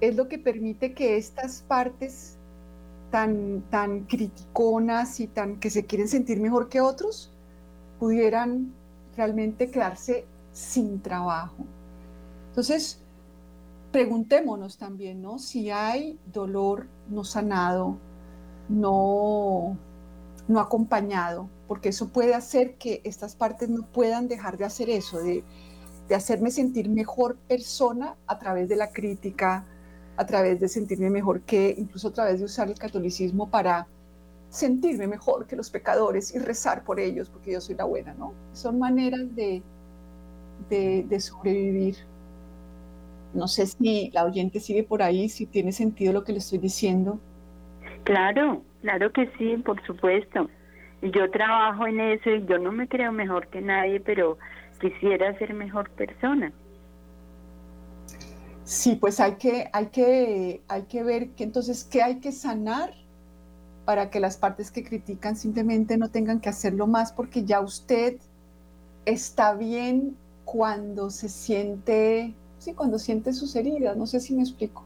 es 0.01 0.15
lo 0.15 0.27
que 0.27 0.39
permite 0.39 0.95
que 0.95 1.15
estas 1.15 1.61
partes 1.61 2.37
tan, 3.11 3.61
tan 3.69 4.05
criticonas 4.05 5.19
y 5.19 5.27
tan 5.27 5.59
que 5.59 5.69
se 5.69 5.85
quieren 5.85 6.07
sentir 6.07 6.39
mejor 6.39 6.69
que 6.69 6.81
otros, 6.81 7.29
pudieran 7.99 8.73
realmente 9.15 9.69
quedarse 9.69 10.25
sin 10.53 11.03
trabajo. 11.03 11.65
Entonces, 12.49 13.02
preguntémonos 13.93 14.77
también, 14.77 15.21
¿no? 15.21 15.39
Si 15.39 15.69
hay 15.69 16.19
dolor 16.33 16.87
no 17.09 17.23
sanado, 17.23 17.97
no, 18.67 19.77
no 20.47 20.59
acompañado, 20.59 21.47
porque 21.67 21.89
eso 21.89 22.09
puede 22.09 22.33
hacer 22.33 22.75
que 22.75 23.01
estas 23.05 23.35
partes 23.35 23.69
no 23.69 23.83
puedan 23.83 24.27
dejar 24.27 24.57
de 24.57 24.65
hacer 24.65 24.89
eso, 24.89 25.19
de, 25.19 25.43
de 26.09 26.15
hacerme 26.15 26.49
sentir 26.49 26.89
mejor 26.89 27.37
persona 27.47 28.17
a 28.27 28.39
través 28.39 28.67
de 28.67 28.75
la 28.75 28.91
crítica, 28.91 29.65
a 30.17 30.25
través 30.25 30.59
de 30.59 30.67
sentirme 30.67 31.09
mejor 31.09 31.41
que, 31.41 31.73
incluso 31.77 32.07
a 32.09 32.13
través 32.13 32.39
de 32.39 32.45
usar 32.45 32.69
el 32.69 32.77
catolicismo 32.77 33.49
para 33.49 33.87
sentirme 34.49 35.07
mejor 35.07 35.45
que 35.47 35.55
los 35.55 35.69
pecadores 35.69 36.33
y 36.33 36.39
rezar 36.39 36.83
por 36.83 36.99
ellos, 36.99 37.29
porque 37.29 37.53
yo 37.53 37.61
soy 37.61 37.75
la 37.75 37.85
buena, 37.85 38.13
¿no? 38.15 38.33
Son 38.53 38.77
maneras 38.77 39.21
de, 39.35 39.63
de, 40.69 41.19
sobrevivir. 41.19 41.97
No 43.33 43.47
sé 43.47 43.65
si 43.67 44.11
la 44.11 44.25
oyente 44.25 44.59
sigue 44.59 44.83
por 44.83 45.01
ahí, 45.01 45.29
si 45.29 45.45
tiene 45.45 45.71
sentido 45.71 46.13
lo 46.13 46.23
que 46.23 46.33
le 46.33 46.39
estoy 46.39 46.59
diciendo. 46.59 47.19
Claro, 48.03 48.61
claro 48.81 49.11
que 49.11 49.29
sí, 49.37 49.57
por 49.57 49.83
supuesto. 49.85 50.49
Yo 51.01 51.29
trabajo 51.31 51.87
en 51.87 51.99
eso 51.99 52.29
y 52.29 52.45
yo 52.45 52.59
no 52.59 52.71
me 52.71 52.87
creo 52.87 53.11
mejor 53.11 53.47
que 53.47 53.61
nadie, 53.61 53.99
pero 53.99 54.37
quisiera 54.79 55.37
ser 55.37 55.53
mejor 55.53 55.89
persona. 55.91 56.53
Sí, 58.63 58.95
pues 58.95 59.19
hay 59.19 59.35
que, 59.35 59.69
hay 59.73 59.87
que, 59.87 60.61
hay 60.67 60.83
que 60.83 61.03
ver 61.03 61.29
que 61.31 61.43
entonces 61.43 61.83
qué 61.83 62.01
hay 62.01 62.19
que 62.19 62.31
sanar 62.31 62.93
para 63.85 64.09
que 64.09 64.19
las 64.19 64.37
partes 64.37 64.71
que 64.71 64.83
critican 64.83 65.35
simplemente 65.35 65.97
no 65.97 66.09
tengan 66.09 66.39
que 66.39 66.49
hacerlo 66.49 66.87
más 66.87 67.11
porque 67.11 67.43
ya 67.43 67.59
usted 67.59 68.17
está 69.05 69.53
bien 69.53 70.15
cuando 70.45 71.09
se 71.09 71.27
siente, 71.27 72.33
sí, 72.63 72.73
cuando 72.73 72.97
siente 72.97 73.33
sus 73.33 73.55
heridas, 73.55 73.97
no 73.97 74.05
sé 74.05 74.19
si 74.19 74.33
me 74.33 74.41
explico. 74.41 74.83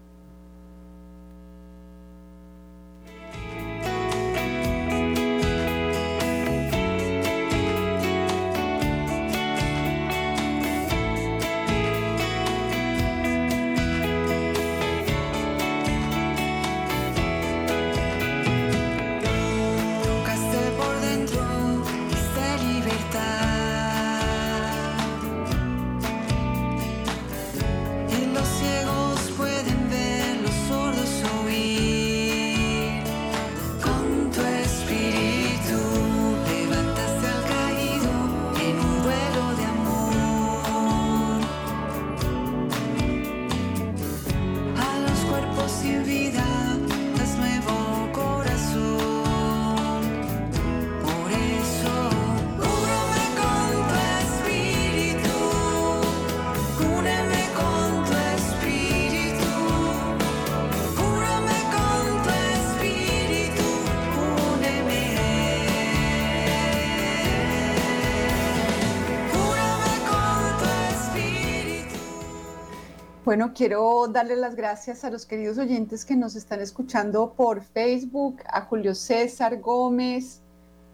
Bueno, 73.25 73.53
quiero 73.55 74.09
darle 74.09 74.35
las 74.35 74.57
gracias 74.57 75.05
a 75.05 75.11
los 75.11 75.27
queridos 75.27 75.57
oyentes 75.57 76.05
que 76.05 76.17
nos 76.17 76.35
están 76.35 76.61
escuchando 76.61 77.35
por 77.35 77.63
Facebook, 77.63 78.43
a 78.49 78.63
Julio 78.63 78.97
César 78.97 79.61
Gómez, 79.61 80.41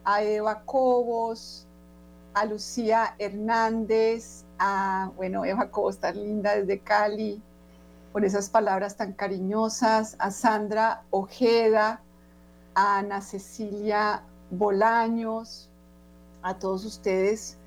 a 0.05 0.22
Eva 0.22 0.62
Cobos, 0.66 1.66
a 2.35 2.45
Lucía 2.45 3.14
Hernández, 3.18 4.45
a, 4.59 5.11
bueno, 5.16 5.47
Eva 5.47 5.70
Cobos 5.70 6.01
tan 6.01 6.16
linda 6.16 6.55
desde 6.55 6.81
Cali, 6.81 7.41
por 8.12 8.26
esas 8.26 8.51
palabras 8.51 8.95
tan 8.95 9.14
cariñosas, 9.14 10.14
a 10.18 10.31
Sandra 10.31 11.05
Ojeda, 11.09 12.03
a 12.74 12.99
Ana 12.99 13.22
Cecilia 13.22 14.22
Bolaños, 14.51 15.70
a 16.43 16.59
todos 16.59 16.85
ustedes 16.85 17.58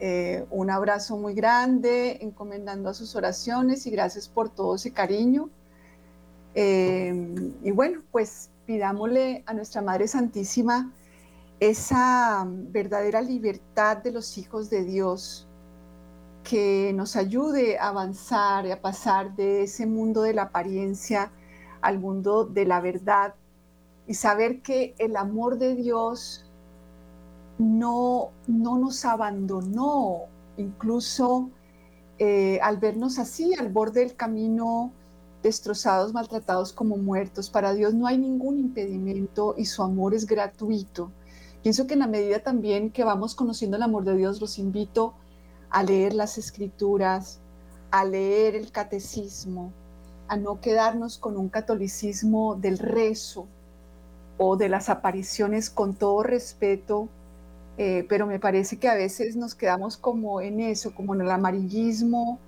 eh, 0.00 0.46
un 0.50 0.70
abrazo 0.70 1.18
muy 1.18 1.34
grande, 1.34 2.18
encomendando 2.22 2.88
a 2.88 2.94
sus 2.94 3.14
oraciones 3.16 3.86
y 3.86 3.90
gracias 3.90 4.28
por 4.28 4.48
todo 4.48 4.76
ese 4.76 4.92
cariño. 4.92 5.50
Eh, 6.54 7.54
y 7.62 7.70
bueno, 7.70 8.02
pues 8.10 8.50
pidámosle 8.64 9.44
a 9.46 9.52
nuestra 9.52 9.82
Madre 9.82 10.08
Santísima 10.08 10.90
esa 11.60 12.46
verdadera 12.48 13.20
libertad 13.20 13.98
de 13.98 14.12
los 14.12 14.38
hijos 14.38 14.70
de 14.70 14.84
Dios, 14.84 15.46
que 16.42 16.92
nos 16.94 17.16
ayude 17.16 17.78
a 17.78 17.88
avanzar 17.88 18.64
y 18.64 18.70
a 18.70 18.80
pasar 18.80 19.36
de 19.36 19.64
ese 19.64 19.84
mundo 19.84 20.22
de 20.22 20.32
la 20.32 20.44
apariencia 20.44 21.30
al 21.82 21.98
mundo 21.98 22.46
de 22.46 22.64
la 22.64 22.80
verdad 22.80 23.34
y 24.06 24.14
saber 24.14 24.62
que 24.62 24.94
el 24.98 25.16
amor 25.16 25.58
de 25.58 25.74
Dios 25.74 26.49
no, 27.60 28.30
no 28.46 28.78
nos 28.78 29.04
abandonó, 29.04 30.22
incluso 30.56 31.50
eh, 32.18 32.58
al 32.62 32.78
vernos 32.78 33.18
así, 33.18 33.54
al 33.54 33.68
borde 33.68 34.00
del 34.00 34.16
camino, 34.16 34.92
destrozados, 35.42 36.14
maltratados 36.14 36.72
como 36.72 36.96
muertos. 36.96 37.50
Para 37.50 37.74
Dios 37.74 37.92
no 37.92 38.06
hay 38.06 38.16
ningún 38.16 38.58
impedimento 38.58 39.54
y 39.58 39.66
su 39.66 39.82
amor 39.82 40.14
es 40.14 40.26
gratuito. 40.26 41.12
Pienso 41.62 41.86
que 41.86 41.94
en 41.94 42.00
la 42.00 42.06
medida 42.06 42.38
también 42.38 42.90
que 42.90 43.04
vamos 43.04 43.34
conociendo 43.34 43.76
el 43.76 43.82
amor 43.82 44.04
de 44.04 44.16
Dios, 44.16 44.40
los 44.40 44.58
invito 44.58 45.12
a 45.68 45.82
leer 45.82 46.14
las 46.14 46.38
escrituras, 46.38 47.40
a 47.90 48.06
leer 48.06 48.56
el 48.56 48.72
catecismo, 48.72 49.70
a 50.28 50.36
no 50.38 50.60
quedarnos 50.60 51.18
con 51.18 51.36
un 51.36 51.50
catolicismo 51.50 52.54
del 52.54 52.78
rezo 52.78 53.46
o 54.38 54.56
de 54.56 54.70
las 54.70 54.88
apariciones 54.88 55.68
con 55.68 55.94
todo 55.94 56.22
respeto, 56.22 57.10
eh, 57.82 58.04
pero 58.10 58.26
me 58.26 58.38
parece 58.38 58.76
que 58.76 58.90
a 58.90 58.94
veces 58.94 59.36
nos 59.36 59.54
quedamos 59.54 59.96
como 59.96 60.42
en 60.42 60.60
eso, 60.60 60.94
como 60.94 61.14
en 61.14 61.22
el 61.22 61.30
amarillismo 61.30 62.38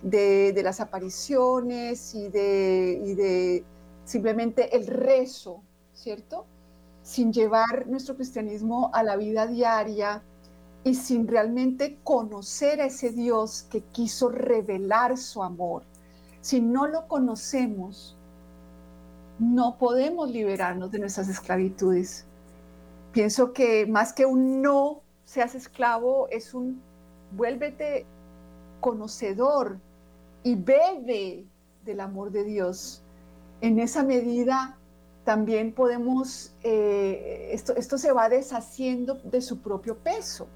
de, 0.00 0.60
las 0.62 0.78
apariciones 0.78 2.14
y 2.14 2.28
de, 2.28 3.02
y 3.04 3.14
de 3.14 3.64
simplemente 4.04 4.76
el 4.76 4.86
rezo, 4.86 5.60
¿cierto? 5.92 6.46
Sin 7.02 7.32
llevar 7.32 7.88
nuestro 7.88 8.14
cristianismo 8.14 8.92
a 8.94 9.02
la 9.02 9.16
vida 9.16 9.48
diaria 9.48 10.22
y 10.84 10.94
sin 10.94 11.26
realmente 11.26 11.98
conocer 12.04 12.80
a 12.80 12.86
ese 12.86 13.10
Dios 13.10 13.66
que 13.68 13.80
quiso 13.80 14.28
revelar 14.28 15.18
su 15.18 15.42
amor. 15.42 15.82
Si 16.40 16.60
no 16.60 16.86
lo 16.86 17.08
conocemos, 17.08 18.16
no 19.40 19.78
podemos 19.78 20.30
liberarnos 20.30 20.92
de 20.92 21.00
nuestras 21.00 21.28
esclavitudes. 21.28 22.25
Pienso 23.16 23.54
que 23.54 23.86
más 23.86 24.12
que 24.12 24.26
un 24.26 24.60
no 24.60 25.00
seas 25.24 25.54
esclavo, 25.54 26.28
es 26.28 26.52
un 26.52 26.82
vuélvete 27.30 28.04
conocedor 28.80 29.78
y 30.42 30.54
bebe 30.54 31.46
del 31.86 32.00
amor 32.00 32.30
de 32.30 32.44
Dios. 32.44 33.02
En 33.62 33.78
esa 33.78 34.02
medida 34.02 34.76
también 35.24 35.72
podemos, 35.72 36.54
eh, 36.62 37.48
esto, 37.52 37.74
esto 37.76 37.96
se 37.96 38.12
va 38.12 38.28
deshaciendo 38.28 39.14
de 39.24 39.40
su 39.40 39.62
propio 39.62 39.96
peso. 39.96 40.46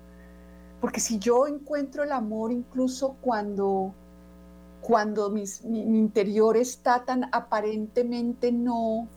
Porque 0.82 1.00
si 1.00 1.18
yo 1.18 1.46
encuentro 1.46 2.04
el 2.04 2.12
amor 2.12 2.52
incluso 2.52 3.16
cuando, 3.22 3.94
cuando 4.82 5.30
mi, 5.30 5.44
mi, 5.64 5.98
interior 5.98 6.58
está 6.58 7.06
tan 7.06 7.30
aparentemente 7.32 8.52
no 8.52 9.08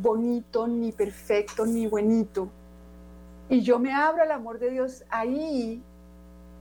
bonito, 0.00 0.66
ni 0.66 0.92
perfecto, 0.92 1.66
ni 1.66 1.86
buenito. 1.86 2.48
Y 3.48 3.62
yo 3.62 3.78
me 3.78 3.92
abro 3.92 4.22
al 4.22 4.30
amor 4.30 4.58
de 4.58 4.70
Dios 4.70 5.04
ahí, 5.10 5.82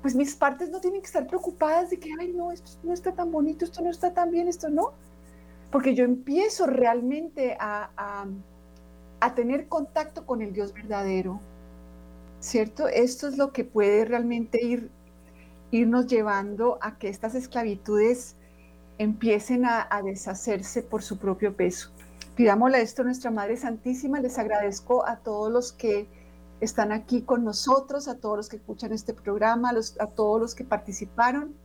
pues 0.01 0.15
mis 0.15 0.35
partes 0.35 0.69
no 0.69 0.79
tienen 0.79 1.01
que 1.01 1.07
estar 1.07 1.27
preocupadas 1.27 1.89
de 1.89 1.99
que, 1.99 2.09
ay, 2.19 2.33
no, 2.33 2.51
esto 2.51 2.71
no 2.83 2.93
está 2.93 3.11
tan 3.11 3.31
bonito, 3.31 3.65
esto 3.65 3.81
no 3.81 3.89
está 3.89 4.13
tan 4.13 4.31
bien, 4.31 4.47
esto 4.47 4.69
no. 4.69 4.93
Porque 5.71 5.95
yo 5.95 6.05
empiezo 6.05 6.65
realmente 6.65 7.57
a, 7.59 8.25
a, 9.19 9.35
tener 9.35 9.67
contacto 9.67 10.25
con 10.25 10.41
el 10.41 10.53
Dios 10.53 10.73
verdadero, 10.73 11.41
¿cierto? 12.39 12.87
Esto 12.87 13.27
es 13.27 13.37
lo 13.37 13.51
que 13.51 13.65
puede 13.65 14.05
realmente 14.05 14.63
ir, 14.63 14.89
irnos 15.71 16.07
llevando 16.07 16.79
a 16.81 16.97
que 16.97 17.09
estas 17.09 17.35
esclavitudes 17.35 18.35
empiecen 18.97 19.65
a 19.65 20.01
deshacerse 20.03 20.81
por 20.81 21.03
su 21.03 21.17
propio 21.17 21.53
peso. 21.55 21.91
Pidámosle 22.37 22.83
esto 22.83 23.01
a 23.01 23.05
nuestra 23.05 23.31
Madre 23.31 23.57
Santísima. 23.57 24.19
Les 24.19 24.37
agradezco 24.37 25.07
a 25.07 25.15
todos 25.15 25.51
los 25.51 25.71
que 25.73 26.07
están 26.61 26.91
aquí 26.91 27.23
con 27.23 27.43
nosotros, 27.43 28.07
a 28.07 28.19
todos 28.19 28.37
los 28.37 28.47
que 28.47 28.57
escuchan 28.57 28.93
este 28.93 29.15
programa, 29.15 29.71
a, 29.71 30.03
a 30.03 30.07
todos 30.07 30.39
los 30.39 30.53
que 30.53 30.63
participaron. 30.63 31.55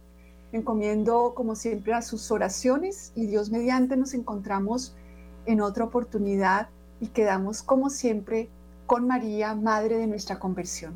Encomiendo, 0.50 1.34
como 1.34 1.56
siempre, 1.56 1.92
a 1.92 2.00
sus 2.00 2.30
oraciones 2.30 3.12
y 3.14 3.26
Dios 3.26 3.50
mediante 3.50 3.98
nos 3.98 4.14
encontramos 4.14 4.96
en 5.44 5.60
otra 5.60 5.84
oportunidad 5.84 6.70
y 7.00 7.08
quedamos, 7.08 7.62
como 7.62 7.90
siempre, 7.90 8.48
con 8.86 9.06
María, 9.06 9.54
Madre 9.54 9.98
de 9.98 10.06
nuestra 10.06 10.38
conversión. 10.38 10.94